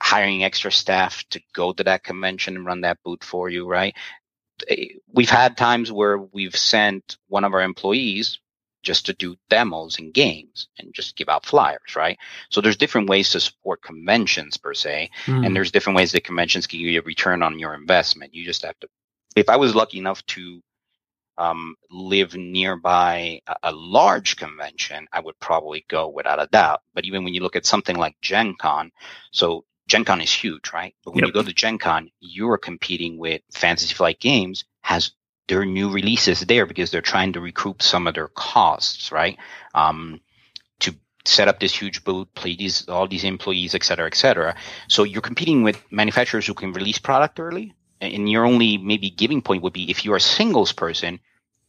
hiring 0.00 0.44
extra 0.44 0.70
staff 0.70 1.24
to 1.30 1.40
go 1.54 1.72
to 1.72 1.84
that 1.84 2.04
convention 2.04 2.56
and 2.56 2.66
run 2.66 2.82
that 2.82 2.98
booth 3.02 3.24
for 3.24 3.48
you, 3.48 3.66
right? 3.66 3.96
Eh, 4.68 4.88
we've 5.12 5.30
had 5.30 5.56
times 5.56 5.90
where 5.90 6.18
we've 6.18 6.56
sent 6.56 7.16
one 7.28 7.44
of 7.44 7.54
our 7.54 7.62
employees 7.62 8.38
just 8.88 9.04
to 9.04 9.12
do 9.12 9.36
demos 9.50 9.98
and 9.98 10.14
games 10.14 10.68
and 10.78 10.94
just 10.94 11.14
give 11.14 11.28
out 11.28 11.44
flyers, 11.44 11.94
right? 11.94 12.16
So 12.48 12.62
there's 12.62 12.78
different 12.78 13.10
ways 13.10 13.28
to 13.30 13.40
support 13.40 13.82
conventions 13.82 14.56
per 14.56 14.72
se, 14.72 15.10
mm. 15.26 15.44
and 15.44 15.54
there's 15.54 15.70
different 15.70 15.98
ways 15.98 16.12
that 16.12 16.24
conventions 16.24 16.66
can 16.66 16.78
give 16.78 16.88
you 16.88 17.00
a 17.00 17.02
return 17.02 17.42
on 17.42 17.58
your 17.58 17.74
investment. 17.74 18.34
You 18.34 18.46
just 18.46 18.64
have 18.64 18.80
to. 18.80 18.88
If 19.36 19.50
I 19.50 19.56
was 19.56 19.74
lucky 19.74 19.98
enough 19.98 20.24
to 20.28 20.62
um, 21.36 21.76
live 21.90 22.34
nearby 22.34 23.42
a, 23.46 23.56
a, 23.64 23.72
large 23.72 24.36
convention, 24.36 25.06
I 25.12 25.20
would 25.20 25.38
probably 25.38 25.84
go 25.86 26.08
without 26.08 26.42
a 26.42 26.48
doubt. 26.50 26.80
But 26.94 27.04
even 27.04 27.24
when 27.24 27.34
you 27.34 27.42
look 27.42 27.56
at 27.56 27.66
something 27.66 27.94
like 27.94 28.18
Gen 28.22 28.54
Con, 28.58 28.90
so 29.32 29.66
Gen 29.86 30.06
Con 30.06 30.22
is 30.22 30.32
huge, 30.32 30.72
right? 30.72 30.94
But 31.04 31.14
when 31.14 31.24
yep. 31.24 31.28
you 31.28 31.34
go 31.34 31.46
to 31.46 31.52
Gen 31.52 31.76
Con, 31.76 32.10
you 32.20 32.50
are 32.50 32.58
competing 32.58 33.18
with 33.18 33.42
Fantasy 33.52 33.94
Flight 33.94 34.18
Games 34.18 34.64
has 34.80 35.12
their 35.48 35.64
new 35.64 35.90
releases 35.90 36.40
there 36.40 36.66
because 36.66 36.90
they're 36.90 37.00
trying 37.00 37.32
to 37.32 37.40
recoup 37.40 37.82
some 37.82 38.06
of 38.06 38.14
their 38.14 38.28
costs, 38.28 39.10
right? 39.10 39.38
Um, 39.74 40.20
to 40.80 40.94
set 41.24 41.48
up 41.48 41.58
this 41.58 41.74
huge 41.74 42.04
booth, 42.04 42.28
play 42.34 42.54
these 42.54 42.88
all 42.88 43.08
these 43.08 43.24
employees, 43.24 43.74
et 43.74 43.82
cetera, 43.82 44.06
et 44.06 44.14
cetera. 44.14 44.54
So 44.88 45.04
you're 45.04 45.22
competing 45.22 45.62
with 45.62 45.82
manufacturers 45.90 46.46
who 46.46 46.54
can 46.54 46.72
release 46.72 46.98
product 46.98 47.40
early, 47.40 47.74
and 48.00 48.30
your 48.30 48.44
only 48.44 48.78
maybe 48.78 49.10
giving 49.10 49.42
point 49.42 49.62
would 49.62 49.72
be 49.72 49.90
if 49.90 50.04
you're 50.04 50.16
a 50.16 50.20
singles 50.20 50.72
person, 50.72 51.18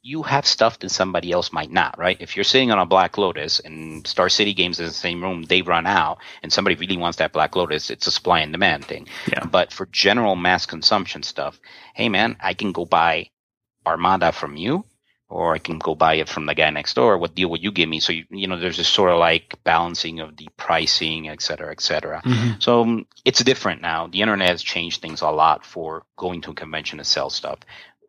you 0.02 0.24
have 0.24 0.46
stuff 0.46 0.80
that 0.80 0.90
somebody 0.90 1.32
else 1.32 1.52
might 1.52 1.72
not, 1.72 1.98
right? 1.98 2.18
If 2.22 2.36
you're 2.36 2.46
sitting 2.46 2.72
on 2.72 2.80
a 2.80 2.86
Black 2.86 3.18
Lotus 3.18 3.60
and 3.60 4.08
Star 4.08 4.30
City 4.30 4.54
Games 4.54 4.80
is 4.80 4.80
in 4.80 4.86
the 4.86 4.94
same 4.94 5.22
room, 5.22 5.44
they 5.44 5.62
run 5.62 5.86
out, 5.86 6.20
and 6.42 6.54
somebody 6.54 6.76
really 6.76 6.96
wants 6.96 7.18
that 7.18 7.34
Black 7.34 7.56
Lotus, 7.56 7.90
it's 7.90 8.08
a 8.08 8.12
supply 8.12 8.40
and 8.40 8.54
demand 8.54 8.86
thing. 8.86 9.08
Yeah. 9.28 9.46
But 9.46 9.74
for 9.74 9.88
general 9.88 10.36
mass 10.36 10.66
consumption 10.66 11.24
stuff, 11.24 11.60
hey 11.94 12.08
man, 12.08 12.38
I 12.40 12.54
can 12.54 12.72
go 12.72 12.86
buy 12.86 13.30
Armada 13.90 14.32
from 14.32 14.56
you, 14.56 14.86
or 15.28 15.54
I 15.54 15.60
can 15.60 15.78
go 15.80 15.96
buy 15.96 16.16
it 16.16 16.30
from 16.30 16.46
the 16.46 16.56
guy 16.56 16.70
next 16.70 16.94
door. 16.96 17.18
What 17.18 17.36
deal 17.36 17.50
would 17.50 17.64
you 17.64 17.72
give 17.72 17.90
me? 17.90 18.00
So 18.00 18.14
you, 18.14 18.26
you 18.30 18.48
know, 18.48 18.60
there's 18.60 18.78
this 18.78 18.88
sort 18.88 19.12
of 19.12 19.20
like 19.20 19.60
balancing 19.64 20.20
of 20.22 20.38
the 20.38 20.48
pricing, 20.58 21.30
et 21.30 21.42
cetera, 21.42 21.72
et 21.72 21.82
cetera. 21.82 22.22
Mm-hmm. 22.26 22.60
So 22.60 22.82
um, 22.82 23.06
it's 23.26 23.44
different 23.44 23.82
now. 23.82 24.08
The 24.08 24.22
internet 24.22 24.50
has 24.50 24.64
changed 24.64 25.02
things 25.02 25.22
a 25.22 25.30
lot 25.30 25.66
for 25.66 26.04
going 26.16 26.42
to 26.42 26.52
a 26.52 26.56
convention 26.56 26.98
to 27.00 27.04
sell 27.04 27.30
stuff. 27.30 27.60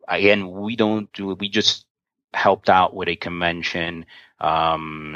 Again, 0.07 0.51
we 0.51 0.75
don't 0.75 1.11
do. 1.13 1.35
We 1.35 1.49
just 1.49 1.85
helped 2.33 2.69
out 2.69 2.93
with 2.95 3.09
a 3.09 3.15
convention. 3.15 4.05
Um, 4.41 5.13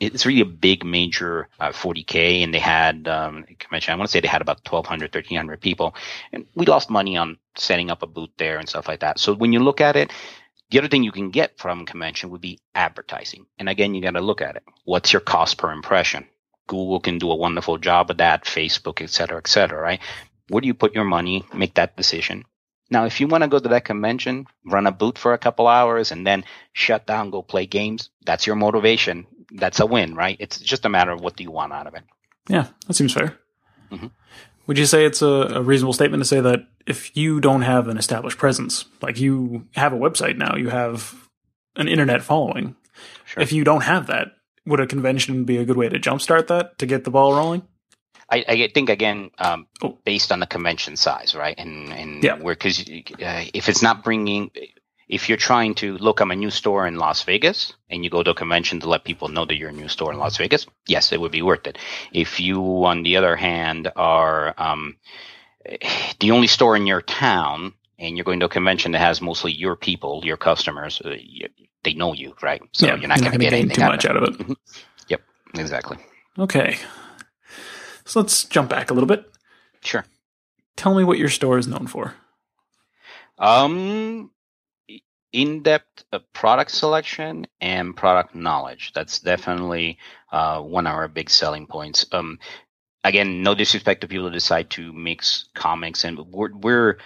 it's 0.00 0.24
really 0.24 0.40
a 0.40 0.46
big 0.46 0.84
major 0.84 1.48
uh, 1.58 1.70
40k, 1.70 2.44
and 2.44 2.54
they 2.54 2.60
had 2.60 3.08
um, 3.08 3.44
convention. 3.58 3.92
I 3.92 3.96
want 3.96 4.08
to 4.08 4.12
say 4.12 4.20
they 4.20 4.28
had 4.28 4.40
about 4.40 4.60
1,200, 4.64 5.12
1,300 5.12 5.60
people, 5.60 5.96
and 6.32 6.46
we 6.54 6.64
lost 6.66 6.88
money 6.88 7.16
on 7.16 7.38
setting 7.56 7.90
up 7.90 8.02
a 8.02 8.06
booth 8.06 8.30
there 8.38 8.58
and 8.58 8.68
stuff 8.68 8.86
like 8.86 9.00
that. 9.00 9.18
So 9.18 9.34
when 9.34 9.52
you 9.52 9.58
look 9.58 9.80
at 9.80 9.96
it, 9.96 10.12
the 10.70 10.78
other 10.78 10.88
thing 10.88 11.02
you 11.02 11.12
can 11.12 11.30
get 11.30 11.58
from 11.58 11.84
convention 11.84 12.30
would 12.30 12.40
be 12.40 12.60
advertising. 12.74 13.46
And 13.58 13.68
again, 13.68 13.94
you 13.94 14.00
got 14.00 14.12
to 14.12 14.20
look 14.20 14.40
at 14.40 14.56
it. 14.56 14.62
What's 14.84 15.12
your 15.12 15.20
cost 15.20 15.58
per 15.58 15.72
impression? 15.72 16.24
Google 16.68 17.00
can 17.00 17.18
do 17.18 17.30
a 17.32 17.36
wonderful 17.36 17.78
job 17.78 18.10
of 18.10 18.18
that, 18.18 18.44
Facebook, 18.44 19.02
et 19.02 19.10
cetera, 19.10 19.38
et 19.38 19.48
cetera, 19.48 19.80
right? 19.82 20.00
Where 20.48 20.60
do 20.60 20.68
you 20.68 20.74
put 20.74 20.94
your 20.94 21.04
money? 21.04 21.44
Make 21.52 21.74
that 21.74 21.96
decision. 21.96 22.44
Now, 22.92 23.06
if 23.06 23.20
you 23.20 23.26
want 23.26 23.42
to 23.42 23.48
go 23.48 23.58
to 23.58 23.68
that 23.70 23.86
convention, 23.86 24.46
run 24.66 24.86
a 24.86 24.92
boot 24.92 25.16
for 25.18 25.32
a 25.32 25.38
couple 25.38 25.66
hours 25.66 26.12
and 26.12 26.26
then 26.26 26.44
shut 26.74 27.06
down, 27.06 27.30
go 27.30 27.40
play 27.42 27.64
games, 27.66 28.10
that's 28.26 28.46
your 28.46 28.54
motivation. 28.56 29.26
That's 29.50 29.80
a 29.80 29.86
win, 29.86 30.14
right? 30.14 30.36
It's 30.38 30.60
just 30.60 30.84
a 30.84 30.88
matter 30.90 31.10
of 31.10 31.20
what 31.22 31.36
do 31.36 31.42
you 31.42 31.50
want 31.50 31.72
out 31.72 31.86
of 31.86 31.94
it. 31.94 32.04
Yeah, 32.48 32.66
that 32.86 32.94
seems 32.94 33.14
fair. 33.14 33.38
Mhm. 33.90 34.10
Would 34.66 34.78
you 34.78 34.86
say 34.86 35.04
it's 35.06 35.22
a, 35.22 35.26
a 35.26 35.62
reasonable 35.62 35.92
statement 35.94 36.20
to 36.22 36.28
say 36.28 36.40
that 36.40 36.60
if 36.86 37.16
you 37.16 37.40
don't 37.40 37.62
have 37.62 37.88
an 37.88 37.96
established 37.96 38.38
presence, 38.38 38.84
like 39.00 39.18
you 39.18 39.66
have 39.74 39.92
a 39.92 39.98
website 39.98 40.36
now, 40.36 40.54
you 40.56 40.68
have 40.68 41.14
an 41.76 41.88
internet 41.88 42.22
following, 42.22 42.76
Sure. 43.24 43.42
if 43.42 43.52
you 43.52 43.64
don't 43.64 43.82
have 43.84 44.06
that, 44.08 44.28
would 44.66 44.80
a 44.80 44.86
convention 44.86 45.44
be 45.44 45.56
a 45.56 45.64
good 45.64 45.76
way 45.76 45.88
to 45.88 45.98
jumpstart 45.98 46.46
that 46.48 46.78
to 46.78 46.86
get 46.86 47.04
the 47.04 47.10
ball 47.10 47.34
rolling? 47.34 47.62
I, 48.32 48.44
I 48.48 48.70
think 48.74 48.88
again, 48.90 49.30
um, 49.38 49.66
Oh. 49.82 49.98
based 50.04 50.32
on 50.32 50.40
the 50.40 50.46
convention 50.46 50.96
size, 50.96 51.34
right? 51.34 51.54
And 51.58 51.92
and 51.92 52.24
Yeah. 52.24 52.36
where 52.36 52.54
because 52.54 52.80
uh, 52.80 53.44
if 53.54 53.68
it's 53.68 53.82
not 53.82 54.02
bringing, 54.02 54.50
if 55.08 55.28
you're 55.28 55.38
trying 55.38 55.74
to 55.76 55.98
look, 55.98 56.20
I'm 56.20 56.30
a 56.30 56.36
new 56.36 56.50
store 56.50 56.86
in 56.86 56.96
Las 56.96 57.22
Vegas, 57.24 57.74
and 57.90 58.02
you 58.04 58.10
go 58.10 58.22
to 58.22 58.30
a 58.30 58.34
convention 58.34 58.80
to 58.80 58.88
let 58.88 59.04
people 59.04 59.28
know 59.28 59.44
that 59.44 59.56
you're 59.56 59.68
a 59.68 59.80
new 59.82 59.88
store 59.88 60.12
in 60.12 60.18
Las 60.18 60.38
Vegas, 60.38 60.66
yes, 60.88 61.12
it 61.12 61.20
would 61.20 61.32
be 61.32 61.42
worth 61.42 61.66
it. 61.66 61.76
If 62.12 62.40
you, 62.40 62.60
on 62.86 63.02
the 63.02 63.16
other 63.18 63.36
hand, 63.36 63.92
are 63.96 64.54
um, 64.56 64.96
the 66.20 66.30
only 66.30 66.46
store 66.48 66.76
in 66.76 66.86
your 66.86 67.02
town, 67.02 67.74
and 67.98 68.16
you're 68.16 68.24
going 68.24 68.40
to 68.40 68.46
a 68.46 68.48
convention 68.48 68.92
that 68.92 69.00
has 69.00 69.20
mostly 69.20 69.52
your 69.52 69.76
people, 69.76 70.22
your 70.24 70.38
customers, 70.38 71.02
uh, 71.04 71.10
you, 71.20 71.48
they 71.84 71.94
know 71.94 72.14
you, 72.14 72.34
right? 72.42 72.62
So 72.72 72.86
yeah, 72.86 72.96
you're 72.96 73.08
not 73.08 73.20
going 73.20 73.32
to 73.32 73.38
get 73.38 73.52
anything 73.52 73.76
too 73.76 73.82
much 73.82 74.06
out 74.06 74.16
of 74.16 74.22
it. 74.24 74.56
Yep, 75.08 75.20
exactly. 75.54 75.98
Okay. 76.38 76.78
So 78.04 78.20
let's 78.20 78.44
jump 78.44 78.70
back 78.70 78.90
a 78.90 78.94
little 78.94 79.06
bit. 79.06 79.30
Sure. 79.82 80.04
Tell 80.76 80.94
me 80.94 81.04
what 81.04 81.18
your 81.18 81.28
store 81.28 81.58
is 81.58 81.66
known 81.66 81.86
for. 81.86 82.14
Um, 83.38 84.30
in-depth 85.32 86.04
uh, 86.12 86.18
product 86.32 86.70
selection 86.70 87.46
and 87.60 87.96
product 87.96 88.34
knowledge. 88.34 88.92
That's 88.94 89.20
definitely 89.20 89.98
uh, 90.30 90.60
one 90.60 90.86
of 90.86 90.94
our 90.94 91.08
big 91.08 91.30
selling 91.30 91.66
points. 91.66 92.06
Um, 92.12 92.38
again, 93.02 93.42
no 93.42 93.54
disrespect 93.54 94.02
to 94.02 94.08
people 94.08 94.26
who 94.26 94.32
decide 94.32 94.70
to 94.70 94.92
mix 94.92 95.46
comics, 95.54 96.04
and 96.04 96.18
we're 96.18 96.54
we're 96.54 96.98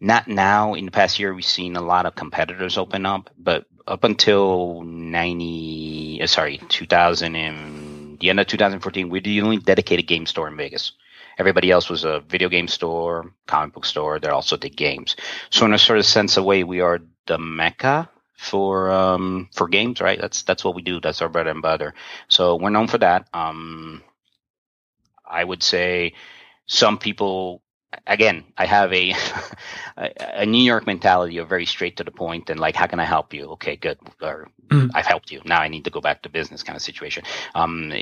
not 0.00 0.28
now. 0.28 0.74
In 0.74 0.84
the 0.84 0.90
past 0.90 1.18
year, 1.18 1.34
we've 1.34 1.44
seen 1.44 1.76
a 1.76 1.82
lot 1.82 2.06
of 2.06 2.14
competitors 2.14 2.78
open 2.78 3.06
up, 3.06 3.30
but 3.38 3.64
up 3.86 4.04
until 4.04 4.82
ninety, 4.82 6.20
uh, 6.22 6.26
sorry, 6.26 6.58
two 6.68 6.86
thousand 6.86 7.36
and 7.36 7.79
the 8.20 8.30
end 8.30 8.40
of 8.40 8.46
2014, 8.46 9.08
we're 9.08 9.20
the 9.20 9.40
only 9.42 9.58
dedicated 9.58 10.06
game 10.06 10.26
store 10.26 10.48
in 10.48 10.56
Vegas. 10.56 10.92
Everybody 11.38 11.70
else 11.70 11.88
was 11.88 12.04
a 12.04 12.20
video 12.20 12.48
game 12.48 12.68
store, 12.68 13.32
comic 13.46 13.74
book 13.74 13.86
store. 13.86 14.18
They're 14.18 14.34
also 14.34 14.56
did 14.56 14.76
games. 14.76 15.16
So 15.50 15.64
in 15.66 15.72
a 15.74 15.78
sort 15.78 15.98
of 15.98 16.04
sense 16.04 16.36
of 16.36 16.44
way, 16.44 16.64
we 16.64 16.80
are 16.80 17.00
the 17.26 17.38
mecca 17.38 18.10
for 18.36 18.90
um, 18.90 19.48
for 19.54 19.68
games, 19.68 20.00
right? 20.00 20.20
That's 20.20 20.42
that's 20.42 20.64
what 20.64 20.74
we 20.74 20.82
do. 20.82 21.00
That's 21.00 21.22
our 21.22 21.28
bread 21.28 21.46
and 21.46 21.62
butter. 21.62 21.94
So 22.28 22.56
we're 22.56 22.70
known 22.70 22.88
for 22.88 22.98
that. 22.98 23.28
Um, 23.32 24.02
I 25.26 25.44
would 25.44 25.62
say 25.62 26.14
some 26.66 26.98
people. 26.98 27.62
Again, 28.06 28.44
I 28.56 28.66
have 28.66 28.92
a 28.94 29.14
a 29.96 30.46
New 30.46 30.62
York 30.62 30.86
mentality 30.86 31.38
of 31.38 31.48
very 31.48 31.66
straight 31.66 31.96
to 31.96 32.04
the 32.04 32.10
point 32.10 32.48
and 32.50 32.58
like, 32.60 32.76
how 32.76 32.86
can 32.86 33.00
I 33.00 33.04
help 33.04 33.34
you? 33.34 33.46
Okay, 33.52 33.76
good. 33.76 33.98
Or 34.22 34.48
Mhm. 34.70 34.90
I've 34.94 35.06
helped 35.06 35.32
you. 35.32 35.40
Now 35.44 35.60
I 35.60 35.66
need 35.66 35.82
to 35.84 35.90
go 35.90 36.00
back 36.00 36.22
to 36.22 36.28
business 36.28 36.62
kind 36.62 36.76
of 36.76 36.82
situation. 36.82 37.24
Um, 37.56 37.92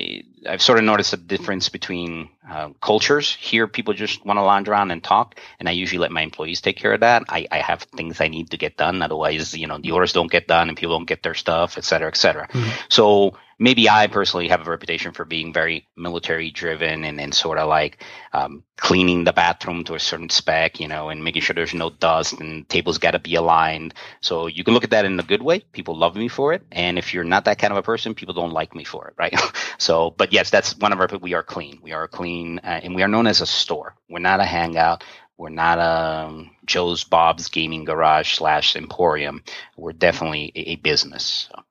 I've 0.47 0.61
sort 0.61 0.78
of 0.78 0.84
noticed 0.84 1.14
a 1.14 1.16
difference 1.16 1.70
between 1.70 2.28
uh, 2.47 2.68
cultures. 2.82 3.34
Here, 3.34 3.66
people 3.66 3.95
just 3.95 4.22
want 4.26 4.36
to 4.36 4.43
lounge 4.43 4.68
around 4.68 4.91
and 4.91 5.03
talk, 5.03 5.36
and 5.59 5.66
I 5.66 5.72
usually 5.72 5.99
let 5.99 6.11
my 6.11 6.20
employees 6.20 6.61
take 6.61 6.76
care 6.76 6.93
of 6.93 7.01
that. 7.01 7.22
I, 7.30 7.47
I 7.51 7.59
have 7.61 7.84
things 7.97 8.20
I 8.20 8.28
need 8.28 8.51
to 8.51 8.59
get 8.59 8.76
done. 8.76 9.01
Otherwise, 9.01 9.57
you 9.57 9.66
know, 9.66 9.78
the 9.78 9.93
orders 9.93 10.12
don't 10.12 10.30
get 10.30 10.47
done 10.47 10.68
and 10.68 10.76
people 10.76 10.99
don't 10.99 11.09
get 11.09 11.22
their 11.22 11.34
stuff, 11.34 11.78
et 11.78 11.84
cetera, 11.84 12.09
et 12.09 12.16
cetera. 12.18 12.47
Mhm. 12.49 12.70
So 12.93 13.39
maybe 13.59 13.89
I 13.89 14.07
personally 14.07 14.49
have 14.49 14.67
a 14.67 14.71
reputation 14.71 15.13
for 15.13 15.25
being 15.25 15.53
very 15.53 15.89
military 15.97 16.51
driven 16.51 17.05
and, 17.05 17.35
sort 17.35 17.59
of 17.59 17.69
like 17.69 18.03
um, 18.33 18.65
cleaning 18.77 19.25
the 19.25 19.33
bathroom 19.33 19.85
to 19.85 19.95
a 19.95 20.01
certain 20.01 20.31
spec, 20.31 20.81
you 20.81 20.89
know, 20.89 21.09
and 21.09 21.23
making 21.23 21.43
sure 21.43 21.55
there's 21.55 21.75
no 21.75 21.91
dust 21.91 22.41
and 22.41 22.69
tables 22.69 22.99
got 22.99 23.11
to 23.11 23.19
be 23.19 23.35
aligned. 23.35 23.95
So 24.21 24.47
you 24.47 24.65
can 24.65 24.75
look 24.75 24.85
at 24.85 24.91
that 24.91 25.05
in 25.05 25.21
a 25.21 25.23
good 25.23 25.43
way. 25.43 25.61
People 25.73 25.97
love 25.97 26.17
me 26.17 26.29
for 26.29 26.53
it. 26.53 26.63
And 26.73 26.99
if 26.99 27.13
you're 27.13 27.25
not 27.25 27.45
that 27.45 27.59
kind 27.59 27.73
of 27.73 27.77
a 27.77 27.83
person, 27.83 28.15
people 28.15 28.35
don't 28.35 28.53
like 28.53 28.75
me 28.75 28.85
for 28.85 29.09
it, 29.09 29.15
right? 29.19 29.35
so, 29.79 30.11
but 30.11 30.33
yes, 30.33 30.51
that's 30.51 30.77
one 30.79 30.93
of 30.93 31.01
our, 31.01 31.09
we 31.21 31.35
are 31.35 31.43
clean. 31.43 31.81
We 31.83 31.93
are 31.93 32.09
clean 32.09 32.61
uh, 32.61 32.81
and 32.83 32.95
we 32.95 33.03
are 33.03 33.09
known 33.09 33.27
as 33.27 33.41
a 33.41 33.47
store. 33.47 33.95
We're 34.09 34.21
not 34.21 34.41
a 34.41 34.45
hangout. 34.45 35.05
We're 35.37 35.51
not 35.51 35.79
um, 35.79 36.51
Joe's 36.65 37.05
Bob's 37.05 37.49
Gaming 37.49 37.85
Garage 37.85 38.35
slash 38.35 38.75
Emporium. 38.75 39.45
We're 39.77 39.93
definitely 39.93 40.51
a, 40.57 40.71
a 40.71 40.77
business. 40.77 41.49
So. 41.51 41.63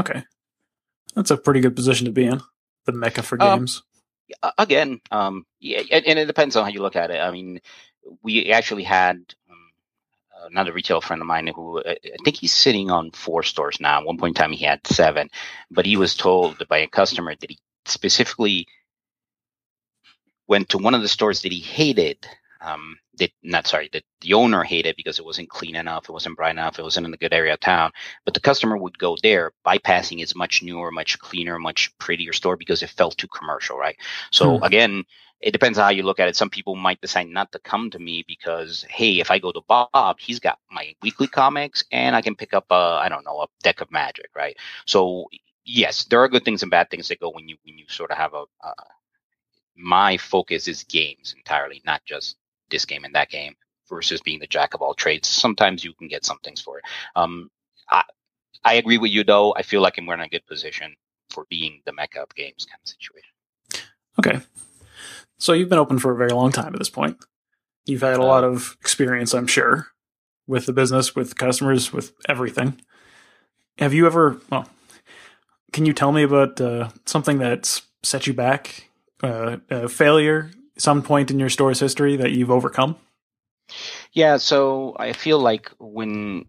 Okay. 0.00 0.24
That's 1.14 1.30
a 1.30 1.36
pretty 1.36 1.60
good 1.60 1.76
position 1.76 2.06
to 2.06 2.12
be 2.12 2.26
in. 2.26 2.40
The 2.86 2.92
mecca 2.92 3.22
for 3.22 3.40
Um, 3.40 3.60
games. 3.60 3.82
Again, 4.58 5.00
um, 5.10 5.46
yeah, 5.60 5.82
and, 5.90 6.06
and 6.06 6.18
it 6.18 6.26
depends 6.26 6.56
on 6.56 6.64
how 6.64 6.70
you 6.70 6.80
look 6.80 6.96
at 6.96 7.10
it. 7.10 7.20
I 7.20 7.30
mean, 7.30 7.60
we 8.22 8.50
actually 8.52 8.82
had 8.82 9.16
um, 9.50 9.70
another 10.50 10.72
retail 10.72 11.00
friend 11.00 11.20
of 11.22 11.28
mine 11.28 11.46
who 11.46 11.78
uh, 11.78 11.94
I 12.04 12.16
think 12.24 12.36
he's 12.36 12.52
sitting 12.52 12.90
on 12.90 13.10
four 13.10 13.42
stores 13.42 13.80
now. 13.80 14.00
At 14.00 14.06
one 14.06 14.16
point 14.18 14.36
in 14.36 14.42
time, 14.42 14.52
he 14.52 14.64
had 14.64 14.86
seven, 14.86 15.28
but 15.70 15.86
he 15.86 15.96
was 15.96 16.16
told 16.16 16.66
by 16.68 16.78
a 16.78 16.86
customer 16.88 17.34
that 17.34 17.50
he 17.50 17.58
specifically 17.84 18.66
went 20.46 20.70
to 20.70 20.78
one 20.78 20.94
of 20.94 21.02
the 21.02 21.08
stores 21.08 21.42
that 21.42 21.52
he 21.52 21.60
hated. 21.60 22.26
Um, 22.60 22.96
that 23.18 23.30
not 23.42 23.66
sorry, 23.66 23.88
that 23.92 24.04
the 24.20 24.34
owner 24.34 24.62
hated 24.64 24.96
because 24.96 25.18
it 25.18 25.24
wasn't 25.24 25.48
clean 25.50 25.76
enough, 25.76 26.08
it 26.08 26.12
wasn't 26.12 26.36
bright 26.36 26.50
enough, 26.52 26.78
it 26.78 26.82
wasn't 26.82 27.06
in 27.06 27.14
a 27.14 27.18
good 27.18 27.32
area 27.32 27.54
of 27.54 27.60
town. 27.60 27.92
But 28.24 28.34
the 28.34 28.40
customer 28.40 28.76
would 28.76 28.98
go 28.98 29.16
there, 29.22 29.52
bypassing 29.66 30.18
his 30.20 30.34
much 30.34 30.62
newer, 30.62 30.90
much 30.90 31.18
cleaner, 31.18 31.58
much 31.58 31.96
prettier 31.98 32.32
store 32.32 32.56
because 32.56 32.82
it 32.82 32.90
felt 32.90 33.16
too 33.18 33.28
commercial, 33.28 33.76
right? 33.78 33.96
So 34.30 34.58
Hmm. 34.58 34.62
again, 34.62 35.04
it 35.40 35.52
depends 35.52 35.78
on 35.78 35.84
how 35.84 35.90
you 35.90 36.02
look 36.02 36.20
at 36.20 36.28
it. 36.28 36.36
Some 36.36 36.50
people 36.50 36.74
might 36.76 37.00
decide 37.00 37.28
not 37.28 37.52
to 37.52 37.58
come 37.58 37.90
to 37.90 37.98
me 37.98 38.24
because, 38.26 38.84
hey, 38.88 39.20
if 39.20 39.30
I 39.30 39.38
go 39.38 39.52
to 39.52 39.60
Bob, 39.68 40.18
he's 40.18 40.40
got 40.40 40.58
my 40.70 40.94
weekly 41.02 41.26
comics 41.28 41.84
and 41.92 42.16
I 42.16 42.22
can 42.22 42.34
pick 42.34 42.54
up 42.54 42.66
a, 42.70 42.98
I 43.02 43.08
don't 43.08 43.24
know, 43.24 43.40
a 43.42 43.46
deck 43.62 43.80
of 43.80 43.90
magic, 43.90 44.30
right? 44.34 44.56
So 44.86 45.26
yes, 45.64 46.04
there 46.04 46.20
are 46.20 46.28
good 46.28 46.44
things 46.44 46.62
and 46.62 46.70
bad 46.70 46.90
things 46.90 47.08
that 47.08 47.20
go 47.20 47.30
when 47.30 47.48
you 47.48 47.56
when 47.64 47.78
you 47.78 47.84
sort 47.88 48.10
of 48.10 48.16
have 48.18 48.34
a. 48.34 48.44
Uh, 48.62 48.72
my 49.76 50.16
focus 50.16 50.68
is 50.68 50.84
games 50.84 51.34
entirely, 51.36 51.82
not 51.84 52.04
just 52.04 52.36
this 52.70 52.84
game 52.84 53.04
and 53.04 53.14
that 53.14 53.30
game. 53.30 53.54
Versus 53.90 54.22
being 54.22 54.40
the 54.40 54.46
jack 54.46 54.72
of 54.72 54.80
all 54.80 54.94
trades, 54.94 55.28
sometimes 55.28 55.84
you 55.84 55.92
can 55.92 56.08
get 56.08 56.24
some 56.24 56.38
things 56.42 56.58
for 56.58 56.78
it. 56.78 56.84
Um, 57.14 57.50
I 57.90 58.02
I 58.64 58.74
agree 58.74 58.96
with 58.96 59.10
you 59.10 59.24
though. 59.24 59.54
I 59.54 59.60
feel 59.60 59.82
like 59.82 60.00
we're 60.00 60.14
in 60.14 60.20
a 60.20 60.28
good 60.28 60.46
position 60.46 60.96
for 61.28 61.44
being 61.50 61.82
the 61.84 61.92
mecca 61.92 62.22
of 62.22 62.34
games 62.34 62.64
kind 62.64 62.80
of 62.82 62.88
situation. 62.88 63.34
Okay. 64.18 64.40
So 65.38 65.52
you've 65.52 65.68
been 65.68 65.78
open 65.78 65.98
for 65.98 66.12
a 66.12 66.16
very 66.16 66.30
long 66.30 66.50
time 66.50 66.72
at 66.72 66.78
this 66.78 66.88
point. 66.88 67.18
You've 67.84 68.00
had 68.00 68.16
a 68.16 68.22
Uh, 68.22 68.26
lot 68.26 68.42
of 68.42 68.78
experience, 68.80 69.34
I'm 69.34 69.46
sure, 69.46 69.88
with 70.46 70.64
the 70.64 70.72
business, 70.72 71.14
with 71.14 71.36
customers, 71.36 71.92
with 71.92 72.14
everything. 72.26 72.80
Have 73.76 73.92
you 73.92 74.06
ever, 74.06 74.40
well, 74.48 74.66
can 75.74 75.84
you 75.84 75.92
tell 75.92 76.10
me 76.10 76.22
about 76.22 76.58
uh, 76.58 76.88
something 77.04 77.36
that's 77.36 77.82
set 78.02 78.26
you 78.26 78.32
back, 78.32 78.88
uh, 79.22 79.58
a 79.68 79.90
failure, 79.90 80.52
some 80.76 81.02
point 81.02 81.30
in 81.30 81.38
your 81.38 81.50
store's 81.50 81.80
history 81.80 82.16
that 82.16 82.32
you've 82.32 82.50
overcome? 82.50 82.96
Yeah, 84.12 84.36
so 84.36 84.94
I 84.98 85.12
feel 85.12 85.38
like 85.38 85.70
when 85.78 86.46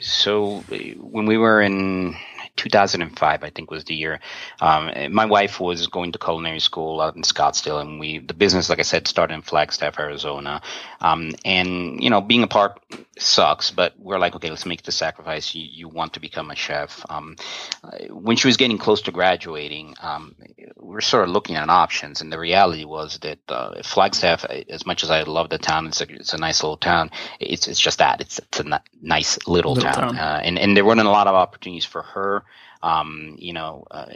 so 0.00 0.60
when 0.98 1.26
we 1.26 1.36
were 1.36 1.60
in 1.60 2.14
2005, 2.56 3.42
I 3.42 3.50
think 3.50 3.70
was 3.70 3.84
the 3.84 3.94
year. 3.94 4.20
Um, 4.60 4.90
my 5.12 5.24
wife 5.24 5.58
was 5.58 5.88
going 5.88 6.12
to 6.12 6.18
culinary 6.18 6.60
school 6.60 7.00
out 7.00 7.16
in 7.16 7.22
Scottsdale, 7.22 7.80
and 7.80 7.98
we 7.98 8.18
the 8.18 8.34
business, 8.34 8.68
like 8.68 8.78
I 8.78 8.82
said, 8.82 9.08
started 9.08 9.34
in 9.34 9.42
Flagstaff, 9.42 9.98
Arizona. 9.98 10.62
Um, 11.00 11.32
and 11.44 12.02
you 12.02 12.10
know, 12.10 12.20
being 12.20 12.42
a 12.42 12.48
part 12.48 12.80
sucks, 13.18 13.70
but 13.70 13.94
we're 13.98 14.18
like, 14.18 14.34
okay, 14.34 14.50
let's 14.50 14.66
make 14.66 14.82
the 14.82 14.92
sacrifice. 14.92 15.54
You, 15.54 15.66
you 15.70 15.88
want 15.88 16.14
to 16.14 16.20
become 16.20 16.50
a 16.50 16.56
chef. 16.56 17.04
Um, 17.08 17.36
when 18.10 18.36
she 18.36 18.48
was 18.48 18.56
getting 18.56 18.78
close 18.78 19.02
to 19.02 19.12
graduating, 19.12 19.94
um, 20.00 20.34
we 20.76 20.94
were 20.94 21.00
sort 21.00 21.24
of 21.24 21.30
looking 21.30 21.56
at 21.56 21.68
options, 21.68 22.20
and 22.20 22.32
the 22.32 22.38
reality 22.38 22.84
was 22.84 23.18
that 23.18 23.38
uh, 23.48 23.82
Flagstaff, 23.82 24.44
as 24.44 24.86
much 24.86 25.02
as 25.02 25.10
I 25.10 25.22
love 25.22 25.48
the 25.50 25.58
town, 25.58 25.86
it's 25.86 26.00
a, 26.00 26.12
it's 26.12 26.32
a 26.32 26.38
nice 26.38 26.62
little 26.62 26.76
town. 26.76 27.10
It's 27.40 27.68
it's 27.68 27.80
just 27.80 27.98
that 27.98 28.20
it's 28.20 28.38
it's 28.38 28.60
a 28.60 28.64
n- 28.64 28.80
nice 29.00 29.38
little, 29.46 29.74
Little 29.74 29.92
town, 29.92 30.14
town. 30.14 30.18
Uh, 30.18 30.40
and 30.42 30.58
and 30.58 30.76
there 30.76 30.84
weren't 30.84 31.00
a 31.00 31.04
lot 31.04 31.26
of 31.26 31.34
opportunities 31.34 31.84
for 31.84 32.02
her. 32.02 32.44
Um, 32.82 33.36
you 33.38 33.54
know, 33.54 33.86
uh, 33.90 34.06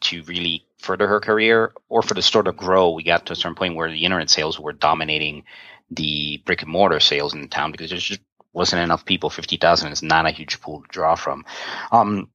to 0.00 0.22
really 0.24 0.66
further 0.78 1.06
her 1.06 1.20
career 1.20 1.72
or 1.88 2.02
for 2.02 2.14
the 2.14 2.22
store 2.22 2.42
to 2.42 2.50
grow. 2.50 2.90
We 2.90 3.04
got 3.04 3.26
to 3.26 3.34
a 3.34 3.36
certain 3.36 3.54
point 3.54 3.76
where 3.76 3.88
the 3.88 4.04
internet 4.04 4.30
sales 4.30 4.58
were 4.58 4.72
dominating 4.72 5.44
the 5.90 6.42
brick 6.44 6.62
and 6.62 6.70
mortar 6.70 6.98
sales 6.98 7.34
in 7.34 7.42
the 7.42 7.46
town 7.46 7.70
because 7.70 7.90
there's 7.90 8.02
just 8.02 8.20
wasn't 8.56 8.82
enough 8.82 9.04
people. 9.04 9.30
Fifty 9.30 9.58
thousand 9.58 9.92
is 9.92 10.02
not 10.02 10.26
a 10.26 10.30
huge 10.30 10.60
pool 10.60 10.82
to 10.82 10.88
draw 10.88 11.14
from. 11.16 11.44
Um, 11.92 12.30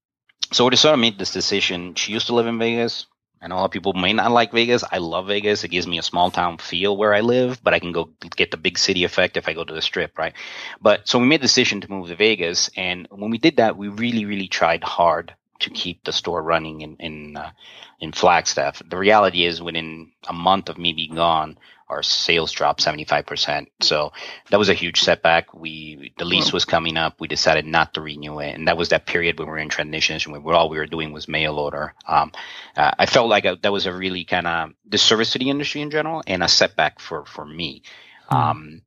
so 0.53 0.67
of 0.67 0.99
made 0.99 1.19
this 1.19 1.33
decision. 1.33 1.95
She 1.95 2.13
used 2.13 2.27
to 2.27 2.35
live 2.35 2.47
in 2.47 2.59
Vegas. 2.59 3.07
and 3.41 3.51
a 3.51 3.55
lot 3.55 3.65
of 3.65 3.71
people 3.71 3.93
may 3.93 4.13
not 4.13 4.31
like 4.31 4.51
Vegas. 4.51 4.83
I 4.91 4.99
love 4.99 5.27
Vegas. 5.27 5.63
It 5.63 5.69
gives 5.69 5.87
me 5.87 5.97
a 5.97 6.03
small 6.03 6.29
town 6.29 6.59
feel 6.59 6.95
where 6.95 7.13
I 7.13 7.21
live, 7.21 7.63
but 7.63 7.73
I 7.73 7.79
can 7.79 7.91
go 7.91 8.09
get 8.35 8.51
the 8.51 8.57
big 8.57 8.77
city 8.77 9.03
effect 9.03 9.35
if 9.37 9.47
I 9.49 9.53
go 9.53 9.63
to 9.63 9.73
the 9.73 9.81
strip, 9.81 10.17
right? 10.17 10.33
But 10.79 11.07
so 11.07 11.17
we 11.19 11.25
made 11.25 11.41
the 11.41 11.47
decision 11.47 11.81
to 11.81 11.91
move 11.91 12.09
to 12.09 12.15
Vegas. 12.15 12.69
And 12.77 13.07
when 13.09 13.31
we 13.31 13.39
did 13.39 13.57
that, 13.57 13.77
we 13.77 13.87
really, 13.87 14.25
really 14.25 14.47
tried 14.47 14.83
hard 14.83 15.33
to 15.61 15.69
keep 15.71 16.03
the 16.03 16.13
store 16.13 16.41
running 16.43 16.81
in 16.81 16.95
in 16.97 17.37
uh, 17.37 17.51
in 17.99 18.11
Flagstaff. 18.11 18.81
The 18.87 18.97
reality 18.97 19.45
is, 19.45 19.61
within 19.61 20.11
a 20.27 20.33
month 20.33 20.69
of 20.69 20.77
me 20.77 20.93
being 20.93 21.15
gone, 21.15 21.57
our 21.91 22.01
sales 22.01 22.51
dropped 22.51 22.83
75%. 22.83 23.67
So 23.81 24.13
that 24.49 24.57
was 24.57 24.69
a 24.69 24.73
huge 24.73 25.01
setback. 25.01 25.53
We 25.53 26.13
the 26.17 26.25
lease 26.25 26.53
was 26.53 26.65
coming 26.65 26.97
up. 26.97 27.19
We 27.19 27.27
decided 27.27 27.65
not 27.65 27.93
to 27.93 28.01
renew 28.01 28.39
it, 28.39 28.55
and 28.55 28.67
that 28.67 28.77
was 28.77 28.89
that 28.89 29.05
period 29.05 29.37
when 29.37 29.47
we 29.47 29.51
were 29.51 29.57
in 29.57 29.69
transition. 29.69 30.31
When 30.31 30.55
all 30.55 30.69
we 30.69 30.77
were 30.77 30.87
doing 30.87 31.11
was 31.11 31.27
mail 31.27 31.59
order. 31.59 31.93
Um, 32.07 32.31
uh, 32.77 32.91
I 32.97 33.05
felt 33.05 33.29
like 33.29 33.45
a, 33.45 33.57
that 33.61 33.71
was 33.71 33.85
a 33.85 33.93
really 33.93 34.23
kind 34.23 34.47
of 34.47 34.71
disservice 34.87 35.33
to 35.33 35.39
the 35.39 35.49
industry 35.49 35.81
in 35.81 35.91
general, 35.91 36.23
and 36.25 36.41
a 36.41 36.47
setback 36.47 36.99
for 36.99 37.25
for 37.25 37.45
me. 37.45 37.83
Mm. 38.31 38.37
Um, 38.37 38.81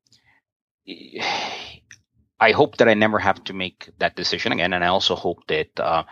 I 2.40 2.52
hope 2.52 2.78
that 2.78 2.88
I 2.88 2.94
never 2.94 3.18
have 3.18 3.44
to 3.44 3.52
make 3.52 3.90
that 3.98 4.16
decision 4.16 4.52
again, 4.52 4.72
and 4.72 4.82
I 4.82 4.88
also 4.88 5.14
hope 5.14 5.46
that 5.48 5.78
uh, 5.78 6.04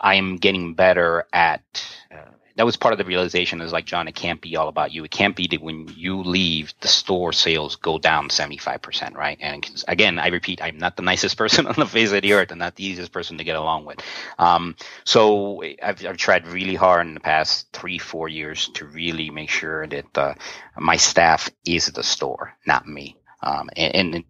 I 0.00 0.14
am 0.16 0.36
getting 0.36 0.74
better 0.74 1.26
at. 1.32 1.64
Uh, 2.10 2.35
that 2.56 2.66
was 2.66 2.76
part 2.76 2.92
of 2.92 2.98
the 2.98 3.04
realization 3.04 3.60
is 3.60 3.72
like 3.72 3.86
John, 3.86 4.08
it 4.08 4.14
can't 4.14 4.40
be 4.40 4.56
all 4.56 4.68
about 4.68 4.92
you. 4.92 5.04
It 5.04 5.10
can't 5.10 5.36
be 5.36 5.46
that 5.48 5.62
when 5.62 5.88
you 5.96 6.22
leave, 6.22 6.74
the 6.80 6.88
store 6.88 7.32
sales 7.32 7.76
go 7.76 7.98
down 7.98 8.30
seventy 8.30 8.58
five 8.58 8.82
percent, 8.82 9.16
right? 9.16 9.38
And 9.40 9.68
again, 9.88 10.18
I 10.18 10.28
repeat, 10.28 10.62
I'm 10.62 10.78
not 10.78 10.96
the 10.96 11.02
nicest 11.02 11.36
person 11.38 11.66
on 11.66 11.74
the 11.76 11.86
face 11.86 12.12
of 12.12 12.22
the 12.22 12.32
earth, 12.34 12.50
and 12.50 12.58
not 12.58 12.76
the 12.76 12.86
easiest 12.86 13.12
person 13.12 13.38
to 13.38 13.44
get 13.44 13.56
along 13.56 13.86
with. 13.86 14.00
Um, 14.38 14.76
so 15.04 15.62
I've, 15.82 16.04
I've 16.06 16.16
tried 16.18 16.48
really 16.48 16.74
hard 16.76 17.06
in 17.06 17.14
the 17.14 17.20
past 17.20 17.68
three, 17.72 17.98
four 17.98 18.28
years 18.28 18.68
to 18.74 18.86
really 18.86 19.30
make 19.30 19.50
sure 19.50 19.86
that 19.86 20.18
uh, 20.18 20.34
my 20.78 20.96
staff 20.96 21.50
is 21.66 21.86
the 21.86 22.02
store, 22.02 22.54
not 22.66 22.86
me. 22.86 23.16
Um, 23.42 23.70
and, 23.76 24.14
and 24.16 24.24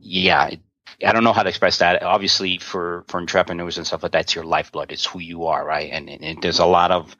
yeah, 0.00 0.50
I 1.04 1.12
don't 1.12 1.24
know 1.24 1.32
how 1.32 1.42
to 1.42 1.48
express 1.48 1.78
that. 1.78 2.02
Obviously, 2.02 2.58
for 2.58 3.04
for 3.08 3.20
entrepreneurs 3.20 3.78
and 3.78 3.86
stuff 3.86 4.02
like 4.02 4.12
that's 4.12 4.34
your 4.34 4.44
lifeblood. 4.44 4.92
It's 4.92 5.06
who 5.06 5.18
you 5.20 5.46
are, 5.46 5.64
right? 5.64 5.90
And, 5.92 6.08
and, 6.10 6.24
and 6.24 6.42
there's 6.42 6.58
a 6.58 6.66
lot 6.66 6.90
of 6.90 7.16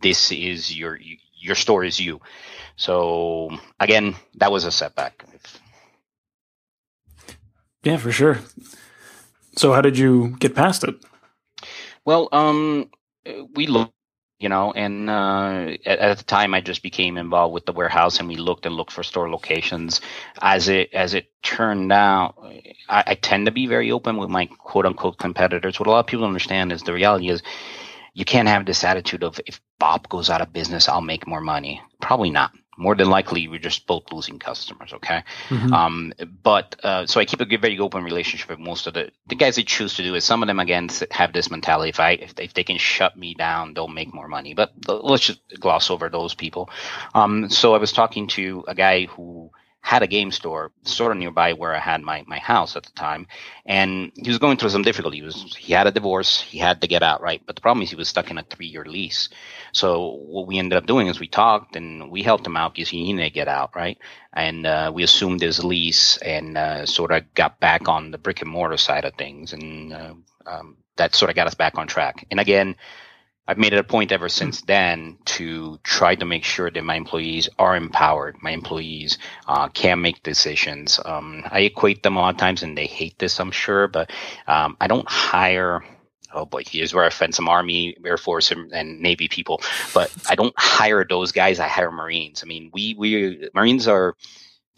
this 0.00 0.32
is 0.32 0.76
your 0.76 0.98
your 1.40 1.54
store 1.54 1.84
is 1.84 2.00
you. 2.00 2.20
So 2.76 3.50
again, 3.80 4.16
that 4.36 4.52
was 4.52 4.64
a 4.64 4.70
setback. 4.70 5.24
Yeah, 7.82 7.96
for 7.96 8.12
sure. 8.12 8.38
So 9.56 9.72
how 9.72 9.80
did 9.80 9.96
you 9.96 10.36
get 10.38 10.54
past 10.54 10.84
it? 10.84 10.94
Well, 12.04 12.28
um, 12.32 12.90
we 13.54 13.66
looked 13.66 13.92
you 14.38 14.48
know 14.48 14.72
and 14.72 15.10
uh, 15.10 15.76
at, 15.84 15.98
at, 15.98 16.18
the 16.18 16.24
time 16.24 16.54
i 16.54 16.60
just 16.60 16.82
became 16.82 17.18
involved 17.18 17.52
with 17.52 17.66
the 17.66 17.72
warehouse 17.72 18.18
and 18.18 18.28
we 18.28 18.36
looked 18.36 18.66
and 18.66 18.74
looked 18.74 18.92
for 18.92 19.02
store 19.02 19.28
locations 19.30 20.00
as 20.40 20.68
it 20.68 20.92
as 20.94 21.14
it 21.14 21.30
turned 21.42 21.92
out 21.92 22.34
I, 22.88 23.04
I, 23.08 23.14
tend 23.14 23.46
to 23.46 23.52
be 23.52 23.66
very 23.66 23.90
open 23.90 24.16
with 24.16 24.30
my 24.30 24.46
quote 24.46 24.86
unquote 24.86 25.18
competitors 25.18 25.80
what 25.80 25.88
a 25.88 25.90
lot 25.90 26.00
of 26.00 26.06
people 26.06 26.24
understand 26.24 26.72
is 26.72 26.82
the 26.82 26.92
reality 26.92 27.30
is 27.30 27.42
you 28.18 28.24
can't 28.24 28.48
have 28.48 28.66
this 28.66 28.82
attitude 28.82 29.22
of 29.22 29.40
if 29.46 29.60
bob 29.78 30.08
goes 30.08 30.28
out 30.28 30.40
of 30.40 30.52
business 30.52 30.88
i'll 30.88 31.00
make 31.00 31.26
more 31.26 31.40
money. 31.40 31.80
Probably 32.00 32.30
not. 32.30 32.50
More 32.76 32.94
than 32.94 33.10
likely 33.10 33.48
we're 33.48 33.58
just 33.60 33.86
both 33.86 34.12
losing 34.12 34.38
customers 34.40 34.92
okay? 34.92 35.22
Mm-hmm. 35.48 35.72
um, 35.72 36.12
but 36.42 36.74
uh, 36.82 37.06
so 37.06 37.20
i 37.20 37.24
keep 37.24 37.40
a 37.40 37.58
very 37.58 37.78
open 37.78 38.02
relationship 38.02 38.50
with 38.50 38.58
most 38.58 38.88
of 38.88 38.94
the 38.94 39.10
the 39.28 39.36
guys 39.36 39.54
that 39.54 39.66
choose 39.66 39.94
to 39.94 40.02
do 40.02 40.14
it. 40.16 40.22
Some 40.22 40.42
of 40.42 40.48
them 40.48 40.58
again 40.58 40.88
have 41.12 41.32
this 41.32 41.48
mentality 41.48 41.90
if 41.90 42.00
i 42.00 42.10
if 42.12 42.34
they, 42.34 42.44
if 42.44 42.54
they 42.54 42.64
can 42.64 42.78
shut 42.78 43.16
me 43.16 43.34
down 43.34 43.74
they'll 43.74 43.96
make 44.00 44.12
more 44.12 44.28
money. 44.28 44.52
But 44.52 44.72
let's 44.88 45.26
just 45.26 45.40
gloss 45.60 45.88
over 45.88 46.08
those 46.08 46.34
people. 46.34 46.70
Um, 47.14 47.48
so 47.50 47.74
i 47.74 47.78
was 47.78 47.92
talking 47.92 48.26
to 48.38 48.64
a 48.66 48.74
guy 48.74 49.06
who 49.06 49.50
had 49.80 50.02
a 50.02 50.06
game 50.06 50.30
store 50.30 50.70
sort 50.82 51.12
of 51.12 51.18
nearby 51.18 51.52
where 51.54 51.74
I 51.74 51.78
had 51.78 52.02
my, 52.02 52.22
my 52.26 52.38
house 52.38 52.76
at 52.76 52.82
the 52.82 52.92
time. 52.92 53.26
And 53.64 54.12
he 54.14 54.28
was 54.28 54.38
going 54.38 54.58
through 54.58 54.70
some 54.70 54.82
was 54.82 55.56
he 55.58 55.72
had 55.72 55.86
a 55.86 55.90
divorce, 55.90 56.40
he 56.40 56.58
had 56.58 56.80
to 56.82 56.88
get 56.88 57.02
out, 57.02 57.22
right? 57.22 57.40
But 57.46 57.56
the 57.56 57.62
problem 57.62 57.82
is 57.82 57.90
he 57.90 57.96
was 57.96 58.08
stuck 58.08 58.30
in 58.30 58.38
a 58.38 58.42
three 58.42 58.66
year 58.66 58.84
lease. 58.84 59.28
So 59.72 60.18
what 60.26 60.46
we 60.46 60.58
ended 60.58 60.76
up 60.76 60.86
doing 60.86 61.06
is 61.06 61.20
we 61.20 61.28
talked 61.28 61.76
and 61.76 62.10
we 62.10 62.22
helped 62.22 62.46
him 62.46 62.56
out 62.56 62.74
because 62.74 62.88
he 62.88 63.04
needed 63.04 63.24
to 63.24 63.30
get 63.30 63.48
out, 63.48 63.74
right? 63.74 63.98
And 64.32 64.66
uh, 64.66 64.92
we 64.94 65.04
assumed 65.04 65.40
his 65.40 65.64
lease 65.64 66.16
and 66.18 66.58
uh, 66.58 66.84
sort 66.84 67.12
of 67.12 67.32
got 67.34 67.60
back 67.60 67.88
on 67.88 68.10
the 68.10 68.18
brick 68.18 68.42
and 68.42 68.50
mortar 68.50 68.76
side 68.76 69.04
of 69.04 69.14
things. 69.14 69.52
And 69.52 69.92
uh, 69.92 70.14
um, 70.46 70.76
that 70.96 71.14
sort 71.14 71.30
of 71.30 71.36
got 71.36 71.46
us 71.46 71.54
back 71.54 71.78
on 71.78 71.86
track. 71.86 72.26
And 72.30 72.40
again, 72.40 72.76
I've 73.48 73.56
made 73.56 73.72
it 73.72 73.78
a 73.78 73.84
point 73.84 74.12
ever 74.12 74.28
since 74.28 74.60
then 74.60 75.16
to 75.24 75.80
try 75.82 76.14
to 76.14 76.26
make 76.26 76.44
sure 76.44 76.70
that 76.70 76.84
my 76.84 76.96
employees 76.96 77.48
are 77.58 77.74
empowered. 77.74 78.36
My 78.42 78.50
employees 78.50 79.16
uh, 79.46 79.68
can 79.68 80.02
make 80.02 80.22
decisions. 80.22 81.00
Um, 81.02 81.44
I 81.50 81.60
equate 81.60 82.02
them 82.02 82.16
a 82.16 82.20
lot 82.20 82.34
of 82.34 82.36
times, 82.36 82.62
and 82.62 82.76
they 82.76 82.86
hate 82.86 83.18
this, 83.18 83.40
I'm 83.40 83.50
sure, 83.50 83.88
but 83.88 84.10
um, 84.46 84.76
I 84.82 84.86
don't 84.86 85.08
hire. 85.08 85.82
Oh 86.34 86.44
boy, 86.44 86.62
here's 86.68 86.92
where 86.92 87.04
I 87.04 87.06
offend 87.06 87.34
some 87.34 87.48
Army, 87.48 87.96
Air 88.04 88.18
Force, 88.18 88.50
and, 88.50 88.70
and, 88.70 89.00
Navy 89.00 89.28
people. 89.28 89.62
But 89.94 90.14
I 90.28 90.34
don't 90.34 90.52
hire 90.58 91.06
those 91.08 91.32
guys. 91.32 91.58
I 91.58 91.68
hire 91.68 91.90
Marines. 91.90 92.42
I 92.42 92.46
mean, 92.46 92.70
we 92.74 92.94
we 92.98 93.48
Marines 93.54 93.88
are 93.88 94.14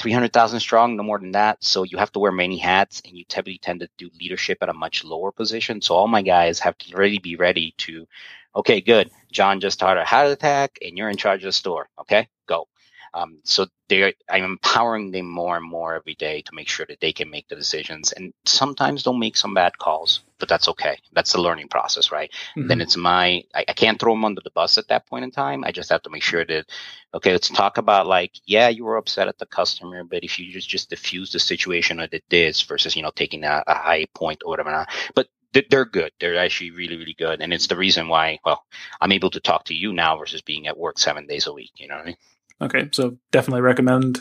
300,000 0.01 0.61
strong, 0.61 0.97
no 0.97 1.03
more 1.03 1.19
than 1.19 1.33
that. 1.33 1.63
So 1.63 1.83
you 1.83 1.99
have 1.99 2.11
to 2.13 2.21
wear 2.21 2.33
many 2.33 2.57
hats 2.57 3.03
and 3.05 3.17
you 3.17 3.25
typically 3.29 3.59
tend 3.59 3.81
to 3.81 3.89
do 3.99 4.09
leadership 4.19 4.59
at 4.63 4.71
a 4.71 4.73
much 4.73 5.05
lower 5.05 5.31
position. 5.31 5.83
So 5.83 5.95
all 5.95 6.09
my 6.09 6.23
guys 6.23 6.59
have 6.61 6.79
to 6.79 6.97
really 6.97 7.19
be 7.19 7.37
ready 7.37 7.75
to 7.79 8.07
Okay, 8.55 8.81
good. 8.81 9.11
John 9.31 9.61
just 9.61 9.79
started 9.79 10.03
a 10.03 10.05
heart 10.05 10.29
attack 10.29 10.79
and 10.83 10.99
you're 10.99 11.09
in 11.09 11.17
charge 11.17 11.43
of 11.43 11.49
the 11.49 11.53
store. 11.53 11.89
Okay, 12.01 12.29
go. 12.47 12.67
Um, 13.13 13.41
so 13.45 13.67
they 13.89 14.15
I'm 14.29 14.45
empowering 14.45 15.11
them 15.11 15.29
more 15.29 15.57
and 15.57 15.69
more 15.69 15.95
every 15.95 16.15
day 16.15 16.43
to 16.43 16.55
make 16.55 16.69
sure 16.69 16.87
that 16.87 17.01
they 17.01 17.13
can 17.13 17.29
make 17.29 17.49
the 17.49 17.57
decisions. 17.57 18.13
And 18.13 18.33
sometimes 18.45 19.03
they'll 19.03 19.15
make 19.15 19.37
some 19.37 19.53
bad 19.53 19.79
calls, 19.79 20.23
but 20.39 20.49
that's 20.49 20.69
okay. 20.69 20.97
That's 21.13 21.33
the 21.33 21.41
learning 21.41 21.69
process, 21.69 22.13
right? 22.13 22.31
Mm-hmm. 22.57 22.69
Then 22.69 22.81
it's 22.81 22.97
my, 22.97 23.43
I, 23.53 23.65
I, 23.69 23.73
can't 23.73 23.99
throw 23.99 24.13
them 24.13 24.25
under 24.25 24.41
the 24.43 24.53
bus 24.53 24.79
at 24.79 24.89
that 24.89 25.07
point 25.07 25.25
in 25.25 25.33
time. 25.33 25.65
I 25.65 25.73
just 25.73 25.91
have 25.91 26.03
to 26.03 26.11
make 26.11 26.23
sure 26.23 26.45
that, 26.45 26.67
okay, 27.13 27.33
let's 27.33 27.49
talk 27.49 27.79
about 27.79 28.07
like, 28.07 28.33
yeah, 28.47 28.69
you 28.69 28.85
were 28.85 28.97
upset 28.97 29.27
at 29.27 29.39
the 29.39 29.47
customer, 29.47 30.05
but 30.05 30.23
if 30.23 30.39
you 30.39 30.53
just, 30.53 30.69
just 30.69 30.89
diffuse 30.89 31.33
the 31.33 31.41
situation 31.41 31.99
or 32.01 32.07
the 32.07 32.23
this 32.29 32.63
versus, 32.63 32.95
you 32.95 33.03
know, 33.03 33.11
taking 33.13 33.43
a, 33.43 33.65
a 33.67 33.75
high 33.75 34.07
point 34.15 34.43
or 34.45 34.51
whatever. 34.51 34.87
But 35.17 35.27
they're 35.53 35.85
good. 35.85 36.13
They're 36.21 36.39
actually 36.39 36.71
really, 36.71 36.97
really 36.97 37.17
good. 37.19 37.41
And 37.41 37.53
it's 37.53 37.67
the 37.67 37.77
reason 37.77 38.09
why, 38.09 38.39
well, 38.45 38.65
I'm 39.01 39.13
able 39.13 39.31
to 39.31 39.41
talk 39.41 39.65
to 39.65 39.75
you 39.75 39.93
now 39.93 40.17
versus 40.17 40.43
being 40.43 40.67
at 40.67 40.79
work 40.79 40.99
seven 40.99 41.27
days 41.27 41.47
a 41.47 41.53
week. 41.53 41.73
You 41.77 41.89
know 41.89 41.97
what 41.97 42.03
I 42.03 42.07
mean? 42.07 42.17
Okay. 42.63 42.89
So 42.93 43.17
definitely 43.33 43.63
recommend 43.63 44.21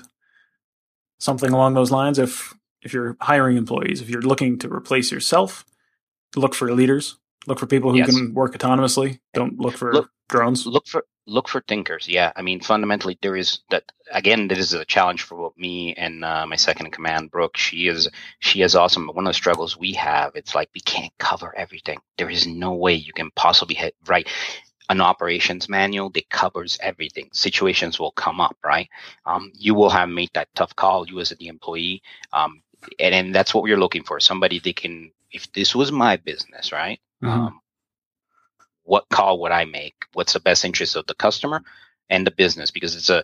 something 1.20 1.52
along 1.52 1.74
those 1.74 1.92
lines. 1.92 2.18
If, 2.18 2.56
if 2.82 2.94
you're 2.94 3.18
hiring 3.22 3.58
employees, 3.58 4.02
if 4.02 4.10
you're 4.10 4.22
looking 4.22 4.58
to 4.60 4.72
replace 4.72 5.12
yourself, 5.12 5.66
look 6.36 6.56
for 6.56 6.72
leaders, 6.74 7.18
look 7.46 7.60
for 7.60 7.68
people 7.68 7.92
who 7.92 7.98
yes. 7.98 8.10
can 8.10 8.34
work 8.34 8.58
autonomously. 8.58 9.20
Don't 9.34 9.60
look 9.60 9.76
for 9.76 9.94
look, 9.94 10.10
drones. 10.30 10.66
Look 10.66 10.88
for, 10.88 11.06
look 11.26 11.48
for 11.48 11.62
thinkers. 11.62 12.08
Yeah, 12.08 12.32
I 12.36 12.42
mean, 12.42 12.60
fundamentally, 12.62 13.18
there 13.22 13.36
is 13.36 13.60
that. 13.70 13.84
Again, 14.12 14.48
this 14.48 14.58
is 14.58 14.74
a 14.74 14.86
challenge 14.86 15.22
for 15.22 15.54
me 15.56 15.94
and 15.94 16.26
uh, 16.26 16.44
my 16.48 16.56
second 16.56 16.88
in 16.88 16.92
command, 16.92 17.30
Brooke. 17.30 17.58
She 17.58 17.88
is 17.88 18.10
she 18.40 18.64
is 18.64 18.76
awesome. 18.76 19.06
But 19.06 19.16
one 19.16 19.28
of 19.28 19.30
the 19.30 19.36
struggles 19.36 19.78
we 19.78 19.94
have, 19.94 20.36
it's 20.36 20.56
like 20.56 20.70
we 20.74 20.82
can't 20.82 21.14
cover 21.20 21.56
everything. 21.56 22.00
There 22.18 22.30
is 22.30 22.48
no 22.48 22.74
way 22.74 22.96
you 22.96 23.14
can 23.14 23.30
possibly 23.36 23.76
hit 23.76 23.96
write 24.08 24.28
an 24.90 25.02
operations 25.02 25.70
manual 25.70 26.10
that 26.10 26.30
covers 26.30 26.78
everything. 26.82 27.30
Situations 27.32 28.00
will 28.00 28.12
come 28.12 28.42
up, 28.42 28.58
right? 28.64 28.90
Um, 29.26 29.52
you 29.54 29.76
will 29.76 29.90
have 29.92 30.10
made 30.10 30.32
that 30.34 30.50
tough 30.56 30.76
call, 30.76 31.08
you 31.08 31.20
as 31.20 31.30
the 31.30 31.48
employee, 31.48 32.02
um, 32.34 32.64
and, 33.00 33.14
and 33.14 33.36
that's 33.36 33.54
what 33.54 33.64
we're 33.64 33.78
looking 33.78 34.04
for. 34.04 34.20
Somebody 34.20 34.60
that 34.60 34.76
can, 34.76 35.12
if 35.32 35.52
this 35.54 35.76
was 35.76 35.92
my 35.92 36.18
business, 36.18 36.72
right? 36.72 37.00
Mm-hmm. 37.24 37.40
Um, 37.40 37.62
what 38.90 39.08
call 39.10 39.40
would 39.40 39.52
I 39.52 39.66
make? 39.66 39.94
What's 40.14 40.34
the 40.34 40.40
best 40.40 40.66
interest 40.66 40.96
of 40.96 41.06
the 41.06 41.14
customer 41.14 41.62
and 42.10 42.26
the 42.26 42.32
business? 42.32 42.72
Because 42.72 42.96
it's 42.96 43.12
a 43.12 43.24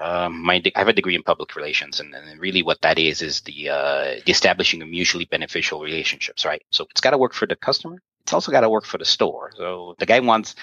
um, 0.00 0.42
my 0.42 0.62
I 0.74 0.78
have 0.78 0.88
a 0.88 0.92
degree 0.92 1.14
in 1.14 1.22
public 1.22 1.56
relations, 1.56 2.00
and, 2.00 2.14
and 2.14 2.40
really 2.40 2.62
what 2.62 2.80
that 2.82 2.98
is 2.98 3.22
is 3.22 3.40
the, 3.42 3.68
uh, 3.68 4.20
the 4.24 4.30
establishing 4.30 4.82
of 4.82 4.88
mutually 4.88 5.24
beneficial 5.24 5.80
relationships, 5.80 6.44
right? 6.44 6.62
So 6.70 6.86
it's 6.90 7.00
got 7.00 7.10
to 7.10 7.18
work 7.18 7.32
for 7.32 7.46
the 7.46 7.56
customer. 7.56 7.98
It's 8.22 8.32
also 8.32 8.52
got 8.52 8.60
to 8.60 8.70
work 8.70 8.84
for 8.84 8.98
the 8.98 9.04
store. 9.04 9.52
So 9.56 9.94
the 9.98 10.06
guy 10.06 10.20
wants 10.20 10.54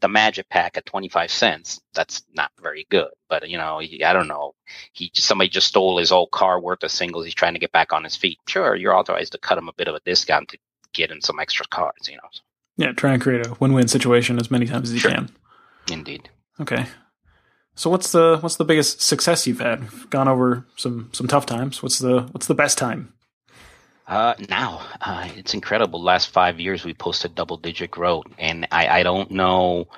the 0.00 0.08
magic 0.08 0.48
pack 0.48 0.76
at 0.76 0.86
25 0.86 1.30
cents. 1.30 1.80
That's 1.94 2.22
not 2.34 2.50
very 2.60 2.86
good, 2.90 3.10
but 3.28 3.48
you 3.48 3.58
know, 3.58 3.80
I 3.80 4.12
don't 4.12 4.28
know. 4.28 4.54
He 4.92 5.10
somebody 5.14 5.48
just 5.48 5.68
stole 5.68 5.98
his 5.98 6.12
old 6.12 6.30
car 6.32 6.60
worth 6.60 6.82
of 6.84 6.90
singles. 6.90 7.24
He's 7.24 7.34
trying 7.34 7.54
to 7.54 7.60
get 7.60 7.72
back 7.72 7.92
on 7.92 8.04
his 8.04 8.16
feet. 8.16 8.38
Sure, 8.48 8.76
you're 8.76 8.96
authorized 8.96 9.32
to 9.32 9.38
cut 9.38 9.58
him 9.58 9.68
a 9.68 9.74
bit 9.74 9.88
of 9.88 9.94
a 9.94 10.00
discount 10.04 10.48
to 10.50 10.58
get 10.92 11.10
in 11.10 11.20
some 11.20 11.40
extra 11.40 11.66
cards, 11.68 12.08
you 12.08 12.16
know. 12.16 12.28
Yeah, 12.76 12.92
try 12.92 13.12
and 13.12 13.22
create 13.22 13.46
a 13.46 13.54
win-win 13.60 13.88
situation 13.88 14.38
as 14.38 14.50
many 14.50 14.66
times 14.66 14.88
as 14.88 14.94
you 14.94 15.00
sure. 15.00 15.12
can. 15.12 15.30
Indeed. 15.90 16.28
Okay. 16.60 16.86
So 17.76 17.90
what's 17.90 18.12
the 18.12 18.38
what's 18.40 18.56
the 18.56 18.64
biggest 18.64 19.00
success 19.00 19.46
you've 19.46 19.60
had? 19.60 19.80
You've 19.80 20.10
gone 20.10 20.28
over 20.28 20.66
some 20.76 21.10
some 21.12 21.26
tough 21.26 21.46
times. 21.46 21.82
What's 21.82 21.98
the 21.98 22.22
what's 22.32 22.46
the 22.46 22.54
best 22.54 22.78
time? 22.78 23.12
Uh, 24.06 24.34
now 24.48 24.82
uh, 25.00 25.28
it's 25.36 25.54
incredible. 25.54 26.02
Last 26.02 26.30
five 26.30 26.60
years 26.60 26.84
we 26.84 26.94
posted 26.94 27.34
double 27.34 27.56
digit 27.56 27.90
growth, 27.90 28.26
and 28.38 28.66
I 28.70 29.00
I 29.00 29.02
don't 29.02 29.30
know. 29.30 29.88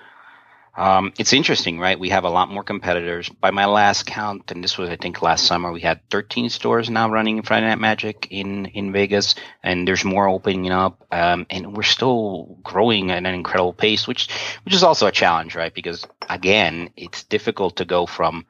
Um, 0.77 1.13
it's 1.19 1.33
interesting, 1.33 1.79
right? 1.79 1.99
We 1.99 2.11
have 2.11 2.25
a 2.25 2.31
lot 2.31 2.51
more 2.51 2.63
competitors. 2.63 3.29
By 3.29 3.51
my 3.51 3.65
last 3.65 4.05
count, 4.05 4.51
and 4.51 4.63
this 4.63 4.77
was, 4.77 4.91
I 4.91 4.97
think, 4.97 5.23
last 5.23 5.47
summer, 5.47 5.73
we 5.73 5.81
had 5.81 6.01
13 6.11 6.51
stores 6.51 6.91
now 6.91 7.11
running 7.11 7.43
Friday 7.43 7.67
Night 7.67 7.79
Magic 7.79 8.29
in, 8.31 8.67
in 8.67 8.93
Vegas, 8.93 9.35
and 9.63 9.89
there's 9.89 10.05
more 10.05 10.29
opening 10.29 10.71
up. 10.71 11.07
Um, 11.11 11.47
and 11.49 11.75
we're 11.75 11.83
still 11.83 12.59
growing 12.63 13.11
at 13.11 13.19
an 13.19 13.27
incredible 13.27 13.73
pace, 13.73 14.07
which, 14.07 14.29
which 14.65 14.75
is 14.75 14.83
also 14.83 15.07
a 15.07 15.13
challenge, 15.13 15.55
right? 15.55 15.73
Because 15.73 16.05
again, 16.29 16.91
it's 16.97 17.25
difficult 17.25 17.77
to 17.77 17.87
go 17.87 18.05
from 18.05 18.45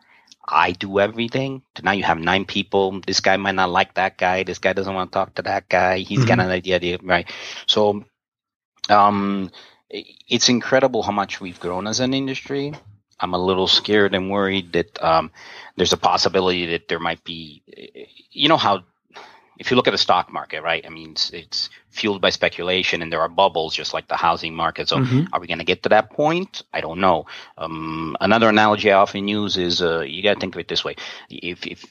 I 0.49 0.73
do 0.73 1.01
everything 1.01 1.63
to 1.75 1.83
now 1.83 1.93
you 1.93 2.05
have 2.05 2.19
nine 2.19 2.45
people. 2.45 3.01
This 3.05 3.21
guy 3.21 3.37
might 3.37 3.57
not 3.57 3.71
like 3.71 3.95
that 3.95 4.17
guy. 4.17 4.45
This 4.45 4.59
guy 4.59 4.73
doesn't 4.73 4.95
want 4.95 5.11
to 5.11 5.15
talk 5.15 5.35
to 5.35 5.43
that 5.43 5.69
guy. 5.69 5.99
He's 5.99 6.21
mm-hmm. 6.21 6.29
got 6.29 6.41
an 6.41 6.51
idea, 6.51 6.99
right? 7.03 7.29
So, 7.67 8.05
um, 8.89 9.51
it's 9.91 10.49
incredible 10.49 11.03
how 11.03 11.13
much 11.13 11.41
we've 11.41 11.61
grown 11.61 11.87
as 11.87 12.01
an 12.01 12.15
industry. 12.15 12.73
I'm 13.19 13.35
a 13.35 13.39
little 13.39 13.67
scared 13.67 14.15
and 14.15 14.31
worried 14.31 14.73
that 14.75 15.03
um, 15.03 15.31
there's 15.77 15.93
a 15.93 15.97
possibility 15.97 16.67
that 16.67 16.89
there 16.89 16.99
might 16.99 17.25
be, 17.25 17.63
you 18.31 18.49
know, 18.49 18.59
how 18.59 18.85
if 19.59 19.71
you 19.71 19.77
look 19.77 19.89
at 19.89 19.93
the 19.93 19.99
stock 19.99 20.31
market, 20.31 20.63
right? 20.63 20.85
I 20.85 20.91
mean, 20.91 21.13
it's, 21.13 21.31
it's 21.31 21.71
fueled 21.89 22.21
by 22.21 22.31
speculation, 22.31 23.01
and 23.01 23.11
there 23.11 23.21
are 23.21 23.29
bubbles 23.29 23.75
just 23.75 23.95
like 23.95 24.07
the 24.07 24.17
housing 24.17 24.55
market. 24.55 24.89
So, 24.89 24.99
mm-hmm. 24.99 25.33
are 25.33 25.41
we 25.41 25.47
going 25.47 25.61
to 25.61 25.65
get 25.65 25.83
to 25.85 25.89
that 25.91 26.11
point? 26.11 26.63
I 26.73 26.81
don't 26.81 27.01
know. 27.01 27.27
Um, 27.57 28.17
another 28.21 28.49
analogy 28.51 28.93
I 28.93 28.97
often 28.97 29.29
use 29.29 29.57
is 29.57 29.81
uh, 29.81 30.01
you 30.01 30.23
got 30.23 30.35
to 30.35 30.41
think 30.41 30.55
of 30.55 30.61
it 30.61 30.69
this 30.69 30.85
way: 30.85 30.97
if 31.31 31.67
if 31.67 31.85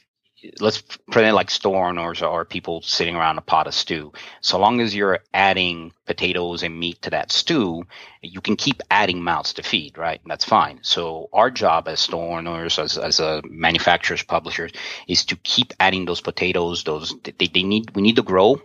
let's 0.60 0.82
pretend 0.82 1.36
like 1.36 1.50
store 1.50 1.88
owners 1.88 2.22
or 2.22 2.46
people 2.46 2.82
sitting 2.82 3.16
around 3.16 3.38
a 3.38 3.42
pot 3.42 3.68
of 3.68 3.74
stew. 3.74 4.14
So 4.42 4.60
long 4.60 4.82
as 4.82 4.96
you're 4.96 5.20
adding 5.34 5.92
potatoes 6.06 6.64
and 6.64 6.80
meat 6.80 7.02
to 7.04 7.10
that 7.12 7.32
stew, 7.32 7.86
you 8.22 8.42
can 8.42 8.56
keep 8.56 8.82
adding 8.90 9.24
mouths 9.24 9.54
to 9.54 9.64
feed, 9.64 9.98
right? 9.98 10.20
And 10.22 10.30
That's 10.32 10.46
fine. 10.46 10.80
So 10.82 11.30
our 11.34 11.52
job 11.52 11.88
as 11.88 12.00
store 12.00 12.38
owners, 12.38 12.80
as, 12.80 12.98
as 12.98 13.20
a 13.20 13.42
manufacturers, 13.46 14.24
publishers, 14.24 14.72
is 15.08 15.26
to 15.26 15.36
keep 15.38 15.74
adding 15.80 16.06
those 16.06 16.22
potatoes. 16.22 16.84
Those 16.84 17.14
they, 17.24 17.48
they 17.48 17.64
need. 17.64 17.96
We 17.96 18.02
need 18.02 18.18
to 18.18 18.24
grow 18.24 18.62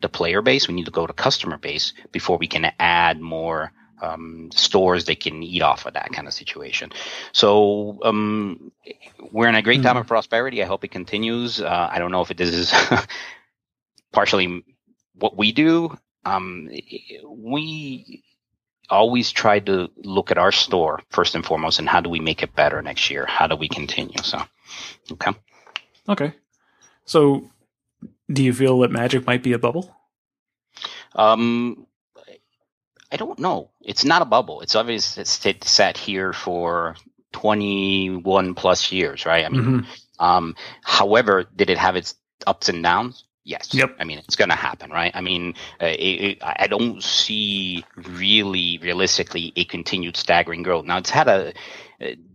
the 0.00 0.08
player 0.08 0.42
base. 0.42 0.68
We 0.68 0.74
need 0.74 0.86
to 0.86 0.90
grow 0.90 1.06
the 1.06 1.12
customer 1.12 1.56
base 1.56 1.92
before 2.10 2.36
we 2.38 2.48
can 2.48 2.72
add 2.78 3.20
more 3.20 3.72
um, 4.02 4.50
stores 4.52 5.04
they 5.04 5.14
can 5.14 5.42
eat 5.42 5.62
off 5.62 5.86
of 5.86 5.94
that 5.94 6.12
kind 6.12 6.26
of 6.26 6.34
situation. 6.34 6.90
So 7.32 7.98
um, 8.02 8.72
we're 9.30 9.48
in 9.48 9.54
a 9.54 9.62
great 9.62 9.82
time 9.82 9.92
mm-hmm. 9.92 10.00
of 10.00 10.06
prosperity. 10.06 10.62
I 10.62 10.66
hope 10.66 10.84
it 10.84 10.90
continues. 10.90 11.60
Uh, 11.60 11.88
I 11.90 11.98
don't 11.98 12.10
know 12.10 12.20
if 12.20 12.30
it, 12.30 12.36
this 12.36 12.50
is 12.50 12.74
partially 14.12 14.64
what 15.14 15.36
we 15.36 15.52
do. 15.52 15.96
Um, 16.24 16.68
we 17.26 18.22
always 18.90 19.32
try 19.32 19.58
to 19.60 19.90
look 19.96 20.30
at 20.30 20.38
our 20.38 20.52
store 20.52 21.00
first 21.10 21.34
and 21.34 21.44
foremost, 21.44 21.78
and 21.78 21.88
how 21.88 22.00
do 22.00 22.10
we 22.10 22.20
make 22.20 22.42
it 22.42 22.54
better 22.54 22.82
next 22.82 23.10
year? 23.10 23.24
How 23.26 23.46
do 23.46 23.56
we 23.56 23.68
continue? 23.68 24.22
So, 24.22 24.40
okay, 25.12 25.32
okay. 26.08 26.34
So, 27.04 27.50
do 28.30 28.42
you 28.44 28.52
feel 28.52 28.78
that 28.80 28.90
Magic 28.90 29.26
might 29.26 29.42
be 29.42 29.54
a 29.54 29.58
bubble? 29.58 29.94
Um, 31.14 31.86
I 33.12 33.16
don't 33.16 33.38
know. 33.38 33.70
It's 33.82 34.04
not 34.04 34.22
a 34.22 34.24
bubble. 34.24 34.62
It's 34.62 34.74
obvious 34.74 35.18
it's 35.18 35.70
sat 35.70 35.98
here 35.98 36.32
for 36.32 36.96
21 37.32 38.54
plus 38.54 38.90
years, 38.90 39.26
right? 39.26 39.44
I 39.44 39.50
mean, 39.50 39.62
mm-hmm. 39.62 40.24
um, 40.24 40.56
however, 40.82 41.44
did 41.54 41.68
it 41.68 41.76
have 41.76 41.94
its 41.94 42.14
ups 42.46 42.70
and 42.70 42.82
downs? 42.82 43.24
Yes. 43.44 43.74
Yep. 43.74 43.96
I 43.98 44.04
mean, 44.04 44.18
it's 44.18 44.36
going 44.36 44.50
to 44.50 44.56
happen, 44.56 44.90
right? 44.90 45.10
I 45.14 45.20
mean, 45.20 45.54
uh, 45.80 45.86
it, 45.86 46.20
it, 46.20 46.38
I 46.42 46.68
don't 46.68 47.02
see 47.02 47.84
really 47.96 48.78
realistically 48.80 49.52
a 49.56 49.64
continued 49.64 50.16
staggering 50.16 50.62
growth. 50.62 50.86
Now, 50.86 50.98
it's 50.98 51.10
had 51.10 51.28
a, 51.28 51.52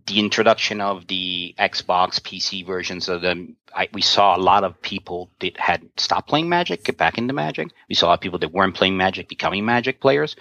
the 0.07 0.19
introduction 0.19 0.81
of 0.81 1.05
the 1.07 1.53
Xbox 1.59 2.19
PC 2.21 2.65
versions 2.65 3.09
of 3.09 3.21
them, 3.21 3.57
I, 3.75 3.89
we 3.93 4.01
saw 4.01 4.35
a 4.35 4.39
lot 4.39 4.63
of 4.63 4.81
people 4.81 5.29
that 5.39 5.59
had 5.59 5.87
stopped 5.97 6.29
playing 6.29 6.49
Magic 6.49 6.83
get 6.85 6.97
back 6.97 7.17
into 7.17 7.33
Magic. 7.33 7.69
We 7.89 7.95
saw 7.95 8.15
people 8.15 8.39
that 8.39 8.53
weren't 8.53 8.75
playing 8.75 8.97
Magic 8.97 9.27
becoming 9.27 9.65
Magic 9.65 9.99
players. 9.99 10.35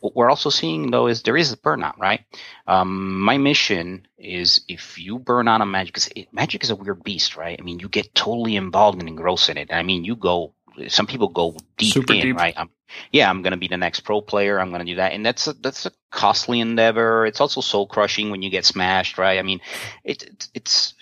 What 0.00 0.14
we're 0.14 0.30
also 0.30 0.50
seeing 0.50 0.92
though 0.92 1.08
is 1.08 1.22
there 1.22 1.36
is 1.36 1.52
a 1.52 1.56
burnout, 1.56 1.98
right? 1.98 2.24
Um, 2.68 3.20
my 3.20 3.36
mission 3.36 4.06
is 4.16 4.60
if 4.68 4.98
you 4.98 5.18
burn 5.18 5.48
out 5.48 5.60
on 5.60 5.70
Magic, 5.72 5.94
because 5.94 6.10
Magic 6.30 6.62
is 6.62 6.70
a 6.70 6.76
weird 6.76 7.02
beast, 7.02 7.36
right? 7.36 7.58
I 7.58 7.62
mean, 7.62 7.80
you 7.80 7.88
get 7.88 8.14
totally 8.14 8.54
involved 8.54 9.00
and 9.00 9.08
engrossed 9.08 9.50
in 9.50 9.58
it. 9.58 9.72
I 9.72 9.82
mean, 9.82 10.04
you 10.04 10.14
go 10.14 10.54
some 10.88 11.06
people 11.06 11.28
go 11.28 11.56
deep 11.76 11.92
Super 11.92 12.14
in, 12.14 12.20
deep. 12.20 12.36
right? 12.36 12.54
I'm, 12.56 12.70
yeah, 13.12 13.28
I'm 13.28 13.42
going 13.42 13.52
to 13.52 13.58
be 13.58 13.68
the 13.68 13.76
next 13.76 14.00
pro 14.00 14.20
player. 14.20 14.60
I'm 14.60 14.70
going 14.70 14.84
to 14.84 14.92
do 14.92 14.96
that, 14.96 15.12
and 15.12 15.24
that's 15.24 15.46
a, 15.46 15.52
that's 15.52 15.86
a 15.86 15.92
costly 16.10 16.60
endeavor. 16.60 17.26
It's 17.26 17.40
also 17.40 17.60
soul 17.60 17.86
crushing 17.86 18.30
when 18.30 18.42
you 18.42 18.50
get 18.50 18.64
smashed, 18.64 19.18
right? 19.18 19.38
I 19.38 19.42
mean, 19.42 19.60
it, 20.04 20.22
it 20.22 20.48
it's 20.54 20.94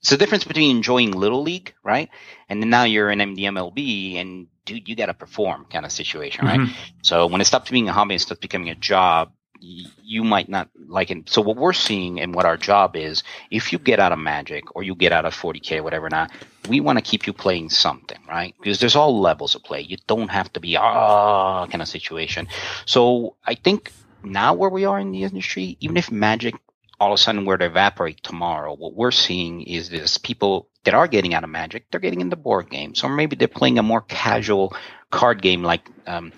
it's 0.00 0.10
the 0.10 0.16
difference 0.16 0.44
between 0.44 0.74
enjoying 0.76 1.12
little 1.12 1.42
league, 1.42 1.74
right, 1.84 2.08
and 2.48 2.62
then 2.62 2.70
now 2.70 2.84
you're 2.84 3.10
in 3.10 3.18
MDMLB, 3.18 4.16
and 4.16 4.46
dude, 4.64 4.88
you 4.88 4.96
got 4.96 5.06
to 5.06 5.14
perform 5.14 5.66
kind 5.70 5.84
of 5.84 5.92
situation, 5.92 6.46
right? 6.46 6.60
Mm-hmm. 6.60 6.72
So 7.02 7.26
when 7.26 7.40
it 7.40 7.44
stops 7.44 7.70
being 7.70 7.88
a 7.88 7.92
hobby 7.92 8.14
and 8.14 8.20
starts 8.20 8.40
becoming 8.40 8.70
a 8.70 8.74
job, 8.74 9.32
you 9.60 10.24
might 10.24 10.48
not 10.48 10.68
like 10.88 11.10
it. 11.10 11.28
So 11.28 11.40
what 11.42 11.56
we're 11.56 11.72
seeing 11.72 12.20
and 12.20 12.34
what 12.34 12.46
our 12.46 12.56
job 12.56 12.96
is, 12.96 13.22
if 13.50 13.72
you 13.72 13.78
get 13.78 14.00
out 14.00 14.12
of 14.12 14.18
Magic 14.18 14.74
or 14.74 14.82
you 14.82 14.94
get 14.94 15.12
out 15.12 15.24
of 15.24 15.34
40k, 15.34 15.82
whatever 15.82 16.08
not, 16.08 16.30
we 16.68 16.80
want 16.80 16.98
to 16.98 17.02
keep 17.02 17.26
you 17.26 17.32
playing 17.32 17.70
something, 17.70 18.18
right? 18.28 18.54
Because 18.58 18.80
there's 18.80 18.96
all 18.96 19.20
levels 19.20 19.54
of 19.54 19.62
play. 19.62 19.80
You 19.80 19.96
don't 20.06 20.30
have 20.30 20.52
to 20.54 20.60
be 20.60 20.76
ah 20.76 21.66
kind 21.66 21.82
of 21.82 21.88
situation. 21.88 22.48
So 22.86 23.36
I 23.46 23.54
think 23.54 23.92
now 24.22 24.54
where 24.54 24.70
we 24.70 24.84
are 24.84 24.98
in 24.98 25.12
the 25.12 25.24
industry, 25.24 25.76
even 25.80 25.96
if 25.96 26.10
Magic 26.10 26.54
all 26.98 27.12
of 27.12 27.14
a 27.14 27.18
sudden 27.18 27.46
were 27.46 27.56
to 27.56 27.64
evaporate 27.64 28.22
tomorrow, 28.22 28.74
what 28.74 28.94
we're 28.94 29.10
seeing 29.10 29.62
is 29.62 29.88
this 29.88 30.18
people 30.18 30.68
that 30.84 30.94
are 30.94 31.08
getting 31.08 31.34
out 31.34 31.44
of 31.44 31.50
Magic, 31.50 31.90
they're 31.90 32.00
getting 32.00 32.20
into 32.20 32.36
board 32.36 32.70
games, 32.70 33.02
or 33.02 33.08
maybe 33.08 33.36
they're 33.36 33.48
playing 33.48 33.78
a 33.78 33.82
more 33.82 34.02
casual 34.02 34.74
card 35.10 35.42
game 35.42 35.62
like. 35.62 35.88
Um, 36.06 36.32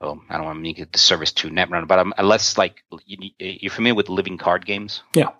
oh, 0.00 0.20
I 0.28 0.36
don't 0.36 0.46
want 0.46 0.58
to 0.58 0.62
make 0.62 0.92
the 0.92 0.98
service 0.98 1.32
to 1.32 1.50
Netrunner, 1.50 1.86
but 1.86 1.98
I'm 1.98 2.12
less 2.26 2.56
like 2.56 2.82
you, 3.04 3.30
you're 3.38 3.70
familiar 3.70 3.94
with 3.94 4.08
living 4.08 4.38
card 4.38 4.64
games. 4.64 5.02
Yeah. 5.14 5.30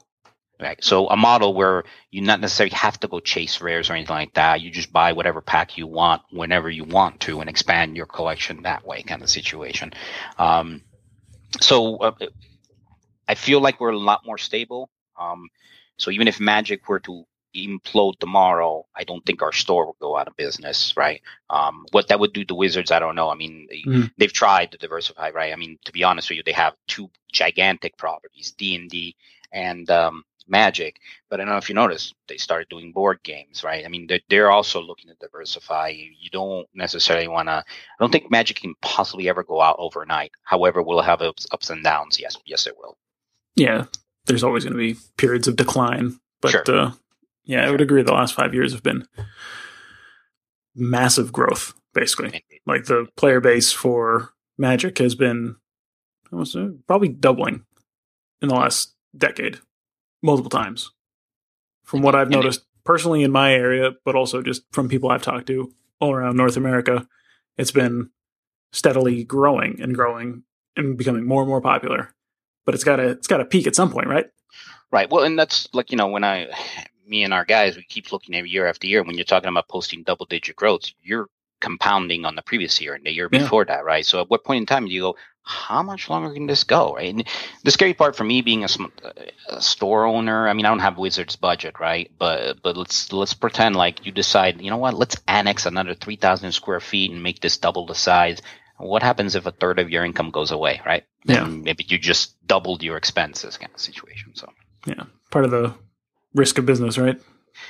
Right. 0.60 0.82
So 0.84 1.08
a 1.08 1.16
model 1.16 1.54
where 1.54 1.84
you 2.10 2.20
not 2.20 2.38
necessarily 2.38 2.74
have 2.74 3.00
to 3.00 3.08
go 3.08 3.18
chase 3.18 3.62
rares 3.62 3.88
or 3.88 3.94
anything 3.94 4.14
like 4.14 4.34
that. 4.34 4.60
You 4.60 4.70
just 4.70 4.92
buy 4.92 5.14
whatever 5.14 5.40
pack 5.40 5.78
you 5.78 5.86
want 5.86 6.20
whenever 6.30 6.68
you 6.68 6.84
want 6.84 7.20
to 7.20 7.40
and 7.40 7.48
expand 7.48 7.96
your 7.96 8.04
collection 8.04 8.64
that 8.64 8.86
way 8.86 9.02
kind 9.02 9.22
of 9.22 9.30
situation. 9.30 9.94
Um, 10.38 10.82
so 11.62 11.96
uh, 11.96 12.12
I 13.26 13.36
feel 13.36 13.60
like 13.62 13.80
we're 13.80 13.90
a 13.90 13.98
lot 13.98 14.26
more 14.26 14.36
stable. 14.36 14.90
Um, 15.18 15.48
so 15.96 16.10
even 16.10 16.28
if 16.28 16.40
Magic 16.40 16.86
were 16.90 17.00
to 17.00 17.24
implode 17.54 18.18
tomorrow, 18.18 18.86
I 18.94 19.04
don't 19.04 19.24
think 19.24 19.42
our 19.42 19.52
store 19.52 19.86
will 19.86 19.96
go 20.00 20.16
out 20.16 20.28
of 20.28 20.36
business, 20.36 20.94
right? 20.96 21.20
Um, 21.48 21.86
what 21.92 22.08
that 22.08 22.20
would 22.20 22.32
do 22.32 22.44
to 22.44 22.54
Wizards, 22.54 22.90
I 22.90 22.98
don't 22.98 23.16
know. 23.16 23.30
I 23.30 23.34
mean, 23.34 23.68
mm. 23.86 24.10
they've 24.18 24.32
tried 24.32 24.72
to 24.72 24.78
diversify, 24.78 25.30
right? 25.30 25.52
I 25.52 25.56
mean, 25.56 25.78
to 25.84 25.92
be 25.92 26.04
honest 26.04 26.30
with 26.30 26.38
you, 26.38 26.42
they 26.44 26.52
have 26.52 26.74
two 26.86 27.10
gigantic 27.32 27.96
properties, 27.96 28.52
D 28.56 28.76
and 28.76 28.90
D 28.90 29.16
and 29.52 29.90
um, 29.90 30.24
Magic. 30.46 31.00
But 31.28 31.40
I 31.40 31.44
don't 31.44 31.52
know 31.52 31.58
if 31.58 31.68
you 31.68 31.74
noticed, 31.74 32.14
they 32.28 32.36
started 32.36 32.68
doing 32.68 32.92
board 32.92 33.20
games, 33.22 33.62
right? 33.64 33.84
I 33.84 33.88
mean, 33.88 34.06
they're, 34.06 34.20
they're 34.28 34.50
also 34.50 34.80
looking 34.80 35.10
to 35.10 35.16
diversify. 35.20 35.88
You 35.88 36.30
don't 36.30 36.68
necessarily 36.74 37.28
want 37.28 37.48
to. 37.48 37.52
I 37.52 37.64
don't 37.98 38.10
think 38.10 38.30
Magic 38.30 38.58
can 38.58 38.74
possibly 38.82 39.28
ever 39.28 39.42
go 39.42 39.60
out 39.60 39.76
overnight. 39.78 40.32
However, 40.42 40.82
we'll 40.82 41.02
have 41.02 41.22
ups, 41.22 41.46
ups 41.52 41.70
and 41.70 41.84
downs. 41.84 42.18
Yes, 42.20 42.36
yes, 42.44 42.66
it 42.66 42.76
will. 42.78 42.96
Yeah, 43.56 43.86
there's 44.26 44.44
always 44.44 44.64
going 44.64 44.74
to 44.74 44.78
be 44.78 44.98
periods 45.16 45.48
of 45.48 45.56
decline, 45.56 46.18
but 46.40 46.50
sure. 46.50 46.64
uh, 46.68 46.92
yeah, 47.44 47.66
I 47.66 47.70
would 47.70 47.80
agree. 47.80 48.02
The 48.02 48.12
last 48.12 48.34
five 48.34 48.54
years 48.54 48.72
have 48.72 48.82
been 48.82 49.06
massive 50.74 51.32
growth, 51.32 51.74
basically. 51.94 52.44
Like 52.66 52.84
the 52.84 53.06
player 53.16 53.40
base 53.40 53.72
for 53.72 54.30
Magic 54.58 54.98
has 54.98 55.14
been 55.14 55.56
almost, 56.32 56.54
uh, 56.56 56.68
probably 56.86 57.08
doubling 57.08 57.64
in 58.42 58.48
the 58.48 58.54
last 58.54 58.94
decade, 59.16 59.58
multiple 60.22 60.50
times. 60.50 60.90
From 61.84 62.02
what 62.02 62.14
I've 62.14 62.30
noticed 62.30 62.64
personally 62.84 63.22
in 63.22 63.32
my 63.32 63.52
area, 63.52 63.92
but 64.04 64.14
also 64.14 64.42
just 64.42 64.62
from 64.70 64.88
people 64.88 65.10
I've 65.10 65.22
talked 65.22 65.46
to 65.48 65.72
all 66.00 66.12
around 66.12 66.36
North 66.36 66.56
America, 66.56 67.06
it's 67.58 67.72
been 67.72 68.10
steadily 68.72 69.24
growing 69.24 69.80
and 69.82 69.94
growing 69.94 70.44
and 70.76 70.96
becoming 70.96 71.26
more 71.26 71.42
and 71.42 71.48
more 71.48 71.60
popular. 71.60 72.14
But 72.64 72.74
it's 72.74 72.84
got 72.84 72.96
to 72.96 73.08
it's 73.08 73.26
got 73.26 73.38
to 73.38 73.44
peak 73.44 73.66
at 73.66 73.74
some 73.74 73.90
point, 73.90 74.06
right? 74.06 74.26
Right. 74.92 75.10
Well, 75.10 75.24
and 75.24 75.38
that's 75.38 75.68
like 75.72 75.90
you 75.90 75.96
know 75.96 76.08
when 76.08 76.24
I 76.24 76.48
me 77.10 77.24
and 77.24 77.34
our 77.34 77.44
guys, 77.44 77.76
we 77.76 77.82
keep 77.82 78.12
looking 78.12 78.34
at 78.36 78.48
year 78.48 78.66
after 78.66 78.86
year. 78.86 79.02
When 79.02 79.16
you're 79.16 79.24
talking 79.24 79.48
about 79.48 79.68
posting 79.68 80.04
double 80.04 80.26
digit 80.26 80.56
growth, 80.56 80.92
you're 81.02 81.28
compounding 81.60 82.24
on 82.24 82.36
the 82.36 82.42
previous 82.42 82.80
year 82.80 82.94
and 82.94 83.04
the 83.04 83.12
year 83.12 83.28
yeah. 83.30 83.40
before 83.40 83.64
that, 83.66 83.84
right? 83.84 84.06
So 84.06 84.20
at 84.22 84.30
what 84.30 84.44
point 84.44 84.62
in 84.62 84.66
time 84.66 84.86
do 84.86 84.92
you 84.92 85.02
go, 85.02 85.16
how 85.42 85.82
much 85.82 86.08
longer 86.08 86.32
can 86.32 86.46
this 86.46 86.64
go, 86.64 86.94
right? 86.94 87.12
And 87.12 87.26
the 87.64 87.70
scary 87.70 87.94
part 87.94 88.16
for 88.16 88.24
me 88.24 88.40
being 88.40 88.64
a, 88.64 88.68
a, 89.48 89.60
store 89.60 90.04
owner, 90.04 90.48
I 90.48 90.52
mean, 90.52 90.64
I 90.64 90.68
don't 90.68 90.80
have 90.80 90.98
Wizards 90.98 91.36
budget, 91.36 91.80
right? 91.80 92.10
But 92.18 92.62
but 92.62 92.76
let's 92.76 93.12
let's 93.12 93.34
pretend 93.34 93.76
like 93.76 94.06
you 94.06 94.12
decide, 94.12 94.60
you 94.60 94.70
know 94.70 94.76
what? 94.76 94.94
Let's 94.94 95.16
annex 95.26 95.66
another 95.66 95.94
three 95.94 96.16
thousand 96.16 96.52
square 96.52 96.80
feet 96.80 97.10
and 97.10 97.22
make 97.22 97.40
this 97.40 97.58
double 97.58 97.86
the 97.86 97.94
size. 97.94 98.40
what 98.78 99.02
happens 99.02 99.34
if 99.34 99.46
a 99.46 99.50
third 99.50 99.78
of 99.78 99.90
your 99.90 100.04
income 100.04 100.30
goes 100.30 100.50
away, 100.50 100.80
right? 100.86 101.04
Yeah. 101.24 101.44
And 101.44 101.64
maybe 101.64 101.84
you 101.88 101.98
just 101.98 102.34
doubled 102.46 102.82
your 102.82 102.96
expenses 102.96 103.56
kind 103.58 103.72
of 103.74 103.80
situation. 103.80 104.32
So 104.34 104.52
Yeah. 104.86 105.04
Part 105.30 105.44
of 105.46 105.50
the 105.50 105.74
risk 106.34 106.58
of 106.58 106.66
business, 106.66 106.98
right? 106.98 107.20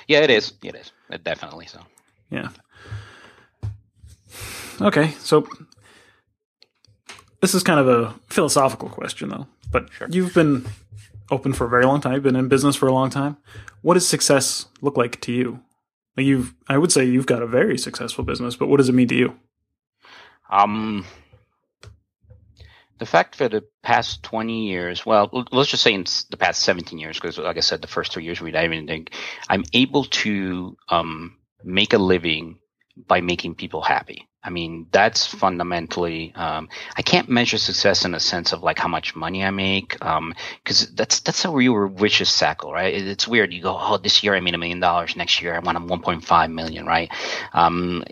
yeah, 0.09 0.21
it 0.21 0.31
is. 0.31 0.53
It 0.63 0.75
is. 0.75 0.93
It 1.11 1.25
definitely 1.25 1.67
so. 1.67 1.81
Yeah. 2.31 2.49
Okay, 4.81 5.11
so 5.19 5.47
this 7.41 7.55
is 7.55 7.63
kind 7.63 7.81
of 7.81 7.89
a 7.89 8.15
philosophical 8.29 8.89
question, 8.89 9.29
though. 9.29 9.47
But 9.71 9.91
Sure. 9.93 10.09
you've 10.11 10.35
been 10.35 10.67
open 11.31 11.53
for 11.53 11.67
a 11.67 11.69
very 11.69 11.85
long 11.85 12.01
time. 12.01 12.15
You've 12.15 12.23
been 12.23 12.37
in 12.37 12.49
business 12.49 12.77
for 12.77 12.87
a 12.87 12.93
long 12.93 13.11
time. 13.11 13.37
What 13.83 13.95
does 13.95 14.09
success 14.09 14.67
look 14.81 14.97
like 14.97 15.21
to 15.23 15.33
you? 15.33 15.61
Like 16.17 16.27
you've, 16.27 16.55
I 16.69 16.77
would 16.79 16.91
say 16.93 17.05
you've 17.05 17.27
got 17.27 17.43
a 17.43 17.47
very 17.47 17.79
successful 17.79 18.25
business, 18.25 18.57
but 18.57 18.69
what 18.69 18.79
does 18.79 18.89
it 18.89 18.95
mean 18.95 19.09
to 19.09 19.15
you? 19.15 19.37
Um, 20.51 21.05
the 23.01 23.07
fact 23.07 23.35
for 23.35 23.49
the 23.49 23.65
past 23.83 24.23
20 24.23 24.67
years, 24.67 25.07
well, 25.07 25.31
let's 25.51 25.71
just 25.71 25.83
say 25.83 25.95
in 25.95 26.05
the 26.29 26.37
past 26.37 26.63
17 26.63 26.99
years, 26.99 27.19
because 27.19 27.39
like 27.39 27.57
I 27.57 27.61
said, 27.61 27.81
the 27.81 27.89
first 27.89 28.13
three 28.13 28.25
years 28.25 28.43
we 28.43 28.53
didn't 28.53 28.73
even 28.73 28.87
think, 28.87 29.13
I'm 29.49 29.65
able 29.73 30.05
to 30.05 30.77
um, 30.91 31.39
make 31.65 31.95
a 31.95 31.99
living 31.99 32.59
by 33.09 33.23
making 33.23 33.55
people 33.55 33.81
happy. 33.81 34.29
I 34.45 34.51
mean, 34.51 34.87
that's 34.93 35.27
fundamentally, 35.27 36.35
um, 36.35 36.69
I 36.95 37.01
can't 37.01 37.31
measure 37.31 37.57
success 37.57 38.05
in 38.05 38.15
a 38.15 38.21
sense 38.21 38.53
of 38.53 38.63
like 38.63 38.79
how 38.79 38.89
much 38.89 39.17
money 39.17 39.43
I 39.45 39.51
make, 39.51 40.03
um, 40.05 40.35
cause 40.67 40.87
that's, 40.95 41.21
that's 41.21 41.47
a 41.47 41.51
real 41.51 41.89
vicious 41.89 42.31
cycle, 42.31 42.71
right? 42.71 42.93
It's 42.93 43.27
weird. 43.27 43.53
You 43.55 43.63
go, 43.63 43.77
oh, 43.81 43.97
this 43.97 44.23
year 44.23 44.35
I 44.35 44.41
made 44.41 44.55
a 44.55 44.59
million 44.59 44.81
dollars. 44.81 45.17
Next 45.17 45.41
year 45.41 45.55
I 45.55 45.61
want 45.61 45.79
a 45.79 45.81
1.5 45.81 46.53
million, 46.53 46.85
right? 46.85 47.11
Um, 47.55 48.05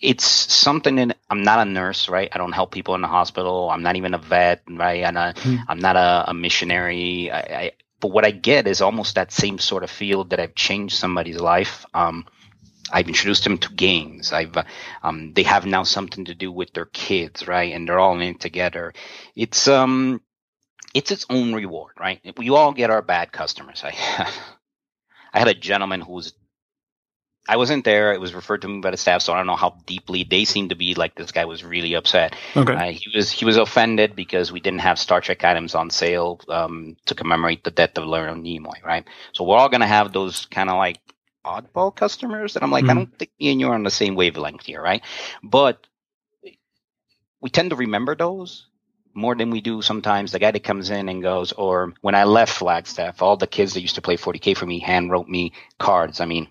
it's 0.00 0.26
something 0.26 0.96
that 0.96 1.18
I'm 1.30 1.42
not 1.42 1.66
a 1.66 1.70
nurse, 1.70 2.08
right? 2.08 2.28
I 2.32 2.38
don't 2.38 2.52
help 2.52 2.72
people 2.72 2.94
in 2.94 3.00
the 3.02 3.08
hospital. 3.08 3.70
I'm 3.70 3.82
not 3.82 3.96
even 3.96 4.14
a 4.14 4.18
vet, 4.18 4.62
right? 4.68 5.04
I'm 5.04 5.14
not, 5.14 5.38
Hmm. 5.38 5.56
I'm 5.68 5.78
not 5.78 5.96
a, 5.96 6.30
a 6.30 6.34
missionary. 6.34 7.30
I, 7.30 7.40
I, 7.40 7.72
but 8.00 8.12
what 8.12 8.24
I 8.26 8.30
get 8.30 8.66
is 8.66 8.82
almost 8.82 9.14
that 9.14 9.32
same 9.32 9.58
sort 9.58 9.84
of 9.84 9.90
field 9.90 10.30
that 10.30 10.40
I've 10.40 10.54
changed 10.54 10.96
somebody's 10.96 11.40
life. 11.40 11.86
Um, 11.94 12.26
I've 12.92 13.08
introduced 13.08 13.44
them 13.44 13.58
to 13.58 13.72
games. 13.74 14.32
I've, 14.32 14.56
uh, 14.56 14.64
um, 15.02 15.32
they 15.34 15.44
have 15.44 15.66
now 15.66 15.84
something 15.84 16.26
to 16.26 16.34
do 16.34 16.52
with 16.52 16.72
their 16.74 16.86
kids, 16.86 17.48
right? 17.48 17.72
And 17.74 17.88
they're 17.88 17.98
all 17.98 18.14
in 18.16 18.22
it 18.22 18.40
together. 18.40 18.94
It's, 19.36 19.68
um, 19.68 20.22
it's 20.94 21.10
its 21.12 21.26
own 21.30 21.54
reward, 21.54 21.94
right? 22.00 22.20
We 22.38 22.50
all 22.50 22.72
get 22.72 22.90
our 22.90 23.02
bad 23.02 23.32
customers. 23.32 23.82
I, 23.84 23.90
I 25.34 25.38
had 25.38 25.48
a 25.48 25.54
gentleman 25.54 26.00
who 26.02 26.12
was 26.14 26.34
I 27.48 27.56
wasn't 27.56 27.84
there. 27.84 28.12
It 28.12 28.20
was 28.20 28.34
referred 28.34 28.62
to 28.62 28.68
me 28.68 28.80
by 28.80 28.90
the 28.90 28.96
staff, 28.96 29.22
so 29.22 29.32
I 29.32 29.36
don't 29.38 29.46
know 29.46 29.56
how 29.56 29.76
deeply 29.86 30.24
they 30.24 30.44
seemed 30.44 30.70
to 30.70 30.76
be 30.76 30.94
like 30.94 31.14
this 31.14 31.32
guy 31.32 31.44
was 31.44 31.64
really 31.64 31.94
upset. 31.94 32.36
Okay. 32.56 32.74
Uh, 32.74 32.90
he 32.92 33.10
was 33.14 33.30
he 33.30 33.44
was 33.44 33.56
offended 33.56 34.16
because 34.16 34.52
we 34.52 34.60
didn't 34.60 34.80
have 34.80 34.98
Star 34.98 35.20
Trek 35.20 35.44
items 35.44 35.74
on 35.74 35.90
sale 35.90 36.40
um, 36.48 36.96
to 37.06 37.14
commemorate 37.14 37.64
the 37.64 37.70
death 37.70 37.98
of 37.98 38.06
Leonard 38.06 38.38
Nimoy, 38.38 38.82
right? 38.84 39.06
So 39.32 39.44
we're 39.44 39.56
all 39.58 39.68
gonna 39.68 39.86
have 39.86 40.12
those 40.12 40.46
kind 40.46 40.70
of 40.70 40.76
like 40.76 40.98
oddball 41.44 41.94
customers 41.94 42.54
that 42.54 42.62
I'm 42.64 42.72
like, 42.72 42.88
I 42.90 42.94
Mhm. 42.94 42.96
don't 42.96 43.18
think 43.18 43.30
me 43.40 43.52
and 43.52 43.60
you 43.60 43.68
are 43.68 43.74
on 43.74 43.84
the 43.84 43.90
same 43.90 44.16
wavelength 44.16 44.66
here, 44.66 44.82
right? 44.82 45.02
But 45.42 45.86
we 47.40 47.50
tend 47.50 47.70
to 47.70 47.76
remember 47.76 48.16
those 48.16 48.66
more 49.14 49.34
than 49.34 49.50
we 49.50 49.60
do 49.60 49.82
sometimes. 49.82 50.32
The 50.32 50.38
guy 50.40 50.50
that 50.50 50.64
comes 50.64 50.90
in 50.90 51.08
and 51.08 51.22
goes, 51.22 51.52
or 51.52 51.94
when 52.02 52.14
I 52.14 52.24
left 52.24 52.52
Flagstaff, 52.54 53.22
all 53.22 53.36
the 53.36 53.46
kids 53.46 53.74
that 53.74 53.80
used 53.82 53.96
to 53.96 54.02
play 54.02 54.16
40k 54.16 54.56
for 54.56 54.66
me 54.66 54.80
hand 54.80 55.10
wrote 55.10 55.28
me 55.28 55.52
cards. 55.78 56.20
I 56.20 56.26
mean, 56.26 56.48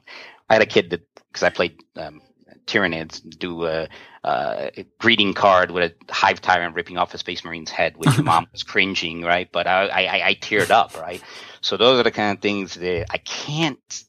I 0.49 0.55
had 0.55 0.61
a 0.61 0.67
kid 0.67 0.91
that 0.91 1.01
because 1.31 1.43
I 1.43 1.49
played 1.49 1.79
um, 1.95 2.21
Tyranids 2.65 3.21
do 3.21 3.65
a, 3.65 3.87
a 4.23 4.85
greeting 4.99 5.33
card 5.33 5.71
with 5.71 5.93
a 6.09 6.13
hive 6.13 6.41
tyrant 6.41 6.75
ripping 6.75 6.97
off 6.97 7.13
a 7.13 7.17
space 7.17 7.43
marine's 7.43 7.71
head, 7.71 7.97
which 7.97 8.19
mom 8.23 8.47
was 8.51 8.63
cringing, 8.63 9.21
right? 9.21 9.49
But 9.51 9.67
I, 9.67 9.87
I, 9.87 10.27
I 10.29 10.35
teared 10.35 10.71
up, 10.71 10.95
right? 10.97 11.21
So 11.61 11.77
those 11.77 11.99
are 11.99 12.03
the 12.03 12.11
kind 12.11 12.35
of 12.37 12.41
things 12.41 12.75
that 12.75 13.07
I 13.11 13.17
can't. 13.17 14.03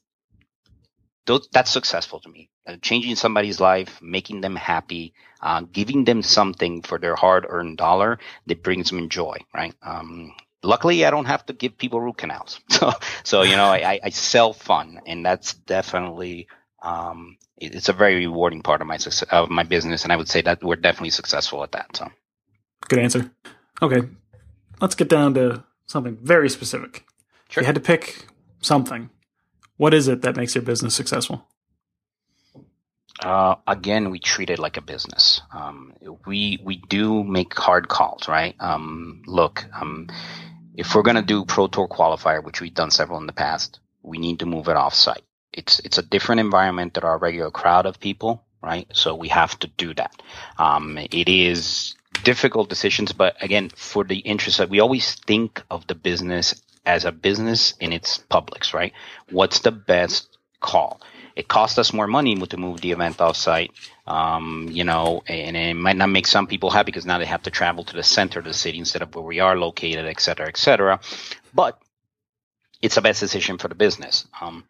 Those, 1.25 1.47
that's 1.51 1.71
successful 1.71 2.19
to 2.21 2.29
me. 2.29 2.49
Uh, 2.65 2.77
changing 2.81 3.15
somebody's 3.15 3.59
life, 3.59 3.99
making 4.01 4.41
them 4.41 4.55
happy, 4.55 5.13
uh, 5.41 5.61
giving 5.61 6.05
them 6.05 6.21
something 6.21 6.81
for 6.81 6.97
their 6.99 7.15
hard-earned 7.15 7.77
dollar 7.77 8.19
that 8.47 8.63
brings 8.63 8.89
them 8.89 9.09
joy, 9.09 9.37
right? 9.53 9.73
Um, 9.81 10.33
luckily, 10.63 11.05
I 11.05 11.11
don't 11.11 11.25
have 11.25 11.45
to 11.47 11.53
give 11.53 11.77
people 11.77 12.01
root 12.01 12.17
canals, 12.17 12.59
so 12.69 12.91
so 13.23 13.41
you 13.43 13.55
know 13.55 13.65
I, 13.65 13.99
I 14.03 14.09
sell 14.09 14.53
fun, 14.53 15.01
and 15.05 15.25
that's 15.25 15.53
definitely 15.53 16.47
um, 16.81 17.37
it's 17.57 17.89
a 17.89 17.93
very 17.93 18.15
rewarding 18.15 18.61
part 18.61 18.81
of 18.81 18.87
my 18.87 18.97
success, 18.97 19.27
of 19.31 19.49
my 19.49 19.63
business, 19.63 20.03
and 20.03 20.13
I 20.13 20.15
would 20.15 20.29
say 20.29 20.41
that 20.41 20.63
we're 20.63 20.75
definitely 20.75 21.09
successful 21.11 21.63
at 21.63 21.71
that. 21.73 21.95
So 21.95 22.09
Good 22.87 22.99
answer. 22.99 23.31
Okay. 23.81 24.07
Let's 24.79 24.95
get 24.95 25.09
down 25.09 25.33
to 25.33 25.63
something 25.87 26.17
very 26.21 26.49
specific. 26.49 27.05
If 27.47 27.53
Sure. 27.53 27.63
you 27.63 27.65
had 27.65 27.75
to 27.75 27.81
pick 27.81 28.25
something, 28.61 29.09
what 29.77 29.93
is 29.93 30.07
it 30.07 30.21
that 30.21 30.35
makes 30.35 30.53
your 30.55 30.61
business 30.61 30.95
successful? 30.95 31.47
Uh, 33.19 33.55
again, 33.65 34.11
we 34.11 34.19
treat 34.19 34.49
it 34.49 34.59
like 34.59 34.77
a 34.77 34.81
business. 34.81 35.41
Um, 35.51 35.93
we 36.25 36.59
we 36.63 36.77
do 36.77 37.23
make 37.23 37.53
hard 37.55 37.87
calls, 37.87 38.27
right? 38.27 38.55
Um, 38.59 39.23
look, 39.25 39.65
um, 39.79 40.07
if 40.75 40.93
we're 40.93 41.01
gonna 41.01 41.23
do 41.23 41.45
Pro 41.45 41.67
Tour 41.67 41.87
qualifier, 41.87 42.43
which 42.43 42.61
we've 42.61 42.73
done 42.73 42.91
several 42.91 43.19
in 43.19 43.25
the 43.27 43.33
past, 43.33 43.79
we 44.03 44.19
need 44.19 44.39
to 44.39 44.45
move 44.45 44.67
it 44.67 44.75
off 44.75 44.93
site. 44.93 45.23
It's 45.51 45.79
it's 45.79 45.97
a 45.97 46.03
different 46.03 46.41
environment 46.41 46.93
than 46.93 47.03
our 47.03 47.17
regular 47.17 47.49
crowd 47.49 47.87
of 47.87 47.99
people, 47.99 48.43
right? 48.61 48.87
So 48.93 49.15
we 49.15 49.29
have 49.29 49.57
to 49.59 49.67
do 49.67 49.93
that. 49.95 50.21
Um, 50.59 50.97
it 50.99 51.27
is 51.27 51.95
difficult 52.23 52.69
decisions, 52.69 53.11
but 53.13 53.35
again, 53.41 53.69
for 53.69 54.03
the 54.03 54.17
interest 54.19 54.59
that 54.59 54.69
we 54.69 54.79
always 54.79 55.15
think 55.15 55.63
of 55.71 55.87
the 55.87 55.95
business 55.95 56.61
as 56.85 57.03
a 57.03 57.11
business 57.11 57.73
in 57.79 57.91
its 57.93 58.17
publics, 58.17 58.73
right? 58.73 58.93
What's 59.31 59.59
the 59.59 59.71
best 59.71 60.37
call? 60.61 61.01
It 61.37 61.47
costs 61.47 61.77
us 61.77 61.93
more 61.93 62.07
money 62.07 62.35
to 62.35 62.57
move 62.57 62.81
the 62.81 62.91
event 62.93 63.17
offsite, 63.17 63.69
um, 64.07 64.69
you 64.71 64.83
know, 64.83 65.21
and 65.27 65.55
it 65.55 65.75
might 65.75 65.95
not 65.95 66.09
make 66.09 66.25
some 66.25 66.47
people 66.47 66.71
happy 66.71 66.87
because 66.87 67.05
now 67.05 67.19
they 67.19 67.25
have 67.25 67.43
to 67.43 67.51
travel 67.51 67.83
to 67.83 67.95
the 67.95 68.01
center 68.01 68.39
of 68.39 68.45
the 68.45 68.53
city 68.55 68.79
instead 68.79 69.03
of 69.03 69.13
where 69.13 69.23
we 69.23 69.39
are 69.39 69.55
located, 69.55 70.05
et 70.05 70.19
cetera, 70.19 70.47
et 70.47 70.57
cetera. 70.57 70.99
But 71.53 71.79
it's 72.81 72.95
the 72.95 73.01
best 73.01 73.19
decision 73.19 73.59
for 73.59 73.67
the 73.67 73.75
business. 73.75 74.27
Um, 74.41 74.63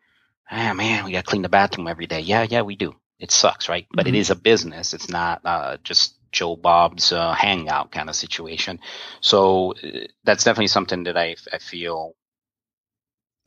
ah, 0.51 0.74
man, 0.74 1.05
we 1.05 1.13
got 1.13 1.24
to 1.26 1.30
clean 1.30 1.41
the 1.41 1.49
bathroom 1.49 1.88
every 1.88 2.05
day. 2.07 2.20
Yeah, 2.20 2.45
yeah, 2.49 2.63
we 2.63 2.76
do. 2.76 2.95
It 3.20 3.32
sucks, 3.32 3.70
right? 3.70 3.88
But 3.93 4.07
it 4.07 4.13
Mhm. 4.13 4.20
is 4.20 4.30
a 4.30 4.36
business. 4.36 4.93
It's 4.93 5.09
not 5.09 5.41
uh, 5.45 5.78
just 5.84 6.15
Joe 6.34 6.55
Bob's 6.57 7.13
uh, 7.13 7.34
hangout 7.34 7.91
kind 7.91 8.09
of 8.09 8.15
situation. 8.15 8.80
So 9.22 9.74
uh, 9.74 10.07
that's 10.26 10.43
definitely 10.43 10.68
something 10.68 11.03
that 11.03 11.18
I, 11.18 11.36
I 11.53 11.59
feel 11.59 12.15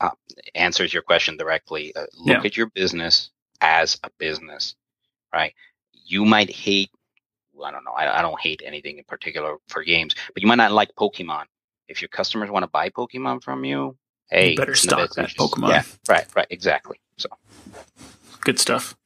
uh, 0.01 0.11
answers 0.55 0.92
your 0.92 1.03
question 1.03 1.36
directly. 1.36 1.94
Uh, 1.94 2.07
look 2.18 2.26
Yeah. 2.28 2.42
at 2.44 2.57
your 2.57 2.66
business 2.66 3.30
as 3.61 3.98
a 4.05 4.11
business, 4.18 4.74
right? 5.32 5.55
You 5.92 6.24
might 6.24 6.51
hate, 6.51 6.90
I 7.62 7.70
don't 7.70 7.84
know, 7.84 7.92
I, 7.92 8.18
I 8.18 8.22
don't 8.22 8.40
hate 8.40 8.62
anything 8.64 8.98
in 8.98 9.05
particular 9.05 9.57
for 9.68 9.82
games, 9.84 10.14
but 10.34 10.42
you 10.42 10.48
might 10.48 10.55
not 10.57 10.72
like 10.72 10.94
Pokemon. 10.96 11.44
If 11.88 12.01
your 12.01 12.09
customers 12.09 12.51
want 12.51 12.62
to 12.62 12.68
buy 12.68 12.88
Pokemon 12.90 13.42
from 13.42 13.64
you, 13.64 13.96
hey, 14.30 14.55
better 14.55 14.72
it's 14.72 14.82
stock 14.82 15.12
that. 15.14 15.28
Pokemon. 15.30 15.70
Yeah, 15.70 15.82
right, 16.09 16.26
right, 16.36 16.46
exactly. 16.51 17.01
So. 17.18 17.28
Good 18.42 18.59
stuff. 18.59 18.96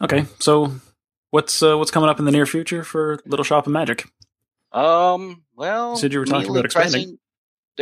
Okay, 0.00 0.24
so 0.38 0.72
what's 1.30 1.62
uh, 1.62 1.76
what's 1.76 1.90
coming 1.90 2.08
up 2.08 2.18
in 2.18 2.24
the 2.26 2.30
near 2.32 2.46
future 2.46 2.84
for 2.84 3.18
Little 3.26 3.44
Shop 3.44 3.66
of 3.66 3.72
Magic? 3.72 4.06
Um. 4.72 5.42
Well, 5.54 5.92
You 5.92 5.98
said 5.98 6.12
you 6.12 6.18
were 6.20 6.26
talking 6.26 6.50
about 6.50 6.64
expanding. 6.66 6.92
pressing- 6.92 7.18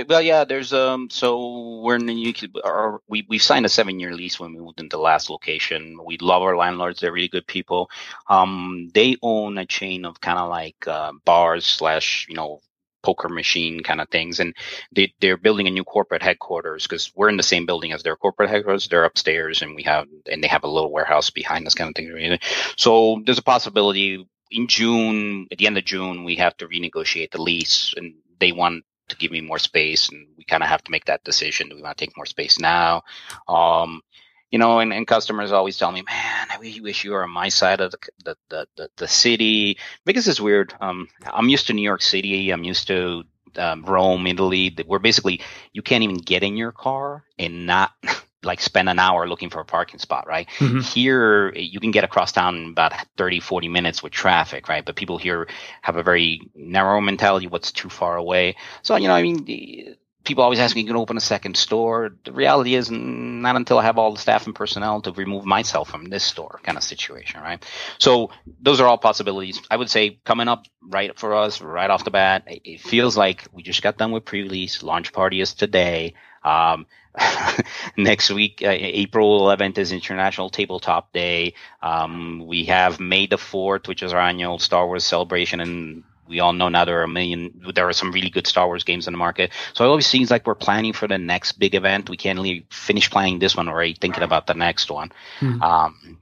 Well, 0.08 0.22
yeah. 0.22 0.44
There's 0.44 0.72
um. 0.72 1.08
So 1.10 1.80
we're 1.80 1.94
in 1.96 2.06
the 2.06 2.32
could, 2.32 2.58
or 2.64 3.00
we 3.08 3.24
we 3.28 3.38
signed 3.38 3.64
a 3.64 3.68
seven 3.68 4.00
year 4.00 4.12
lease 4.12 4.40
when 4.40 4.52
we 4.52 4.60
moved 4.60 4.80
into 4.80 4.96
the 4.96 5.02
last 5.02 5.30
location. 5.30 5.98
We 6.04 6.18
love 6.18 6.42
our 6.42 6.56
landlords; 6.56 7.00
they're 7.00 7.12
really 7.12 7.28
good 7.28 7.46
people. 7.46 7.90
Um, 8.28 8.90
they 8.92 9.16
own 9.22 9.56
a 9.56 9.66
chain 9.66 10.04
of 10.04 10.20
kind 10.20 10.38
of 10.38 10.50
like 10.50 10.86
uh, 10.88 11.12
bars 11.24 11.64
slash 11.64 12.26
you 12.28 12.34
know 12.34 12.60
poker 13.04 13.28
machine 13.28 13.82
kind 13.84 14.00
of 14.00 14.08
things, 14.08 14.40
and 14.40 14.56
they 14.90 15.14
they're 15.20 15.36
building 15.36 15.68
a 15.68 15.70
new 15.70 15.84
corporate 15.84 16.22
headquarters 16.22 16.84
because 16.88 17.12
we're 17.14 17.28
in 17.28 17.36
the 17.36 17.42
same 17.44 17.64
building 17.64 17.92
as 17.92 18.02
their 18.02 18.16
corporate 18.16 18.50
headquarters. 18.50 18.88
They're 18.88 19.04
upstairs, 19.04 19.62
and 19.62 19.76
we 19.76 19.84
have 19.84 20.08
and 20.30 20.42
they 20.42 20.48
have 20.48 20.64
a 20.64 20.68
little 20.68 20.90
warehouse 20.90 21.30
behind 21.30 21.68
us, 21.68 21.74
kind 21.74 21.90
of 21.90 21.94
thing. 21.94 22.38
So 22.76 23.22
there's 23.24 23.38
a 23.38 23.42
possibility 23.42 24.26
in 24.50 24.66
June, 24.66 25.46
at 25.52 25.58
the 25.58 25.66
end 25.66 25.78
of 25.78 25.84
June, 25.84 26.24
we 26.24 26.36
have 26.36 26.56
to 26.58 26.68
renegotiate 26.68 27.30
the 27.32 27.42
lease, 27.42 27.94
and 27.96 28.14
they 28.40 28.52
want 28.52 28.84
to 29.08 29.16
give 29.16 29.30
me 29.30 29.40
more 29.40 29.58
space, 29.58 30.08
and 30.08 30.26
we 30.36 30.44
kind 30.44 30.62
of 30.62 30.68
have 30.68 30.82
to 30.84 30.90
make 30.90 31.06
that 31.06 31.24
decision. 31.24 31.68
Do 31.68 31.76
we 31.76 31.82
want 31.82 31.96
to 31.96 32.04
take 32.04 32.16
more 32.16 32.26
space 32.26 32.58
now? 32.58 33.02
Um, 33.48 34.02
you 34.50 34.58
know, 34.58 34.78
and, 34.78 34.92
and 34.92 35.06
customers 35.06 35.52
always 35.52 35.76
tell 35.76 35.90
me, 35.90 36.02
"Man, 36.02 36.46
I 36.50 36.58
wish 36.58 37.04
you 37.04 37.10
were 37.12 37.24
on 37.24 37.30
my 37.30 37.48
side 37.48 37.80
of 37.80 37.92
the 38.24 38.36
the 38.48 38.66
the, 38.76 38.90
the, 38.96 39.08
city." 39.08 39.78
Because 40.04 40.28
it's 40.28 40.40
weird. 40.40 40.74
Um, 40.80 41.08
I'm 41.26 41.48
used 41.48 41.66
to 41.66 41.72
New 41.72 41.82
York 41.82 42.02
City. 42.02 42.50
I'm 42.50 42.64
used 42.64 42.86
to 42.86 43.24
um, 43.56 43.84
Rome, 43.84 44.26
Italy. 44.26 44.70
that 44.70 44.86
We're 44.86 45.00
basically 45.00 45.40
you 45.72 45.82
can't 45.82 46.04
even 46.04 46.18
get 46.18 46.42
in 46.42 46.56
your 46.56 46.72
car 46.72 47.24
and 47.38 47.66
not 47.66 47.90
like 48.44 48.60
spend 48.60 48.88
an 48.88 48.98
hour 48.98 49.28
looking 49.28 49.50
for 49.50 49.60
a 49.60 49.64
parking 49.64 49.98
spot, 49.98 50.26
right? 50.26 50.48
Mm-hmm. 50.58 50.80
Here, 50.80 51.52
you 51.54 51.80
can 51.80 51.90
get 51.90 52.04
across 52.04 52.32
town 52.32 52.56
in 52.56 52.70
about 52.70 52.92
30, 53.16 53.40
40 53.40 53.68
minutes 53.68 54.02
with 54.02 54.12
traffic, 54.12 54.68
right? 54.68 54.84
But 54.84 54.96
people 54.96 55.18
here 55.18 55.48
have 55.82 55.96
a 55.96 56.02
very 56.02 56.40
narrow 56.54 57.00
mentality. 57.00 57.46
What's 57.46 57.72
too 57.72 57.88
far 57.88 58.16
away? 58.16 58.56
So, 58.82 58.96
you 58.96 59.08
know, 59.08 59.14
I 59.14 59.22
mean, 59.22 59.96
people 60.24 60.42
always 60.42 60.58
ask 60.58 60.74
me, 60.74 60.82
you 60.82 60.86
can 60.86 60.96
open 60.96 61.16
a 61.16 61.20
second 61.20 61.56
store. 61.56 62.16
The 62.24 62.32
reality 62.32 62.74
is 62.74 62.90
not 62.90 63.56
until 63.56 63.78
I 63.78 63.84
have 63.84 63.98
all 63.98 64.12
the 64.12 64.20
staff 64.20 64.46
and 64.46 64.54
personnel 64.54 65.02
to 65.02 65.12
remove 65.12 65.44
myself 65.44 65.90
from 65.90 66.06
this 66.06 66.24
store 66.24 66.60
kind 66.62 66.78
of 66.78 66.84
situation, 66.84 67.40
right? 67.40 67.64
So 67.98 68.30
those 68.60 68.80
are 68.80 68.88
all 68.88 68.98
possibilities. 68.98 69.60
I 69.70 69.76
would 69.76 69.90
say 69.90 70.18
coming 70.24 70.48
up 70.48 70.64
right 70.82 71.16
for 71.18 71.34
us, 71.34 71.60
right 71.60 71.90
off 71.90 72.04
the 72.04 72.10
bat, 72.10 72.44
it 72.46 72.80
feels 72.80 73.16
like 73.16 73.46
we 73.52 73.62
just 73.62 73.82
got 73.82 73.98
done 73.98 74.12
with 74.12 74.24
pre-release. 74.24 74.82
Launch 74.82 75.12
party 75.12 75.40
is 75.40 75.54
today. 75.54 76.14
Um, 76.44 76.86
next 77.96 78.30
week, 78.30 78.60
uh, 78.62 78.70
April 78.70 79.40
11th 79.40 79.78
is 79.78 79.92
International 79.92 80.50
Tabletop 80.50 81.12
Day. 81.12 81.54
Um, 81.82 82.46
we 82.46 82.64
have 82.64 83.00
May 83.00 83.26
the 83.26 83.36
4th, 83.36 83.88
which 83.88 84.02
is 84.02 84.12
our 84.12 84.20
annual 84.20 84.58
Star 84.58 84.86
Wars 84.86 85.04
celebration, 85.04 85.60
and 85.60 86.02
we 86.26 86.40
all 86.40 86.52
know 86.52 86.68
now 86.68 86.84
there 86.84 87.00
are 87.00 87.04
a 87.04 87.08
million, 87.08 87.72
there 87.74 87.88
are 87.88 87.92
some 87.92 88.12
really 88.12 88.30
good 88.30 88.46
Star 88.46 88.66
Wars 88.66 88.84
games 88.84 89.06
in 89.06 89.12
the 89.12 89.18
market. 89.18 89.52
So 89.74 89.84
it 89.84 89.88
always 89.88 90.06
seems 90.06 90.30
like 90.30 90.46
we're 90.46 90.54
planning 90.54 90.92
for 90.92 91.06
the 91.06 91.18
next 91.18 91.52
big 91.52 91.74
event. 91.74 92.08
We 92.08 92.16
can't 92.16 92.38
really 92.38 92.66
finish 92.70 93.10
playing 93.10 93.38
this 93.38 93.56
one 93.56 93.68
already, 93.68 93.94
thinking 93.94 94.22
about 94.22 94.46
the 94.46 94.54
next 94.54 94.90
one. 94.90 95.12
Mm-hmm. 95.40 95.62
Um, 95.62 96.18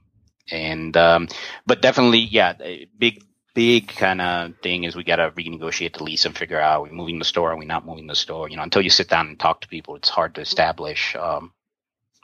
and, 0.51 0.95
um, 0.97 1.27
but 1.65 1.81
definitely, 1.81 2.19
yeah, 2.19 2.53
big, 2.97 3.23
big 3.53 3.87
kind 3.87 4.21
of 4.21 4.53
thing 4.61 4.83
is 4.83 4.95
we 4.95 5.03
got 5.03 5.17
to 5.17 5.31
renegotiate 5.31 5.97
the 5.97 6.03
lease 6.03 6.25
and 6.25 6.37
figure 6.37 6.59
out 6.59 6.79
are 6.79 6.83
we 6.83 6.89
moving 6.91 7.19
the 7.19 7.25
store? 7.25 7.51
Are 7.51 7.57
we 7.57 7.65
not 7.65 7.85
moving 7.85 8.07
the 8.07 8.15
store? 8.15 8.49
You 8.49 8.57
know, 8.57 8.63
until 8.63 8.81
you 8.81 8.89
sit 8.89 9.09
down 9.09 9.27
and 9.27 9.39
talk 9.39 9.61
to 9.61 9.67
people, 9.67 9.95
it's 9.95 10.09
hard 10.09 10.35
to 10.35 10.41
establish. 10.41 11.15
Um, 11.15 11.53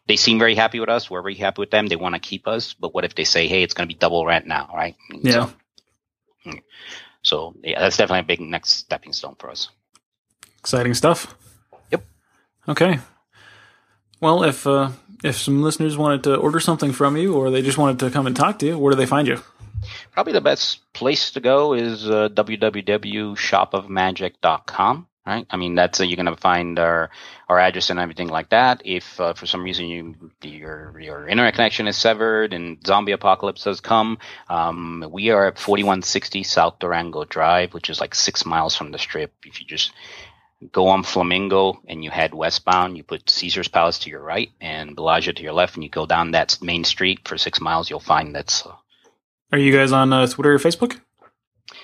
they 0.07 0.15
seem 0.15 0.39
very 0.39 0.55
happy 0.55 0.79
with 0.79 0.89
us. 0.89 1.09
We're 1.09 1.21
very 1.21 1.35
happy 1.35 1.61
with 1.61 1.71
them. 1.71 1.87
They 1.87 1.95
want 1.95 2.15
to 2.15 2.19
keep 2.19 2.47
us. 2.47 2.73
But 2.73 2.93
what 2.93 3.05
if 3.05 3.15
they 3.15 3.25
say, 3.25 3.47
hey, 3.47 3.61
it's 3.61 3.73
going 3.73 3.87
to 3.87 3.93
be 3.93 3.97
double 3.97 4.25
rent 4.25 4.47
now, 4.47 4.69
right? 4.73 4.95
Yeah. 5.11 5.49
So. 6.45 6.53
So 7.21 7.53
yeah, 7.63 7.79
that's 7.79 7.97
definitely 7.97 8.21
a 8.21 8.37
big 8.37 8.39
next 8.39 8.71
stepping 8.71 9.13
stone 9.13 9.35
for 9.37 9.49
us. 9.49 9.69
Exciting 10.59 10.93
stuff. 10.93 11.35
Yep. 11.91 12.05
Okay. 12.69 12.99
Well, 14.21 14.43
if 14.43 14.65
uh, 14.65 14.91
if 15.23 15.37
some 15.37 15.61
listeners 15.61 15.97
wanted 15.97 16.23
to 16.23 16.35
order 16.35 16.59
something 16.59 16.91
from 16.91 17.17
you, 17.17 17.35
or 17.35 17.49
they 17.51 17.61
just 17.61 17.77
wanted 17.77 17.99
to 17.99 18.09
come 18.09 18.27
and 18.27 18.35
talk 18.35 18.59
to 18.59 18.65
you, 18.65 18.77
where 18.77 18.91
do 18.91 18.97
they 18.97 19.05
find 19.05 19.27
you? 19.27 19.41
Probably 20.11 20.33
the 20.33 20.41
best 20.41 20.91
place 20.93 21.31
to 21.31 21.39
go 21.39 21.73
is 21.73 22.09
uh, 22.09 22.29
www.shopofmagic.com 22.29 25.07
right? 25.29 25.45
I 25.49 25.57
mean, 25.57 25.75
that's 25.75 25.99
uh, 25.99 26.03
you're 26.03 26.17
gonna 26.17 26.35
find 26.35 26.79
our 26.79 27.09
our 27.47 27.59
address 27.59 27.89
and 27.89 27.99
everything 27.99 28.29
like 28.29 28.49
that. 28.49 28.81
If 28.85 29.19
uh, 29.19 29.33
for 29.33 29.45
some 29.45 29.63
reason 29.63 29.85
you 29.85 30.15
your 30.43 30.99
your 30.99 31.27
internet 31.27 31.53
connection 31.53 31.87
is 31.87 31.97
severed 31.97 32.53
and 32.53 32.77
zombie 32.85 33.11
apocalypse 33.11 33.63
has 33.65 33.79
come, 33.79 34.17
um, 34.49 35.07
we 35.11 35.29
are 35.29 35.47
at 35.47 35.59
4160 35.59 36.43
South 36.43 36.79
Durango 36.79 37.25
Drive, 37.25 37.73
which 37.73 37.89
is 37.89 38.01
like 38.01 38.15
six 38.15 38.45
miles 38.45 38.75
from 38.75 38.91
the 38.91 38.99
strip. 38.99 39.33
If 39.45 39.61
you 39.61 39.67
just 39.67 39.91
go 40.71 40.87
on 40.87 41.03
Flamingo 41.03 41.79
and 41.87 42.03
you 42.03 42.09
head 42.09 42.33
westbound, 42.33 42.97
you 42.97 43.03
put 43.03 43.29
Caesar's 43.29 43.69
Palace 43.69 43.99
to 43.99 44.09
your 44.09 44.21
right 44.21 44.51
and 44.59 44.95
Bellagio 44.95 45.33
to 45.33 45.43
your 45.43 45.53
left, 45.53 45.75
and 45.75 45.83
you 45.83 45.89
go 45.89 46.05
down 46.05 46.31
that 46.31 46.57
main 46.61 46.83
street 46.83 47.27
for 47.27 47.37
six 47.37 47.61
miles, 47.61 47.89
you'll 47.89 47.99
find 47.99 48.35
that's. 48.35 48.67
Are 49.51 49.57
you 49.57 49.75
guys 49.75 49.91
on 49.91 50.13
uh, 50.13 50.27
Twitter 50.27 50.53
or 50.53 50.59
Facebook? 50.59 50.99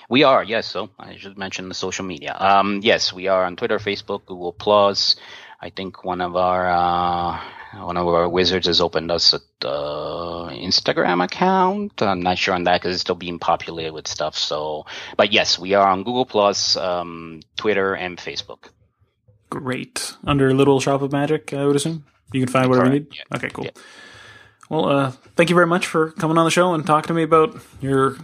We 0.08 0.22
are, 0.22 0.44
yes. 0.44 0.66
So 0.66 0.90
I 0.98 1.16
should 1.16 1.36
mention 1.36 1.68
the 1.68 1.74
social 1.74 2.04
media. 2.04 2.36
Um, 2.38 2.80
yes, 2.82 3.12
we 3.12 3.26
are 3.26 3.44
on 3.44 3.56
Twitter, 3.56 3.78
Facebook, 3.78 4.26
Google 4.26 4.52
Plus. 4.52 5.16
I 5.60 5.70
think 5.70 6.04
one 6.04 6.20
of 6.20 6.36
our 6.36 6.68
uh, 6.68 7.40
one 7.84 7.96
of 7.96 8.06
our 8.06 8.28
wizards 8.28 8.66
has 8.66 8.80
opened 8.80 9.10
us 9.10 9.32
a 9.32 9.68
uh, 9.68 10.50
Instagram 10.50 11.24
account. 11.24 12.00
I'm 12.02 12.20
not 12.20 12.38
sure 12.38 12.54
on 12.54 12.64
that 12.64 12.80
because 12.80 12.94
it's 12.94 13.00
still 13.00 13.14
being 13.16 13.38
populated 13.38 13.92
with 13.92 14.06
stuff. 14.06 14.36
So, 14.36 14.86
but 15.16 15.32
yes, 15.32 15.58
we 15.58 15.74
are 15.74 15.88
on 15.88 16.04
Google 16.04 16.26
Plus, 16.26 16.76
um, 16.76 17.40
Twitter, 17.56 17.94
and 17.94 18.18
Facebook. 18.18 18.68
Great. 19.50 20.14
Under 20.24 20.52
Little 20.54 20.78
Shop 20.80 21.02
of 21.02 21.12
Magic, 21.12 21.52
I 21.52 21.64
would 21.66 21.76
assume 21.76 22.04
you 22.32 22.40
can 22.40 22.52
find 22.52 22.68
whatever 22.68 22.90
Correct. 22.90 23.04
you 23.06 23.10
need. 23.10 23.16
Yeah. 23.30 23.36
Okay, 23.36 23.50
cool. 23.50 23.64
Yeah. 23.64 23.70
Well, 24.68 24.88
uh, 24.88 25.10
thank 25.36 25.48
you 25.48 25.54
very 25.54 25.66
much 25.66 25.86
for 25.86 26.10
coming 26.12 26.38
on 26.38 26.44
the 26.44 26.50
show 26.50 26.74
and 26.74 26.84
talking 26.84 27.08
to 27.08 27.14
me 27.14 27.22
about 27.22 27.56
your 27.80 28.16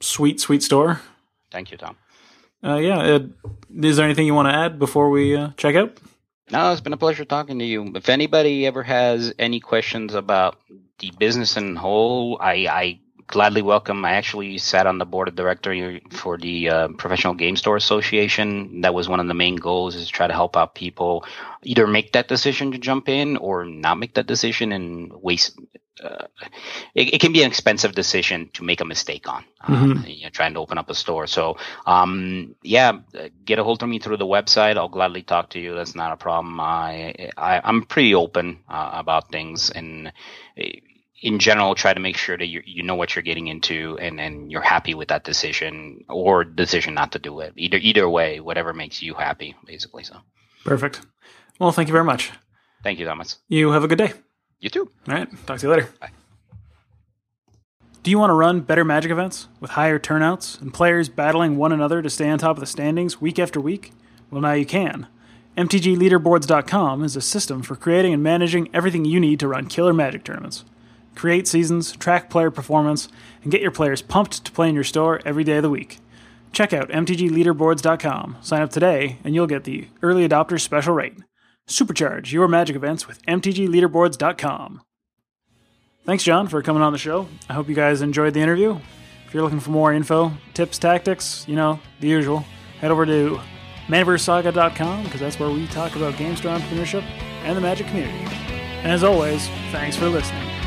sweet, 0.00 0.40
sweet 0.40 0.62
store. 0.62 1.00
Thank 1.50 1.70
you, 1.70 1.78
Tom. 1.78 1.96
Uh, 2.62 2.76
yeah. 2.76 2.98
Uh, 2.98 3.20
is 3.82 3.96
there 3.96 4.04
anything 4.04 4.26
you 4.26 4.34
want 4.34 4.48
to 4.48 4.54
add 4.54 4.78
before 4.78 5.10
we 5.10 5.34
uh, 5.34 5.50
check 5.56 5.76
out? 5.76 5.98
No, 6.50 6.72
it's 6.72 6.80
been 6.80 6.92
a 6.92 6.98
pleasure 6.98 7.24
talking 7.24 7.58
to 7.58 7.64
you. 7.64 7.92
If 7.94 8.08
anybody 8.08 8.66
ever 8.66 8.82
has 8.82 9.34
any 9.38 9.60
questions 9.60 10.14
about 10.14 10.58
the 10.98 11.12
business 11.18 11.56
in 11.56 11.76
whole, 11.76 12.38
I, 12.40 12.66
I 12.70 13.00
gladly 13.28 13.62
welcome. 13.62 14.04
I 14.04 14.12
actually 14.12 14.58
sat 14.58 14.86
on 14.86 14.98
the 14.98 15.06
board 15.06 15.28
of 15.28 15.36
director 15.36 16.00
for 16.10 16.36
the 16.36 16.68
uh, 16.68 16.88
Professional 16.88 17.34
Game 17.34 17.56
Store 17.56 17.76
Association. 17.76 18.80
That 18.80 18.94
was 18.94 19.08
one 19.08 19.20
of 19.20 19.28
the 19.28 19.34
main 19.34 19.56
goals 19.56 19.94
is 19.94 20.06
to 20.06 20.12
try 20.12 20.26
to 20.26 20.32
help 20.32 20.56
out 20.56 20.74
people 20.74 21.24
either 21.62 21.86
make 21.86 22.12
that 22.12 22.28
decision 22.28 22.72
to 22.72 22.78
jump 22.78 23.08
in 23.08 23.36
or 23.36 23.64
not 23.64 23.98
make 23.98 24.14
that 24.14 24.26
decision 24.26 24.72
and 24.72 25.12
waste 25.12 25.58
uh, 26.02 26.26
it, 26.94 27.14
it, 27.14 27.20
can 27.20 27.32
be 27.32 27.42
an 27.42 27.48
expensive 27.48 27.92
decision 27.92 28.50
to 28.52 28.62
make 28.62 28.80
a 28.80 28.84
mistake 28.84 29.28
on 29.28 29.44
um, 29.62 29.94
mm-hmm. 29.94 30.06
you 30.08 30.22
know, 30.24 30.30
trying 30.30 30.54
to 30.54 30.60
open 30.60 30.78
up 30.78 30.88
a 30.90 30.94
store. 30.94 31.26
So, 31.26 31.56
um, 31.86 32.54
yeah, 32.62 32.92
get 33.44 33.58
a 33.58 33.64
hold 33.64 33.82
of 33.82 33.88
me 33.88 33.98
through 33.98 34.18
the 34.18 34.26
website. 34.26 34.76
I'll 34.76 34.88
gladly 34.88 35.22
talk 35.22 35.50
to 35.50 35.58
you. 35.58 35.74
That's 35.74 35.96
not 35.96 36.12
a 36.12 36.16
problem. 36.16 36.60
I, 36.60 37.30
I 37.36 37.60
am 37.68 37.82
pretty 37.82 38.14
open 38.14 38.60
uh, 38.68 38.90
about 38.94 39.30
things 39.32 39.70
and. 39.70 40.12
In 41.20 41.40
general, 41.40 41.74
try 41.74 41.92
to 41.92 42.00
make 42.00 42.16
sure 42.16 42.38
that 42.38 42.46
you 42.46 42.62
you 42.64 42.82
know 42.82 42.94
what 42.94 43.16
you're 43.16 43.24
getting 43.24 43.48
into 43.48 43.98
and, 44.00 44.20
and 44.20 44.52
you're 44.52 44.62
happy 44.62 44.94
with 44.94 45.08
that 45.08 45.24
decision 45.24 46.04
or 46.08 46.44
decision 46.44 46.94
not 46.94 47.12
to 47.12 47.18
do 47.18 47.40
it. 47.40 47.52
Either 47.56 47.78
either 47.78 48.08
way, 48.08 48.40
whatever 48.40 48.72
makes 48.72 49.02
you 49.02 49.14
happy, 49.14 49.56
basically. 49.66 50.04
So 50.04 50.16
perfect. 50.64 51.00
Well, 51.58 51.72
thank 51.72 51.88
you 51.88 51.92
very 51.92 52.04
much. 52.04 52.30
Thank 52.84 53.00
you, 53.00 53.04
Thomas. 53.04 53.38
You 53.48 53.72
have 53.72 53.82
a 53.82 53.88
good 53.88 53.98
day. 53.98 54.12
You 54.60 54.70
too. 54.70 54.90
All 55.08 55.14
right. 55.14 55.28
Talk 55.46 55.58
to 55.58 55.66
you 55.66 55.72
later. 55.72 55.88
Bye. 56.00 56.10
Do 58.02 58.10
you 58.10 58.18
want 58.18 58.30
to 58.30 58.34
run 58.34 58.60
better 58.60 58.84
Magic 58.84 59.10
events 59.10 59.48
with 59.60 59.72
higher 59.72 59.98
turnouts 59.98 60.58
and 60.60 60.72
players 60.72 61.08
battling 61.08 61.56
one 61.56 61.72
another 61.72 62.00
to 62.00 62.08
stay 62.08 62.28
on 62.28 62.38
top 62.38 62.56
of 62.56 62.60
the 62.60 62.66
standings 62.66 63.20
week 63.20 63.38
after 63.38 63.60
week? 63.60 63.92
Well, 64.30 64.40
now 64.40 64.52
you 64.52 64.64
can. 64.64 65.08
MTGLeaderboards.com 65.56 67.02
is 67.02 67.16
a 67.16 67.20
system 67.20 67.62
for 67.62 67.74
creating 67.74 68.14
and 68.14 68.22
managing 68.22 68.68
everything 68.72 69.04
you 69.04 69.18
need 69.18 69.40
to 69.40 69.48
run 69.48 69.66
killer 69.66 69.92
Magic 69.92 70.22
tournaments. 70.22 70.64
Create 71.18 71.48
seasons, 71.48 71.96
track 71.96 72.30
player 72.30 72.48
performance, 72.48 73.08
and 73.42 73.50
get 73.50 73.60
your 73.60 73.72
players 73.72 74.00
pumped 74.00 74.44
to 74.44 74.52
play 74.52 74.68
in 74.68 74.74
your 74.76 74.84
store 74.84 75.20
every 75.24 75.42
day 75.42 75.56
of 75.56 75.64
the 75.64 75.68
week. 75.68 75.98
Check 76.52 76.72
out 76.72 76.90
MTGLeaderboards.com, 76.90 78.36
sign 78.40 78.62
up 78.62 78.70
today, 78.70 79.18
and 79.24 79.34
you'll 79.34 79.48
get 79.48 79.64
the 79.64 79.88
early 80.00 80.26
adopter 80.26 80.60
special 80.60 80.94
rate. 80.94 81.14
Supercharge 81.66 82.30
your 82.30 82.46
magic 82.46 82.76
events 82.76 83.08
with 83.08 83.20
MTGLeaderboards.com. 83.26 84.82
Thanks, 86.06 86.22
John, 86.22 86.46
for 86.46 86.62
coming 86.62 86.82
on 86.82 86.92
the 86.92 86.98
show. 86.98 87.26
I 87.48 87.54
hope 87.54 87.68
you 87.68 87.74
guys 87.74 88.00
enjoyed 88.00 88.32
the 88.32 88.40
interview. 88.40 88.78
If 89.26 89.34
you're 89.34 89.42
looking 89.42 89.58
for 89.58 89.70
more 89.70 89.92
info, 89.92 90.32
tips, 90.54 90.78
tactics, 90.78 91.44
you 91.48 91.56
know, 91.56 91.80
the 91.98 92.06
usual, 92.06 92.44
head 92.80 92.92
over 92.92 93.04
to 93.04 93.40
ManaverseSaga.com 93.88 95.02
because 95.02 95.18
that's 95.18 95.40
where 95.40 95.50
we 95.50 95.66
talk 95.66 95.96
about 95.96 96.16
game 96.16 96.36
store 96.36 96.56
entrepreneurship 96.56 97.02
and 97.42 97.56
the 97.56 97.60
magic 97.60 97.88
community. 97.88 98.24
And 98.84 98.92
as 98.92 99.02
always, 99.02 99.48
thanks 99.72 99.96
for 99.96 100.08
listening. 100.08 100.57